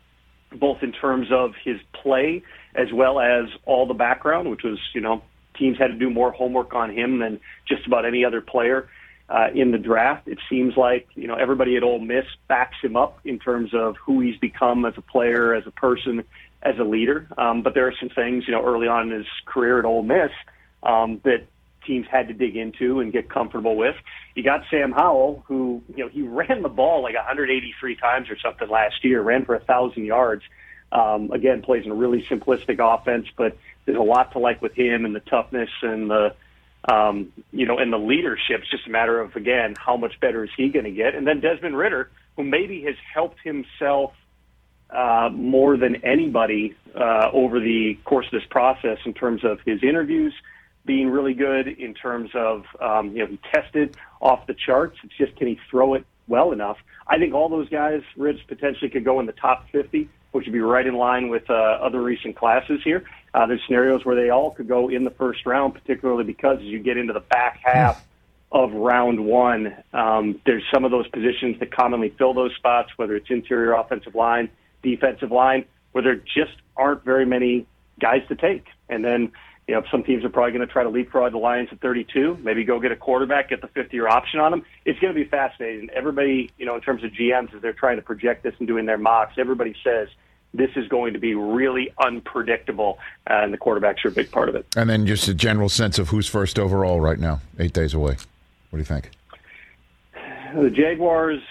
both 0.52 0.84
in 0.84 0.92
terms 0.92 1.28
of 1.32 1.54
his 1.64 1.78
play 2.02 2.44
as 2.76 2.92
well 2.94 3.20
as 3.20 3.46
all 3.66 3.88
the 3.88 3.94
background, 3.94 4.50
which 4.50 4.64
was, 4.64 4.80
you 4.94 5.02
know, 5.02 5.22
teams 5.58 5.78
had 5.78 5.88
to 5.88 5.98
do 5.98 6.10
more 6.10 6.32
homework 6.32 6.74
on 6.74 6.92
him 6.92 7.20
than 7.20 7.40
just 7.68 7.86
about 7.86 8.06
any 8.06 8.26
other 8.26 8.42
player 8.42 8.88
uh, 9.30 9.48
in 9.54 9.72
the 9.72 9.78
draft. 9.78 10.28
It 10.28 10.40
seems 10.50 10.76
like, 10.76 11.08
you 11.16 11.28
know, 11.28 11.36
everybody 11.36 11.76
at 11.78 11.84
Ole 11.84 12.00
Miss 12.00 12.26
backs 12.48 12.78
him 12.82 12.96
up 12.96 13.20
in 13.26 13.40
terms 13.40 13.72
of 13.74 13.96
who 13.98 14.22
he's 14.22 14.38
become 14.38 14.86
as 14.86 14.94
a 14.98 15.02
player, 15.02 15.54
as 15.54 15.66
a 15.68 15.72
person, 15.72 16.24
as 16.64 16.80
a 16.80 16.84
leader. 16.84 17.28
Um, 17.38 17.62
but 17.62 17.74
there 17.74 17.88
are 17.88 17.94
some 18.00 18.10
things, 18.10 18.46
you 18.48 18.54
know, 18.54 18.66
early 18.66 18.88
on 18.88 19.12
in 19.12 19.18
his 19.18 19.28
career 19.46 19.80
at 19.80 19.86
Ole 19.86 20.02
Miss 20.02 20.32
um, 20.82 21.22
that 21.24 21.46
teams 21.86 22.08
had 22.10 22.30
to 22.30 22.34
dig 22.34 22.56
into 22.56 23.02
and 23.02 23.12
get 23.12 23.30
comfortable 23.30 23.76
with. 23.76 23.96
You 24.36 24.44
got 24.44 24.64
Sam 24.72 24.92
Howell, 24.92 25.44
who 25.48 25.84
you 25.96 26.06
know 26.06 26.10
he 26.10 26.22
ran 26.28 26.62
the 26.62 26.70
ball 26.70 27.04
like 27.04 27.16
183 27.16 27.96
times 27.98 28.30
or 28.30 28.38
something 28.40 28.70
last 28.70 29.04
year, 29.04 29.22
ran 29.22 29.46
for 29.46 29.56
a 29.56 29.60
thousand 29.60 30.06
yards. 30.06 30.44
Um, 30.92 31.32
again, 31.32 31.64
plays 31.64 31.86
in 31.86 31.92
a 31.92 31.96
really 31.96 32.24
simplistic 32.24 32.80
offense, 32.80 33.28
but 33.36 33.58
there's 33.86 33.98
a 33.98 34.02
lot 34.02 34.34
to 34.34 34.40
like 34.40 34.62
with 34.62 34.74
him 34.74 35.06
and 35.06 35.16
the 35.16 35.22
toughness 35.22 35.70
and 35.82 36.10
the 36.10 36.36
um, 36.88 37.34
you 37.52 37.66
know 37.66 37.78
and 37.78 37.92
the 37.92 37.98
leadership. 37.98 38.62
It's 38.62 38.70
just 38.70 38.88
a 38.88 38.92
matter 38.92 39.20
of 39.20 39.36
again 39.36 39.76
how 39.78 39.98
much 39.98 40.20
better 40.20 40.44
is 40.44 40.52
he 40.56 40.70
going 40.70 40.86
to 40.86 40.92
get, 40.92 41.16
and 41.16 41.28
then 41.28 41.40
Desmond 41.40 41.78
Ridder, 41.78 42.10
who 42.36 42.44
maybe 42.44 42.84
has 42.84 42.96
helped 43.14 43.40
himself 43.44 44.14
uh, 44.94 45.30
more 45.34 45.76
than 45.78 45.98
anybody 46.04 46.76
uh, 46.96 47.30
over 47.34 47.60
the 47.60 47.98
course 48.06 48.26
of 48.28 48.32
this 48.32 48.48
process 48.50 49.00
in 49.06 49.14
terms 49.14 49.44
of 49.44 49.60
his 49.66 49.84
interviews 49.84 50.34
being 50.86 51.10
really 51.10 51.34
good, 51.34 51.68
in 51.68 51.94
terms 51.94 52.30
of 52.36 52.66
um, 52.82 53.16
you 53.16 53.20
know 53.20 53.28
he 53.28 53.40
tested 53.54 53.96
off 54.22 54.46
the 54.48 54.54
charts. 54.54 54.98
It's 55.04 55.16
just 55.18 55.36
can 55.38 55.48
he 55.48 55.60
throw 55.70 55.94
it 55.94 56.06
well 56.28 56.52
enough? 56.52 56.78
I 57.08 57.18
think 57.18 57.34
all 57.34 57.50
those 57.50 57.70
guys, 57.70 58.02
Rich, 58.18 58.48
potentially 58.48 58.90
could 58.90 59.06
go 59.06 59.20
in 59.20 59.26
the 59.26 59.34
top 59.34 59.68
50, 59.72 60.10
which 60.32 60.46
would 60.46 60.54
be 60.54 60.60
right 60.60 60.86
in 60.86 60.96
line 60.96 61.30
with 61.30 61.50
uh, 61.50 61.54
other 61.54 62.02
recent 62.02 62.36
classes 62.36 62.82
here. 62.84 63.04
Uh, 63.34 63.46
there's 63.46 63.62
scenarios 63.66 64.06
where 64.06 64.16
they 64.16 64.30
all 64.30 64.52
could 64.52 64.68
go 64.68 64.90
in 64.90 65.04
the 65.04 65.12
first 65.12 65.46
round, 65.46 65.74
particularly 65.74 66.24
because 66.24 66.60
as 66.60 66.66
you 66.66 66.80
get 66.80 66.98
into 66.98 67.14
the 67.14 67.20
back 67.20 67.60
half 67.64 68.06
of 68.52 68.72
round 68.74 69.26
one, 69.26 69.74
um, 69.94 70.40
there's 70.46 70.64
some 70.72 70.86
of 70.86 70.92
those 70.92 71.08
positions 71.08 71.60
that 71.60 71.72
commonly 71.72 72.10
fill 72.18 72.34
those 72.34 72.54
spots, 72.56 72.92
whether 72.98 73.16
it's 73.16 73.30
interior 73.30 73.74
offensive 73.74 74.16
line 74.16 74.50
defensive 74.84 75.32
line 75.32 75.66
where 75.94 76.04
there 76.04 76.16
just 76.16 76.54
aren't 76.76 77.04
very 77.04 77.26
many 77.26 77.66
guys 78.00 78.22
to 78.28 78.36
take. 78.36 78.66
And 78.90 79.04
then, 79.04 79.32
you 79.68 79.76
know, 79.76 79.84
some 79.90 80.04
teams 80.04 80.26
are 80.26 80.30
probably 80.30 80.52
going 80.52 80.68
to 80.68 80.72
try 80.72 80.84
to 80.84 80.90
leapfrog 80.90 81.32
the 81.32 81.38
Lions 81.38 81.70
at 81.72 81.80
32, 81.80 82.38
maybe 82.44 82.64
go 82.64 82.80
get 82.80 82.92
a 82.92 82.96
quarterback, 82.96 83.50
get 83.50 83.62
the 83.62 83.68
50 83.68 83.96
year 83.96 84.08
option 84.08 84.40
on 84.40 84.52
them. 84.52 84.66
It's 84.86 85.00
going 85.00 85.14
to 85.14 85.20
be 85.20 85.28
fascinating. 85.28 85.90
Everybody, 85.92 86.52
you 86.58 86.66
know, 86.66 86.76
in 86.76 86.82
terms 86.82 87.04
of 87.04 87.12
GMs, 87.12 87.54
as 87.56 87.62
they're 87.62 87.74
trying 87.74 87.96
to 87.96 88.02
project 88.02 88.44
this 88.44 88.54
and 88.60 88.68
doing 88.68 88.86
their 88.86 88.98
mocks, 88.98 89.36
everybody 89.38 89.76
says 89.84 90.10
this 90.54 90.70
is 90.76 90.88
going 90.88 91.14
to 91.14 91.20
be 91.20 91.34
really 91.34 91.92
unpredictable, 91.98 93.00
uh, 93.30 93.42
and 93.42 93.54
the 93.54 93.58
quarterbacks 93.58 94.06
are 94.06 94.10
a 94.10 94.12
big 94.12 94.32
part 94.32 94.50
of 94.50 94.56
it. 94.56 94.66
And 94.76 94.90
then 94.90 95.08
just 95.08 95.28
a 95.28 95.34
general 95.34 95.70
sense 95.70 95.98
of 95.98 96.10
who's 96.10 96.28
first 96.28 96.60
overall 96.60 97.00
right 97.00 97.20
now, 97.20 97.42
eight 97.58 97.74
days 97.74 97.94
away. 97.94 98.18
What 98.70 98.78
do 98.78 98.78
you 98.78 98.84
think? 98.84 99.10
The 100.56 100.70
Jaguars 100.70 101.42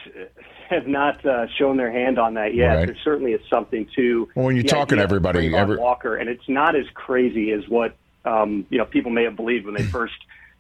have 0.73 0.87
not 0.87 1.25
uh, 1.25 1.47
shown 1.59 1.77
their 1.77 1.91
hand 1.91 2.19
on 2.19 2.35
that 2.35 2.55
yet. 2.55 2.75
Right. 2.75 2.87
There 2.87 2.97
certainly 3.05 3.33
is 3.33 3.41
something 3.49 3.89
to. 3.97 4.29
Well, 4.35 4.47
when 4.47 4.57
you're 4.57 4.63
the 4.63 4.69
talking 4.69 4.99
to 4.99 5.03
everybody, 5.03 5.55
every- 5.55 5.77
Walker, 5.77 6.17
and 6.17 6.29
it's 6.29 6.49
not 6.49 6.77
as 6.77 6.87
crazy 6.95 7.53
as 7.53 7.69
what 7.69 7.95
um, 8.25 8.67
you 8.71 8.79
know 8.79 8.85
people 8.85 9.11
may 9.11 9.25
have 9.25 9.37
believed 9.37 9.67
when 9.67 9.75
they 9.75 9.83
first 9.85 10.15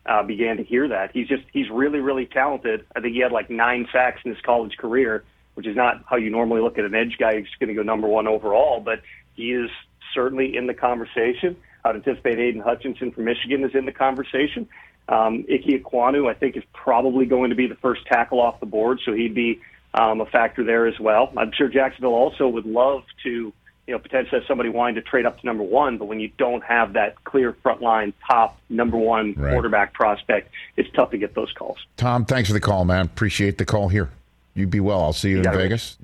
uh, 0.07 0.23
began 0.23 0.57
to 0.57 0.65
hear 0.65 0.89
that. 0.89 1.11
He's 1.13 1.29
just 1.29 1.45
he's 1.53 1.71
really 1.71 2.01
really 2.01 2.27
talented. 2.27 2.87
I 2.95 3.01
think 3.01 3.15
he 3.15 3.21
had 3.21 3.33
like 3.33 3.51
nine 3.51 3.89
sacks 3.93 4.21
in 4.25 4.33
his 4.33 4.41
college 4.43 4.77
career, 4.77 5.25
which 5.55 5.67
is 5.67 5.77
not 5.77 6.05
how 6.09 6.17
you 6.17 6.31
normally 6.31 6.61
look 6.61 6.79
at 6.79 6.85
an 6.85 6.95
edge 6.95 7.17
guy 7.19 7.35
who's 7.35 7.49
going 7.59 7.69
to 7.69 7.75
go 7.75 7.83
number 7.83 8.09
one 8.09 8.27
overall. 8.27 8.81
But 8.81 9.03
he 9.35 9.53
is 9.53 9.71
certainly 10.15 10.57
in 10.57 10.67
the 10.67 10.75
conversation. 10.75 11.57
I'd 11.85 11.97
anticipate 11.97 12.39
Aidan 12.39 12.61
Hutchinson 12.61 13.11
from 13.11 13.25
Michigan 13.25 13.65
is 13.65 13.75
in 13.75 13.87
the 13.87 13.93
conversation. 13.93 14.69
Um, 15.09 15.45
Ike 15.53 15.83
Ekwonu, 15.83 16.31
I 16.31 16.35
think, 16.35 16.57
is 16.57 16.63
probably 16.73 17.27
going 17.27 17.51
to 17.51 17.57
be 17.57 17.67
the 17.67 17.75
first 17.75 18.07
tackle 18.07 18.41
off 18.41 18.61
the 18.61 18.67
board, 18.67 19.01
so 19.05 19.13
he'd 19.13 19.35
be 19.35 19.61
um, 19.95 20.21
a 20.21 20.27
factor 20.27 20.65
there 20.65 20.87
as 20.87 20.99
well. 20.99 21.33
I'm 21.37 21.53
sure 21.53 21.69
Jacksonville 21.69 22.15
also 22.15 22.49
would 22.49 22.65
love 22.67 23.05
to, 23.25 23.31
you 23.31 23.53
know, 23.95 23.99
potentially 23.99 24.41
have 24.41 24.47
somebody 24.47 24.69
wanting 24.71 24.95
to 24.97 25.03
trade 25.03 25.27
up 25.27 25.41
to 25.41 25.47
number 25.47 25.63
one, 25.63 25.99
but 25.99 26.07
when 26.07 26.19
you 26.21 26.31
don't 26.39 26.63
have 26.65 26.95
that 26.95 27.23
clear 27.25 27.53
front 27.63 27.83
line 27.83 28.13
top 28.27 28.59
number 28.71 28.97
one 28.97 29.35
Right. 29.37 29.53
quarterback 29.53 29.93
prospect, 29.93 30.51
it's 30.77 30.89
tough 30.95 31.11
to 31.11 31.19
get 31.19 31.35
those 31.35 31.53
calls. 31.53 31.79
Tom, 31.97 32.25
thanks 32.25 32.49
for 32.49 32.55
the 32.55 32.61
call, 32.61 32.85
man. 32.85 33.05
Appreciate 33.07 33.59
the 33.59 33.65
call 33.65 33.89
here. 33.89 34.09
You 34.55 34.67
be 34.67 34.81
well. 34.81 35.03
I'll 35.03 35.13
see 35.13 35.31
you, 35.31 35.39
in 35.39 35.43
got 35.43 35.55
it. 35.55 35.59
Vegas. 35.59 35.99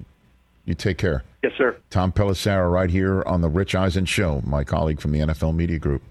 You 0.65 0.75
take 0.75 0.99
care. 0.99 1.23
Yes, 1.43 1.53
sir. 1.57 1.77
Tom 1.89 2.13
Pelissero 2.13 2.71
right 2.71 2.91
here 2.91 3.23
on 3.25 3.41
the 3.41 3.49
Rich 3.49 3.75
Eisen 3.75 4.05
Show, 4.05 4.43
my 4.45 4.65
colleague 4.65 5.01
from 5.01 5.13
the 5.13 5.21
NFL 5.21 5.55
Media 5.55 5.79
Group. 5.79 6.03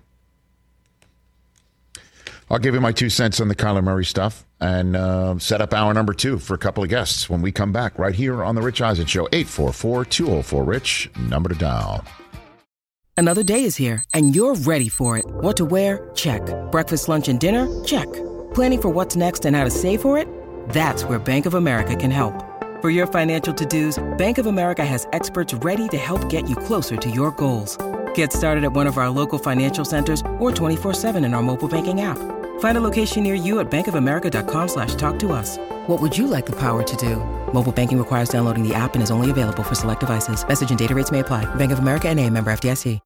I'll 2.50 2.60
give 2.60 2.74
you 2.74 2.82
my 2.82 2.92
two 2.92 3.10
cents 3.10 3.42
on 3.42 3.50
the 3.50 3.56
Kyler 3.56 3.84
Murray 3.84 4.06
stuff 4.06 4.46
and 4.60 4.96
uh, 4.96 5.38
set 5.40 5.62
up 5.62 5.74
hour 5.74 5.94
number 5.94 6.14
two 6.14 6.40
for 6.40 6.54
a 6.54 6.58
couple 6.58 6.84
of 6.84 6.90
guests 6.90 7.30
when 7.30 7.42
we 7.42 7.52
come 7.52 7.72
back 7.72 7.98
right 8.00 8.16
here 8.16 8.44
on 8.44 8.56
the 8.56 8.62
Rich 8.62 8.82
Eisen 8.82 9.06
Show. 9.06 9.28
844 9.32 10.06
204 10.06 10.64
Rich, 10.64 11.10
number 11.30 11.50
to 11.50 11.56
dial. 11.56 12.04
Another 13.20 13.42
day 13.42 13.64
is 13.64 13.76
here, 13.76 14.04
and 14.14 14.36
you're 14.36 14.54
ready 14.54 14.90
for 14.90 15.18
it. 15.18 15.26
What 15.26 15.58
to 15.58 15.66
wear? 15.66 16.12
Check. 16.14 16.42
Breakfast, 16.72 17.10
lunch, 17.10 17.28
and 17.28 17.40
dinner? 17.40 17.68
Check. 17.84 18.06
Planning 18.54 18.82
for 18.82 18.90
what's 18.90 19.16
next 19.16 19.44
and 19.46 19.56
how 19.56 19.64
to 19.64 19.72
save 19.72 20.02
for 20.02 20.20
it? 20.20 20.28
That's 20.70 21.04
where 21.04 21.18
Bank 21.18 21.48
of 21.48 21.56
America 21.56 21.96
can 21.96 22.12
help. 22.12 22.46
For 22.80 22.92
your 22.92 23.08
financial 23.08 23.56
to-dos, 23.56 23.98
Bank 24.20 24.38
of 24.38 24.46
America 24.46 24.86
has 24.86 25.08
experts 25.14 25.52
ready 25.56 25.88
to 25.88 25.98
help 25.98 26.30
get 26.30 26.48
you 26.48 26.56
closer 26.56 26.96
to 26.96 27.10
your 27.10 27.32
goals. 27.32 27.76
Get 28.14 28.32
started 28.32 28.64
at 28.64 28.72
one 28.72 28.86
of 28.86 29.00
our 29.00 29.10
local 29.10 29.40
financial 29.40 29.84
centers 29.84 30.22
or 30.38 30.52
24-7 30.52 31.26
in 31.26 31.34
our 31.34 31.42
mobile 31.42 31.68
banking 31.68 32.02
app. 32.02 32.20
Find 32.60 32.78
a 32.78 32.82
location 32.82 33.24
near 33.24 33.34
you 33.34 33.60
at 33.60 33.72
bankofamerica.com 33.72 34.68
slash 34.68 34.94
talk 34.94 35.18
to 35.20 35.32
us. 35.32 35.58
What 35.88 36.00
would 36.00 36.16
you 36.16 36.28
like 36.28 36.46
the 36.46 36.60
power 36.60 36.84
to 36.84 36.96
do? 36.98 37.16
Mobile 37.52 37.72
banking 37.72 37.98
requires 37.98 38.30
downloading 38.30 38.62
the 38.62 38.76
app 38.76 38.94
and 38.94 39.02
is 39.02 39.10
only 39.10 39.32
available 39.32 39.64
for 39.64 39.74
select 39.74 40.02
devices. 40.02 40.48
Message 40.48 40.70
and 40.70 40.78
data 40.78 40.94
rates 40.94 41.12
may 41.12 41.22
apply. 41.22 41.46
Bank 41.56 41.72
of 41.72 41.80
America 41.80 42.08
and 42.08 42.20
a 42.20 42.30
member 42.30 42.52
FDIC. 42.52 43.00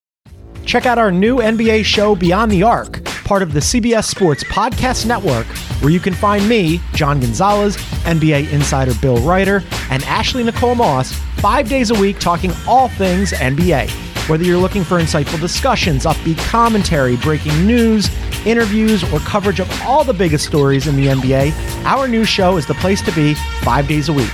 Check 0.65 0.85
out 0.85 0.99
our 0.99 1.11
new 1.11 1.37
NBA 1.37 1.85
show, 1.85 2.15
Beyond 2.15 2.51
the 2.51 2.63
Arc, 2.63 3.03
part 3.23 3.41
of 3.41 3.53
the 3.53 3.59
CBS 3.59 4.05
Sports 4.05 4.43
Podcast 4.43 5.05
Network, 5.05 5.47
where 5.81 5.91
you 5.91 5.99
can 5.99 6.13
find 6.13 6.47
me, 6.47 6.79
John 6.93 7.19
Gonzalez, 7.19 7.77
NBA 8.05 8.51
insider 8.51 8.93
Bill 9.01 9.17
Reiter, 9.21 9.63
and 9.89 10.03
Ashley 10.03 10.43
Nicole 10.43 10.75
Moss 10.75 11.13
five 11.37 11.67
days 11.67 11.89
a 11.89 11.99
week 11.99 12.19
talking 12.19 12.51
all 12.67 12.89
things 12.89 13.31
NBA. 13.31 14.10
Whether 14.27 14.43
you're 14.43 14.59
looking 14.59 14.83
for 14.83 14.99
insightful 14.99 15.39
discussions, 15.41 16.05
upbeat 16.05 16.37
commentary, 16.47 17.17
breaking 17.17 17.65
news, 17.65 18.09
interviews, 18.45 19.03
or 19.11 19.19
coverage 19.19 19.59
of 19.59 19.69
all 19.81 20.03
the 20.03 20.13
biggest 20.13 20.45
stories 20.45 20.87
in 20.87 20.95
the 20.95 21.07
NBA, 21.07 21.51
our 21.85 22.07
new 22.07 22.23
show 22.23 22.57
is 22.57 22.65
the 22.65 22.75
place 22.75 23.01
to 23.01 23.11
be 23.13 23.33
five 23.61 23.87
days 23.87 24.09
a 24.09 24.13
week. 24.13 24.29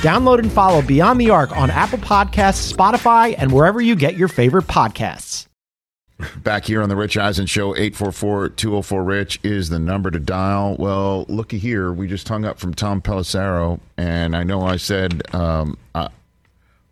Download 0.00 0.38
and 0.38 0.52
follow 0.52 0.82
Beyond 0.82 1.20
the 1.20 1.30
Arc 1.30 1.56
on 1.56 1.70
Apple 1.70 1.98
Podcasts, 1.98 2.72
Spotify, 2.72 3.34
and 3.36 3.50
wherever 3.50 3.80
you 3.80 3.96
get 3.96 4.16
your 4.16 4.28
favorite 4.28 4.66
podcasts. 4.66 5.46
Back 6.42 6.66
here 6.66 6.82
on 6.82 6.88
the 6.88 6.96
Rich 6.96 7.16
Eisen 7.16 7.46
Show, 7.46 7.74
844-204-RICH 7.74 9.40
is 9.42 9.68
the 9.68 9.78
number 9.78 10.10
to 10.10 10.20
dial. 10.20 10.76
Well, 10.78 11.24
looky 11.28 11.58
here. 11.58 11.92
We 11.92 12.06
just 12.06 12.28
hung 12.28 12.44
up 12.44 12.58
from 12.58 12.74
Tom 12.74 13.02
Pelissero, 13.02 13.80
and 13.96 14.36
I 14.36 14.44
know 14.44 14.62
I 14.62 14.76
said 14.76 15.22
um, 15.34 15.76
I, 15.94 16.08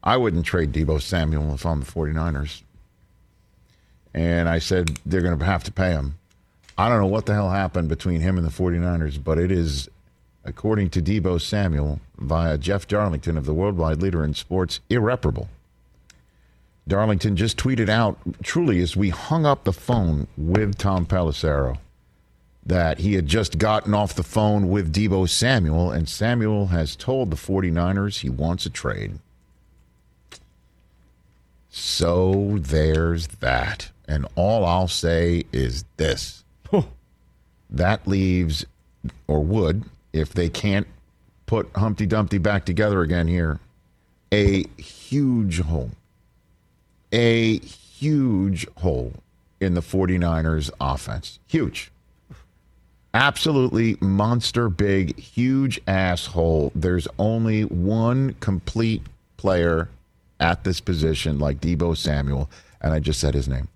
I 0.05 0.17
wouldn't 0.17 0.47
trade 0.47 0.73
Deebo 0.73 1.01
Samuel 1.01 1.55
if 1.55 1.65
I'm 1.65 1.81
the 1.81 1.87
49ers. 1.87 2.63
And 4.15 4.49
I 4.49 4.59
said 4.59 4.99
they're 5.07 5.23
going 5.23 5.39
to 5.39 5.45
have 5.45 5.65
to 5.65 5.73
pay 5.73 5.93
him. 5.93 6.19
I 6.77 6.89
don't 6.89 7.01
know 7.01 7.07
what 7.07 7.27
the 7.27 7.35
hell 7.35 7.51
happened 7.51 7.89
between 7.89 8.21
him 8.21 8.37
and 8.37 8.47
the 8.47 8.51
49ers, 8.51 9.23
but 9.23 9.39
it 9.39 9.53
is, 9.53 9.89
according 10.45 10.91
to 10.91 11.03
Deebo 11.03 11.41
Samuel, 11.41 12.01
via 12.19 12.59
Jeff 12.59 12.89
Darlington 12.89 13.37
of 13.37 13.45
the 13.45 13.55
Worldwide 13.55 14.03
Leader 14.03 14.25
in 14.25 14.35
Sports, 14.35 14.81
irreparable. 14.91 15.49
Darlington 16.89 17.37
just 17.37 17.57
tweeted 17.57 17.89
out, 17.89 18.19
truly, 18.43 18.81
as 18.81 18.97
we 18.97 19.11
hung 19.11 19.47
up 19.47 19.65
the 19.65 19.73
phone 19.73 20.27
with 20.37 20.77
Tom 20.77 21.07
Pelissero, 21.07 21.79
that 22.67 22.99
he 22.99 23.15
had 23.15 23.27
just 23.27 23.59
gotten 23.59 23.95
off 23.95 24.15
the 24.15 24.23
phone 24.23 24.69
with 24.69 24.93
Deebo 24.93 25.29
Samuel, 25.29 25.93
and 25.93 26.09
Samuel 26.09 26.67
has 26.69 26.97
told 26.97 27.31
the 27.31 27.37
49ers 27.37 28.21
he 28.21 28.31
wants 28.31 28.67
a 28.67 28.71
trade. 28.71 29.19
So 31.73 32.59
there's 32.61 33.27
that. 33.41 33.91
And 34.07 34.27
all 34.37 34.65
I'll 34.65 34.89
say 34.89 35.45
is 35.53 35.85
this 35.97 36.45
that 37.71 38.07
leaves, 38.07 38.67
or 39.27 39.43
would, 39.43 39.85
if 40.13 40.33
they 40.33 40.49
can't 40.49 40.87
put 41.47 41.69
Humpty 41.75 42.07
Dumpty 42.07 42.39
back 42.39 42.65
together 42.67 43.01
again 43.01 43.27
here, 43.27 43.59
a 44.31 44.65
huge 44.79 45.61
hole 45.61 45.91
a 47.13 47.59
huge 47.59 48.67
hole 48.79 49.13
in 49.61 49.75
the 49.75 49.81
49ers 49.81 50.71
offense. 50.81 51.39
Huge. 51.47 51.93
Absolutely 53.15 53.99
monster 54.01 54.71
big, 54.71 55.19
huge 55.19 55.81
asshole. 55.87 56.73
There's 56.75 57.07
only 57.19 57.65
one 57.65 58.35
complete 58.41 59.03
player 59.37 59.89
at 60.43 60.65
this 60.65 60.81
position 60.81 61.39
like 61.39 61.61
Deebo 61.61 61.97
Samuel, 61.97 62.51
and 62.83 62.93
I 62.93 62.99
just 62.99 63.21
said 63.21 63.33
his 63.33 63.49
name. 63.49 63.69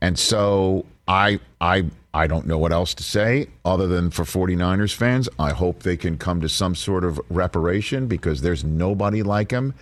And 0.00 0.18
so 0.18 0.86
I 1.08 1.40
I 1.60 1.86
I 2.14 2.28
don't 2.28 2.46
know 2.46 2.58
what 2.58 2.72
else 2.72 2.94
to 2.94 3.02
say 3.02 3.48
other 3.64 3.88
than 3.88 4.10
for 4.10 4.22
49ers 4.22 4.94
fans, 4.94 5.28
I 5.38 5.50
hope 5.50 5.82
they 5.82 5.96
can 5.96 6.16
come 6.16 6.40
to 6.42 6.48
some 6.48 6.76
sort 6.76 7.04
of 7.04 7.20
reparation 7.28 8.06
because 8.06 8.40
there's 8.40 8.62
nobody 8.62 9.22
like 9.22 9.50
him. 9.50 9.74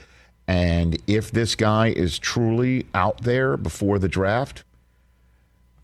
And 0.49 0.99
if 1.07 1.31
this 1.31 1.55
guy 1.55 1.89
is 1.89 2.19
truly 2.19 2.87
out 2.95 3.23
there 3.23 3.57
before 3.57 3.99
the 3.99 4.09
draft, 4.09 4.65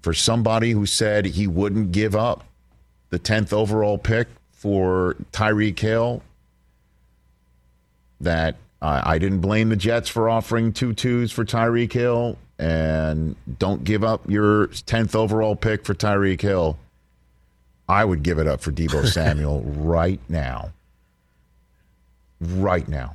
for 0.00 0.14
somebody 0.14 0.70
who 0.70 0.86
said 0.86 1.26
he 1.26 1.46
wouldn't 1.46 1.92
give 1.92 2.16
up 2.16 2.44
the 3.10 3.18
10th 3.18 3.52
overall 3.52 3.98
pick 3.98 4.28
for 4.50 5.16
Tyreek 5.32 5.78
Hill 5.78 6.22
that 8.20 8.56
I, 8.80 9.14
I 9.14 9.18
didn't 9.18 9.40
blame 9.40 9.68
the 9.68 9.76
Jets 9.76 10.08
for 10.08 10.28
offering 10.28 10.72
two 10.72 10.92
twos 10.92 11.32
for 11.32 11.44
Tyreek 11.44 11.92
Hill 11.92 12.38
and 12.58 13.36
don't 13.58 13.84
give 13.84 14.02
up 14.02 14.28
your 14.28 14.68
10th 14.68 15.14
overall 15.14 15.56
pick 15.56 15.84
for 15.84 15.94
Tyreek 15.94 16.40
Hill. 16.40 16.76
I 17.88 18.04
would 18.04 18.22
give 18.22 18.38
it 18.38 18.46
up 18.46 18.60
for 18.60 18.72
Deebo 18.72 19.06
Samuel 19.12 19.62
right 19.62 20.20
now. 20.28 20.72
Right 22.40 22.86
now. 22.88 23.14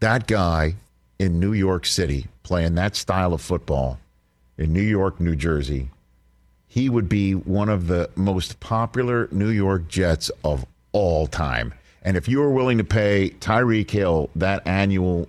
That 0.00 0.26
guy 0.26 0.76
in 1.18 1.38
New 1.38 1.52
York 1.52 1.84
City 1.84 2.26
playing 2.42 2.74
that 2.76 2.96
style 2.96 3.34
of 3.34 3.40
football 3.40 3.98
in 4.56 4.72
New 4.72 4.80
York, 4.80 5.20
New 5.20 5.36
Jersey, 5.36 5.90
he 6.66 6.88
would 6.88 7.08
be 7.08 7.34
one 7.34 7.68
of 7.68 7.88
the 7.88 8.08
most 8.14 8.60
popular 8.60 9.28
New 9.32 9.50
York 9.50 9.88
Jets 9.88 10.30
of 10.44 10.64
all 10.92 11.26
time. 11.26 11.74
And 12.02 12.16
if 12.16 12.28
you 12.28 12.40
were 12.40 12.50
willing 12.50 12.78
to 12.78 12.84
pay 12.84 13.30
Tyreek 13.40 13.90
Hill 13.90 14.30
that 14.36 14.66
annual 14.66 15.28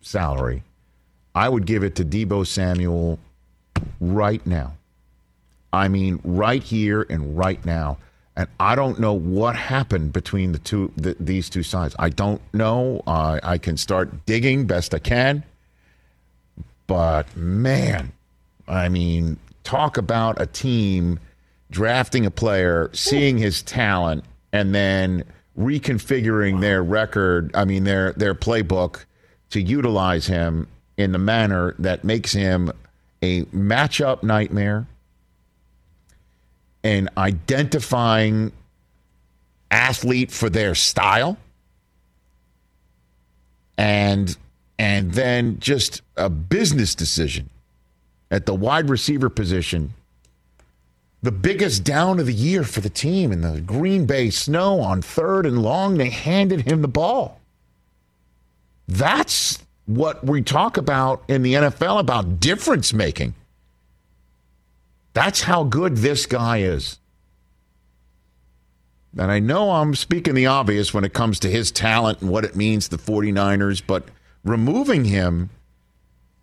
salary, 0.00 0.62
I 1.34 1.48
would 1.48 1.66
give 1.66 1.84
it 1.84 1.94
to 1.96 2.04
Deebo 2.04 2.46
Samuel 2.46 3.18
right 4.00 4.44
now. 4.46 4.74
I 5.72 5.88
mean, 5.88 6.20
right 6.24 6.62
here 6.62 7.06
and 7.08 7.36
right 7.36 7.64
now. 7.64 7.98
And 8.36 8.48
I 8.58 8.74
don't 8.74 8.98
know 8.98 9.12
what 9.12 9.56
happened 9.56 10.12
between 10.12 10.52
the 10.52 10.58
two, 10.58 10.92
the, 10.96 11.16
these 11.20 11.50
two 11.50 11.62
sides. 11.62 11.94
I 11.98 12.08
don't 12.08 12.40
know. 12.54 13.02
I 13.06 13.58
can 13.58 13.76
start 13.76 14.26
digging 14.26 14.66
best 14.66 14.94
I 14.94 14.98
can, 14.98 15.44
but 16.86 17.34
man, 17.36 18.12
I 18.66 18.88
mean, 18.88 19.38
talk 19.64 19.98
about 19.98 20.40
a 20.40 20.46
team 20.46 21.20
drafting 21.70 22.24
a 22.26 22.30
player, 22.30 22.90
seeing 22.92 23.38
his 23.38 23.62
talent, 23.62 24.24
and 24.52 24.74
then 24.74 25.24
reconfiguring 25.58 26.60
their 26.60 26.82
record. 26.82 27.50
I 27.54 27.64
mean, 27.64 27.84
their 27.84 28.12
their 28.12 28.34
playbook 28.34 29.04
to 29.50 29.60
utilize 29.60 30.26
him 30.26 30.68
in 30.96 31.12
the 31.12 31.18
manner 31.18 31.74
that 31.78 32.04
makes 32.04 32.32
him 32.32 32.72
a 33.22 33.42
matchup 33.46 34.22
nightmare 34.22 34.86
and 36.84 37.08
identifying 37.16 38.52
athlete 39.70 40.30
for 40.30 40.50
their 40.50 40.74
style 40.74 41.38
and 43.78 44.36
and 44.78 45.12
then 45.12 45.58
just 45.60 46.02
a 46.16 46.28
business 46.28 46.94
decision 46.94 47.48
at 48.30 48.46
the 48.46 48.54
wide 48.54 48.90
receiver 48.90 49.30
position 49.30 49.94
the 51.22 51.32
biggest 51.32 51.84
down 51.84 52.18
of 52.18 52.26
the 52.26 52.32
year 52.32 52.64
for 52.64 52.80
the 52.80 52.90
team 52.90 53.30
in 53.30 53.40
the 53.42 53.60
Green 53.60 54.06
Bay 54.06 54.30
snow 54.30 54.80
on 54.80 55.00
third 55.00 55.46
and 55.46 55.62
long. 55.62 55.96
They 55.96 56.10
handed 56.10 56.62
him 56.62 56.82
the 56.82 56.88
ball. 56.88 57.40
That's 58.88 59.62
what 59.86 60.24
we 60.24 60.42
talk 60.42 60.76
about 60.76 61.22
in 61.28 61.42
the 61.42 61.54
NFL 61.54 62.00
about 62.00 62.40
difference 62.40 62.92
making. 62.92 63.34
That's 65.14 65.42
how 65.42 65.64
good 65.64 65.98
this 65.98 66.26
guy 66.26 66.58
is. 66.58 66.98
And 69.16 69.30
I 69.30 69.38
know 69.38 69.72
I'm 69.72 69.94
speaking 69.94 70.34
the 70.34 70.46
obvious 70.46 70.94
when 70.94 71.04
it 71.04 71.12
comes 71.12 71.38
to 71.40 71.50
his 71.50 71.70
talent 71.70 72.22
and 72.22 72.30
what 72.30 72.44
it 72.44 72.56
means 72.56 72.88
to 72.88 72.96
the 72.96 73.02
49ers, 73.02 73.82
but 73.86 74.08
removing 74.42 75.04
him 75.04 75.50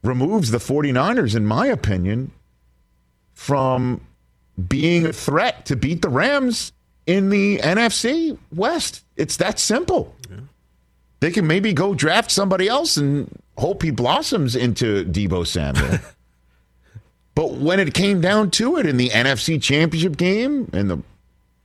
removes 0.03 0.51
the 0.51 0.59
49ers, 0.59 1.35
in 1.35 1.45
my 1.45 1.65
opinion, 1.65 2.31
from 3.33 4.01
being 4.67 5.05
a 5.05 5.13
threat 5.13 5.65
to 5.67 5.75
beat 5.75 6.01
the 6.01 6.09
Rams 6.09 6.71
in 7.05 7.29
the 7.29 7.57
NFC 7.59 8.37
West. 8.53 9.03
It's 9.15 9.37
that 9.37 9.59
simple. 9.59 10.15
Yeah. 10.29 10.37
They 11.19 11.31
can 11.31 11.47
maybe 11.47 11.73
go 11.73 11.93
draft 11.93 12.31
somebody 12.31 12.67
else 12.67 12.97
and 12.97 13.29
hope 13.57 13.83
he 13.83 13.91
blossoms 13.91 14.55
into 14.55 15.05
Deebo 15.05 15.45
Samuel. 15.45 15.99
But 17.39 17.53
when 17.53 17.79
it 17.79 17.93
came 17.93 18.19
down 18.19 18.51
to 18.51 18.75
it 18.75 18.85
in 18.85 18.97
the 18.97 19.11
NFC 19.11 19.61
Championship 19.61 20.17
game 20.17 20.69
and 20.73 20.89
the 20.89 21.01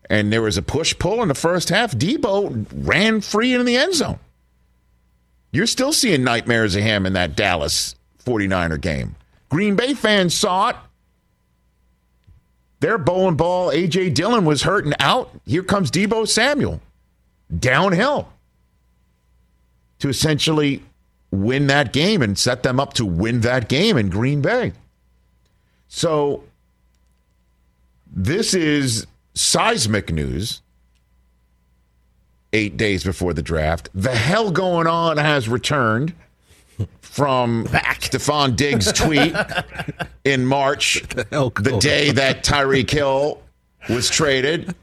and 0.08 0.32
there 0.32 0.40
was 0.40 0.56
a 0.56 0.62
push 0.62 0.96
pull 0.96 1.20
in 1.20 1.26
the 1.26 1.34
first 1.34 1.68
half, 1.68 1.90
Deebo 1.90 2.66
ran 2.72 3.20
free 3.20 3.54
in 3.54 3.64
the 3.64 3.76
end 3.76 3.94
zone. 3.94 4.20
You're 5.50 5.66
still 5.66 5.92
seeing 5.92 6.22
nightmares 6.22 6.76
of 6.76 6.82
him 6.84 7.06
in 7.06 7.14
that 7.14 7.34
Dallas 7.34 7.96
49er 8.24 8.80
game. 8.80 9.16
Green 9.48 9.74
Bay 9.74 9.94
fans 9.94 10.32
saw 10.32 10.68
it. 10.68 10.76
Their 12.84 12.98
bowling 12.98 13.36
ball, 13.36 13.70
A.J. 13.70 14.10
Dillon 14.10 14.44
was 14.44 14.60
hurt 14.60 14.84
and 14.84 14.94
out. 15.00 15.30
Here 15.46 15.62
comes 15.62 15.90
Deebo 15.90 16.28
Samuel 16.28 16.82
downhill 17.58 18.28
to 20.00 20.10
essentially 20.10 20.82
win 21.30 21.68
that 21.68 21.94
game 21.94 22.20
and 22.20 22.38
set 22.38 22.62
them 22.62 22.78
up 22.78 22.92
to 22.94 23.06
win 23.06 23.40
that 23.40 23.70
game 23.70 23.96
in 23.96 24.10
Green 24.10 24.42
Bay. 24.42 24.74
So 25.88 26.44
this 28.14 28.52
is 28.52 29.06
seismic 29.32 30.12
news. 30.12 30.60
Eight 32.52 32.76
days 32.76 33.02
before 33.02 33.32
the 33.32 33.40
draft, 33.40 33.88
the 33.94 34.14
hell 34.14 34.50
going 34.50 34.86
on 34.86 35.16
has 35.16 35.48
returned 35.48 36.12
from 37.00 37.64
Back. 37.64 38.00
Stefon 38.00 38.56
Diggs' 38.56 38.92
tweet 38.92 39.34
in 40.24 40.46
March, 40.46 41.02
the, 41.08 41.52
the 41.56 41.78
day 41.78 42.10
that 42.12 42.44
Tyreek 42.44 42.90
Hill 42.90 43.42
was 43.88 44.08
traded 44.10 44.74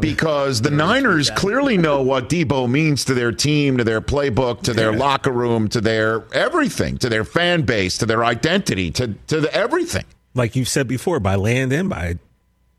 because 0.00 0.62
the 0.62 0.70
Niners 0.70 1.30
clearly 1.30 1.76
know 1.76 2.02
what 2.02 2.28
Deebo 2.28 2.68
means 2.68 3.04
to 3.04 3.14
their 3.14 3.30
team, 3.30 3.78
to 3.78 3.84
their 3.84 4.00
playbook, 4.00 4.62
to 4.62 4.72
their 4.72 4.92
locker 4.92 5.30
room, 5.30 5.68
to 5.68 5.80
their 5.80 6.24
everything, 6.34 6.98
to 6.98 7.08
their 7.08 7.24
fan 7.24 7.62
base, 7.62 7.98
to 7.98 8.06
their 8.06 8.24
identity, 8.24 8.90
to 8.92 9.14
to 9.28 9.40
the 9.40 9.54
everything. 9.54 10.04
Like 10.34 10.56
you've 10.56 10.68
said 10.68 10.88
before, 10.88 11.20
by 11.20 11.36
land 11.36 11.72
and 11.72 11.88
by 11.88 12.18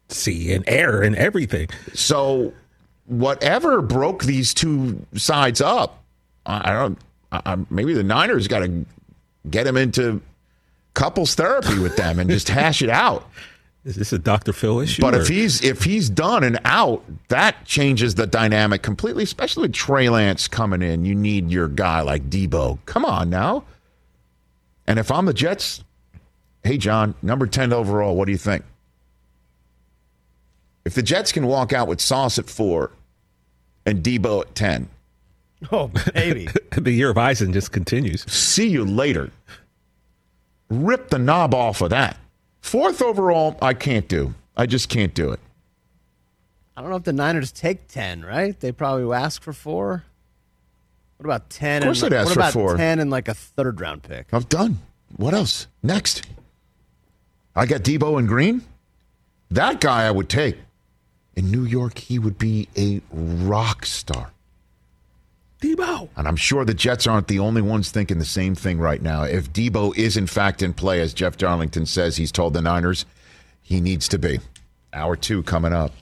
sea 0.10 0.54
and 0.54 0.64
air 0.68 1.02
and 1.02 1.16
everything. 1.16 1.70
So, 1.94 2.54
whatever 3.06 3.82
broke 3.82 4.24
these 4.26 4.54
two 4.54 5.06
sides 5.16 5.62
up, 5.62 6.04
I 6.46 6.74
don't. 6.74 6.98
I, 7.32 7.58
maybe 7.70 7.94
the 7.94 8.04
Niners 8.04 8.48
got 8.48 8.60
to 8.60 8.86
get 9.50 9.66
him 9.66 9.78
into 9.78 10.22
couples 10.94 11.36
therapy 11.36 11.80
with 11.80 11.96
them 11.96 12.20
and 12.20 12.30
just 12.30 12.50
hash 12.50 12.82
it 12.82 12.90
out. 12.90 13.30
Is 13.84 13.96
this 13.96 14.14
a 14.14 14.20
Dr. 14.20 14.54
Phil 14.54 14.80
issue? 14.80 15.02
But 15.02 15.16
or? 15.16 15.22
if 15.22 15.28
he's 15.28 15.64
if 15.64 15.84
he's 15.84 16.08
done 16.08 16.44
and 16.44 16.60
out, 16.66 17.04
that 17.30 17.66
changes 17.66 18.14
the 18.14 18.28
dynamic 18.28 18.84
completely, 18.84 19.24
especially 19.24 19.64
with 19.64 19.74
Trey 19.74 20.08
Lance 20.08 20.48
coming 20.48 20.84
in. 20.84 21.04
You 21.04 21.16
need 21.16 21.50
your 21.50 21.68
guy 21.68 22.02
like 22.02 22.30
Deebo. 22.30 22.78
Come 22.86 23.06
on 23.06 23.32
now. 23.32 23.64
And 24.86 25.00
if 25.00 25.10
I'm 25.12 25.26
the 25.26 25.34
Jets, 25.34 25.84
hey 26.64 26.78
John, 26.78 27.16
number 27.24 27.48
10 27.48 27.74
overall, 27.74 28.16
what 28.16 28.26
do 28.26 28.32
you 28.32 28.38
think? 28.38 28.64
If 30.86 30.94
the 30.94 31.04
Jets 31.04 31.32
can 31.32 31.48
walk 31.48 31.74
out 31.74 31.88
with 31.88 32.02
Sauce 32.02 32.38
at 32.38 32.52
four 32.52 32.92
and 33.86 34.04
Deebo 34.04 34.42
at 34.42 34.54
10. 34.54 34.90
Oh, 35.72 35.92
baby. 36.16 36.48
the 36.72 36.92
year 36.92 37.12
of 37.12 37.18
Eisen 37.18 37.54
just 37.54 37.72
continues. 37.72 38.24
See 38.24 38.68
you 38.68 38.84
later. 38.84 39.30
Rip 40.70 41.10
the 41.10 41.20
knob 41.20 41.54
off 41.54 41.82
of 41.82 41.92
that. 41.92 42.18
Fourth 42.62 43.02
overall, 43.02 43.58
I 43.62 43.74
can't 43.74 44.08
do. 44.08 44.34
I 44.58 44.66
just 44.66 44.90
can't 44.90 45.14
do 45.14 45.32
it. 45.32 45.40
I 46.76 46.82
don't 46.82 46.90
know 46.90 46.96
if 46.96 47.04
the 47.04 47.14
Niners 47.14 47.52
take 47.52 47.88
10, 47.88 48.24
right? 48.24 48.60
They 48.60 48.72
probably 48.72 49.16
ask 49.16 49.42
for 49.42 49.54
four. 49.54 50.04
What 51.18 51.26
about 51.26 51.50
10? 51.50 51.84
Of 51.84 51.86
course 51.86 52.02
and, 52.02 52.12
they'd 52.12 52.18
ask 52.18 52.26
what 52.28 52.34
for 52.34 52.40
about 52.40 52.54
four. 52.54 52.78
10 52.78 53.00
and 53.00 53.12
like 53.12 53.28
a 53.28 53.34
third 53.34 53.80
round 53.80 54.04
pick? 54.04 54.28
I'm 54.32 54.44
done. 54.44 54.80
What 55.16 55.34
else? 55.34 55.68
Next. 55.84 56.26
I 57.56 57.66
got 57.66 57.82
Deebo 57.82 58.18
and 58.18 58.28
Green. 58.28 58.64
That 59.52 59.82
guy 59.82 60.08
I 60.08 60.12
would 60.12 60.30
take. 60.30 60.58
In 61.36 61.52
New 61.52 61.66
York, 61.66 61.98
he 61.98 62.18
would 62.18 62.38
be 62.38 62.68
a 62.78 63.02
rock 63.12 63.86
star. 63.86 64.32
Deebo. 65.62 66.10
And 66.18 66.28
I'm 66.28 66.36
sure 66.36 66.66
the 66.66 66.74
Jets 66.74 67.08
aren't 67.08 67.28
the 67.28 67.40
only 67.40 67.62
ones 67.62 67.92
thinking 67.92 68.18
the 68.18 68.26
same 68.26 68.56
thing 68.56 68.80
right 68.80 69.02
now. 69.02 69.24
If 69.24 69.54
Deebo 69.54 69.96
is 69.96 70.18
in 70.18 70.28
fact 70.28 70.62
in 70.62 70.74
play, 70.74 71.00
as 71.00 71.14
Jeff 71.14 71.38
Darlington 71.38 71.86
says, 71.86 72.18
he's 72.18 72.32
told 72.32 72.54
the 72.54 72.62
Niners 72.62 73.06
he 73.62 73.80
needs 73.80 74.08
to 74.10 74.20
be. 74.20 74.40
Hour 74.92 75.16
two 75.16 75.44
coming 75.44 75.72
up. 75.72 75.94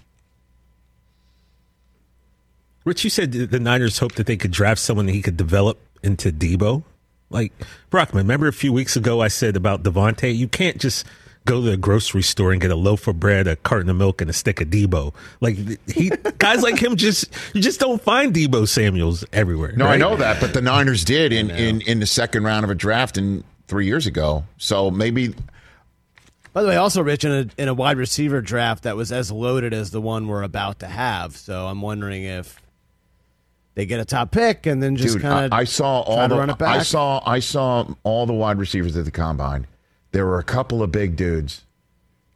Rich, 2.86 3.03
you 3.03 3.10
said 3.10 3.34
the 3.34 3.60
Niners 3.60 3.99
hoped 3.99 4.16
that 4.16 4.26
they 4.26 4.38
could 4.38 4.51
draft 4.51 4.82
someone 4.82 5.05
that 5.07 5.12
he 5.12 5.22
could 5.22 5.38
develop 5.38 5.78
into 6.01 6.32
Deebo. 6.32 6.84
Like 7.30 7.51
Brockman, 7.89 8.24
remember 8.24 8.47
a 8.47 8.53
few 8.53 8.74
weeks 8.74 8.95
ago 8.95 9.22
I 9.22 9.28
said 9.28 9.55
about 9.55 9.84
Davante, 9.84 10.36
you 10.36 10.47
can't 10.47 10.80
just 10.80 11.05
go 11.45 11.61
to 11.61 11.69
the 11.71 11.77
grocery 11.77 12.21
store 12.21 12.51
and 12.51 12.61
get 12.61 12.71
a 12.71 12.75
loaf 12.75 13.07
of 13.07 13.19
bread, 13.19 13.47
a 13.47 13.55
carton 13.55 13.89
of 13.89 13.95
milk, 13.95 14.21
and 14.21 14.29
a 14.29 14.33
stick 14.33 14.61
of 14.61 14.67
Deebo. 14.67 15.13
Like 15.41 15.57
he, 15.89 16.11
guys 16.37 16.61
like 16.61 16.77
him, 16.79 16.95
just 16.95 17.25
you 17.53 17.61
just 17.61 17.79
don't 17.79 18.01
find 18.01 18.33
Deebo 18.33 18.67
Samuels 18.67 19.25
everywhere. 19.33 19.73
No, 19.75 19.85
right? 19.85 19.93
I 19.93 19.97
know 19.97 20.15
that, 20.15 20.39
but 20.39 20.53
the 20.53 20.61
Niners 20.61 21.03
did 21.03 21.33
in, 21.33 21.49
in 21.49 21.81
in 21.81 21.99
the 21.99 22.05
second 22.05 22.43
round 22.43 22.63
of 22.63 22.69
a 22.69 22.75
draft 22.75 23.17
in 23.17 23.43
three 23.67 23.85
years 23.85 24.07
ago. 24.07 24.45
So 24.57 24.91
maybe. 24.91 25.33
By 26.51 26.63
the 26.63 26.69
way, 26.69 26.77
also 26.77 27.03
Rich 27.03 27.25
in 27.25 27.31
a 27.31 27.61
in 27.61 27.67
a 27.67 27.73
wide 27.73 27.97
receiver 27.97 28.41
draft 28.41 28.83
that 28.83 28.95
was 28.95 29.11
as 29.11 29.31
loaded 29.31 29.73
as 29.73 29.91
the 29.91 30.01
one 30.01 30.27
we're 30.27 30.43
about 30.43 30.79
to 30.79 30.87
have. 30.87 31.37
So 31.37 31.67
I'm 31.67 31.81
wondering 31.81 32.23
if 32.23 32.59
they 33.75 33.85
get 33.85 33.99
a 33.99 34.05
top 34.05 34.31
pick 34.31 34.65
and 34.65 34.81
then 34.81 34.95
just 34.95 35.19
kind 35.19 35.45
of 35.45 35.53
I, 35.53 35.59
I 35.59 35.63
saw 35.63 36.01
all 36.01 36.27
the 36.27 36.35
run 36.35 36.49
it. 36.49 36.61
I 36.61 36.83
saw 36.83 37.21
I 37.25 37.39
saw 37.39 37.87
all 38.03 38.25
the 38.25 38.33
wide 38.33 38.57
receivers 38.57 38.97
at 38.97 39.05
the 39.05 39.11
combine. 39.11 39.67
There 40.12 40.26
were 40.26 40.39
a 40.39 40.43
couple 40.43 40.82
of 40.82 40.91
big 40.91 41.16
dudes. 41.16 41.64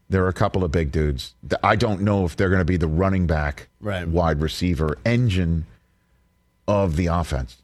There 0.09 0.21
were 0.21 0.27
a 0.27 0.33
couple 0.33 0.63
of 0.63 0.71
big 0.71 0.91
dudes. 0.91 1.33
I 1.63 1.75
don't 1.75 2.01
know 2.01 2.25
if 2.25 2.35
they're 2.35 2.49
going 2.49 2.59
to 2.61 2.65
be 2.65 2.77
the 2.77 2.87
running 2.87 3.25
back, 3.25 3.67
Right. 3.79 4.07
wide 4.07 4.41
receiver 4.41 4.97
engine 5.05 5.65
of 6.67 6.95
the 6.97 7.07
offense. 7.07 7.57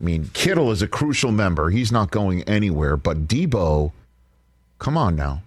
I 0.00 0.04
mean, 0.04 0.30
Kittle 0.32 0.70
is 0.72 0.82
a 0.82 0.88
crucial 0.88 1.30
member. 1.32 1.70
He's 1.70 1.92
not 1.92 2.10
going 2.10 2.42
anywhere. 2.44 2.96
But 2.96 3.28
Deebo, 3.28 3.92
come 4.78 4.96
on 4.96 5.14
now. 5.16 5.42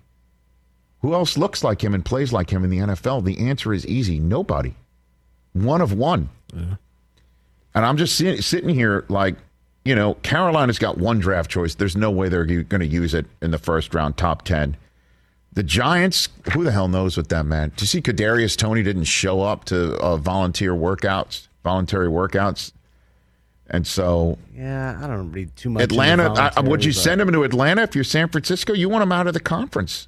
Who 1.02 1.14
else 1.14 1.38
looks 1.38 1.64
like 1.64 1.84
him 1.84 1.94
and 1.94 2.06
plays 2.06 2.32
like 2.32 2.50
him 2.52 2.64
in 2.64 2.70
the 2.70 2.78
NFL? 2.80 3.26
The 3.26 3.40
answer 3.48 3.74
is 3.74 3.86
easy. 3.86 4.20
Nobody. 4.20 4.74
One 5.54 5.82
of 5.82 5.92
one. 5.94 6.30
And 6.56 6.78
I'm 7.86 7.98
just 7.98 8.16
sitting 8.16 8.70
here 8.70 9.06
like, 9.10 9.36
you 9.86 9.96
know, 9.96 10.14
Carolina's 10.16 10.80
got 10.80 10.98
one 10.98 11.20
draft 11.20 11.50
choice. 11.50 11.76
There's 11.76 11.96
no 11.96 12.10
way 12.10 12.30
they're 12.30 12.46
going 12.46 12.80
to 12.80 12.88
use 12.88 13.14
it 13.14 13.26
in 13.42 13.52
the 13.52 13.58
first 13.58 13.94
round, 13.94 14.18
top 14.18 14.44
10. 14.44 14.78
The 15.54 15.64
Giants, 15.64 16.30
who 16.54 16.64
the 16.64 16.72
hell 16.72 16.88
knows 16.88 17.16
what 17.16 17.30
that 17.30 17.46
meant? 17.46 17.76
Do 17.76 17.84
you 17.84 17.88
see 17.88 18.02
Kadarius 18.02 18.58
Toney 18.58 18.82
didn't 18.82 19.04
show 19.04 19.42
up 19.42 19.66
to 19.66 19.96
uh, 19.98 20.18
volunteer 20.18 20.74
workouts, 20.74 21.48
voluntary 21.64 22.08
workouts? 22.08 22.72
And 23.68 23.86
so 23.86 24.38
yeah, 24.56 25.00
I 25.02 25.08
don't 25.08 25.32
read 25.32 25.56
too 25.56 25.70
much. 25.70 25.84
Atlanta, 25.84 26.32
I, 26.34 26.60
would 26.62 26.84
you 26.84 26.92
but- 26.92 27.00
send 27.00 27.22
him 27.22 27.32
to 27.32 27.44
Atlanta 27.44 27.84
if 27.84 27.96
you're 27.96 28.04
San 28.04 28.30
Francisco? 28.30 28.74
You 28.74 28.90
want 28.90 29.04
him 29.04 29.12
out 29.12 29.28
of 29.28 29.34
the 29.34 29.40
conference. 29.40 30.08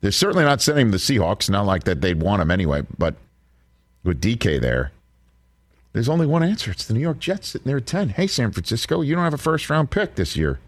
They're 0.00 0.10
certainly 0.10 0.44
not 0.44 0.62
sending 0.62 0.86
him 0.86 0.92
to 0.92 0.98
the 0.98 1.02
Seahawks. 1.02 1.50
Not 1.50 1.66
like 1.66 1.84
that 1.84 2.00
they'd 2.00 2.20
want 2.20 2.40
him 2.40 2.50
anyway. 2.50 2.82
But 2.96 3.16
with 4.02 4.20
DK 4.20 4.60
there, 4.60 4.92
there's 5.92 6.08
only 6.08 6.26
one 6.26 6.42
answer. 6.42 6.70
It's 6.70 6.86
the 6.86 6.94
New 6.94 7.00
York 7.00 7.18
Jets 7.18 7.48
sitting 7.48 7.66
there 7.66 7.78
at 7.78 7.86
10. 7.86 8.10
Hey, 8.10 8.26
San 8.26 8.52
Francisco, 8.52 9.00
you 9.00 9.14
don't 9.14 9.24
have 9.24 9.34
a 9.34 9.38
first 9.38 9.68
round 9.68 9.90
pick 9.90 10.14
this 10.14 10.36
year 10.36 10.60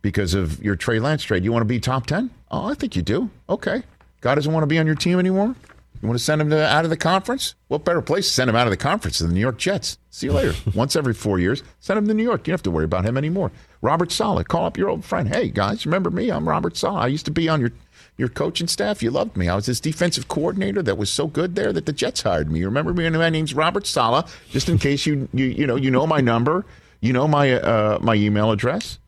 because 0.00 0.34
of 0.34 0.62
your 0.62 0.76
Trey 0.76 1.00
Lance 1.00 1.22
trade. 1.22 1.44
You 1.44 1.52
want 1.52 1.62
to 1.62 1.66
be 1.66 1.80
top 1.80 2.06
10? 2.06 2.30
Oh, 2.50 2.66
I 2.66 2.74
think 2.74 2.96
you 2.96 3.02
do. 3.02 3.30
Okay. 3.48 3.82
God 4.20 4.36
doesn't 4.36 4.52
want 4.52 4.62
to 4.62 4.68
be 4.68 4.78
on 4.78 4.86
your 4.86 4.94
team 4.94 5.18
anymore? 5.18 5.54
You 6.00 6.06
want 6.06 6.18
to 6.18 6.24
send 6.24 6.40
him 6.40 6.50
to, 6.50 6.64
out 6.64 6.84
of 6.84 6.90
the 6.90 6.96
conference? 6.96 7.56
What 7.66 7.84
better 7.84 8.00
place 8.00 8.26
to 8.28 8.32
send 8.32 8.48
him 8.48 8.54
out 8.54 8.68
of 8.68 8.70
the 8.70 8.76
conference 8.76 9.18
than 9.18 9.28
the 9.28 9.34
New 9.34 9.40
York 9.40 9.58
Jets? 9.58 9.98
See 10.10 10.26
you 10.26 10.32
later. 10.32 10.54
Once 10.74 10.94
every 10.94 11.12
four 11.12 11.40
years, 11.40 11.64
send 11.80 11.98
him 11.98 12.06
to 12.06 12.14
New 12.14 12.22
York. 12.22 12.46
You 12.46 12.52
don't 12.52 12.58
have 12.58 12.62
to 12.62 12.70
worry 12.70 12.84
about 12.84 13.04
him 13.04 13.16
anymore. 13.16 13.50
Robert 13.82 14.12
Saleh, 14.12 14.46
call 14.46 14.64
up 14.64 14.78
your 14.78 14.88
old 14.88 15.04
friend. 15.04 15.28
Hey, 15.28 15.48
guys, 15.48 15.84
remember 15.84 16.10
me? 16.10 16.30
I'm 16.30 16.48
Robert 16.48 16.76
Saleh. 16.76 17.02
I 17.02 17.06
used 17.08 17.24
to 17.24 17.32
be 17.32 17.48
on 17.48 17.60
your, 17.60 17.72
your 18.18 18.28
coaching 18.28 18.66
staff. 18.66 19.02
You 19.02 19.10
loved 19.10 19.36
me. 19.36 19.48
I 19.48 19.54
was 19.54 19.66
this 19.66 19.80
defensive 19.80 20.28
coordinator 20.28 20.82
that 20.82 20.98
was 20.98 21.08
so 21.08 21.26
good 21.26 21.54
there 21.54 21.72
that 21.72 21.86
the 21.86 21.92
Jets 21.92 22.20
hired 22.22 22.50
me. 22.50 22.58
You 22.58 22.66
remember 22.66 22.92
me? 22.92 23.08
My 23.08 23.30
name's 23.30 23.54
Robert 23.54 23.86
Saleh. 23.86 24.26
Just 24.50 24.68
in 24.68 24.76
case 24.76 25.06
you, 25.06 25.28
you, 25.32 25.46
you 25.46 25.66
know, 25.66 25.76
you 25.76 25.90
know 25.90 26.06
my 26.06 26.20
number. 26.20 26.66
You 27.00 27.12
know 27.12 27.28
my, 27.28 27.52
uh, 27.52 27.98
my 28.02 28.14
email 28.14 28.50
address, 28.50 28.98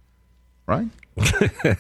right? 0.67 0.89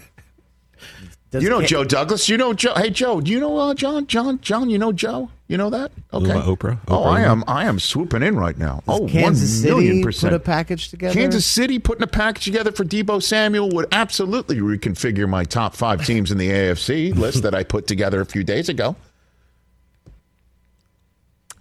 You 1.32 1.48
know 1.48 1.62
Joe 1.62 1.84
Douglas. 1.84 2.28
You 2.28 2.36
know 2.36 2.52
Joe. 2.52 2.74
Hey 2.74 2.90
Joe, 2.90 3.20
do 3.20 3.30
you 3.30 3.38
know 3.38 3.56
uh, 3.56 3.74
John? 3.74 4.06
John? 4.08 4.40
John? 4.40 4.68
You 4.68 4.78
know 4.78 4.92
Joe? 4.92 5.30
You 5.50 5.56
know 5.56 5.70
that? 5.70 5.90
Okay. 6.12 6.30
about 6.30 6.44
Oprah? 6.44 6.78
Oh, 6.86 7.02
I 7.02 7.22
am. 7.22 7.42
I 7.48 7.64
am 7.64 7.80
swooping 7.80 8.22
in 8.22 8.36
right 8.36 8.56
now. 8.56 8.84
Does 8.86 9.00
oh, 9.00 9.08
Kansas 9.08 9.64
one 9.64 9.68
million 9.68 9.94
City 9.94 10.04
percent. 10.04 10.30
put 10.30 10.36
a 10.36 10.38
package 10.38 10.90
together? 10.90 11.12
Kansas 11.12 11.44
City 11.44 11.80
putting 11.80 12.04
a 12.04 12.06
package 12.06 12.44
together 12.44 12.70
for 12.70 12.84
Deebo 12.84 13.20
Samuel 13.20 13.68
would 13.70 13.88
absolutely 13.90 14.58
reconfigure 14.58 15.28
my 15.28 15.42
top 15.42 15.74
five 15.74 16.06
teams 16.06 16.30
in 16.30 16.38
the 16.38 16.48
AFC 16.48 17.16
list 17.16 17.42
that 17.42 17.52
I 17.52 17.64
put 17.64 17.88
together 17.88 18.20
a 18.20 18.26
few 18.26 18.44
days 18.44 18.68
ago. 18.68 18.94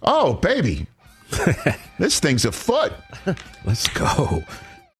Oh, 0.02 0.34
baby. 0.34 0.86
this 1.98 2.20
thing's 2.20 2.44
afoot. 2.44 2.92
Let's 3.64 3.88
go. 3.88 4.44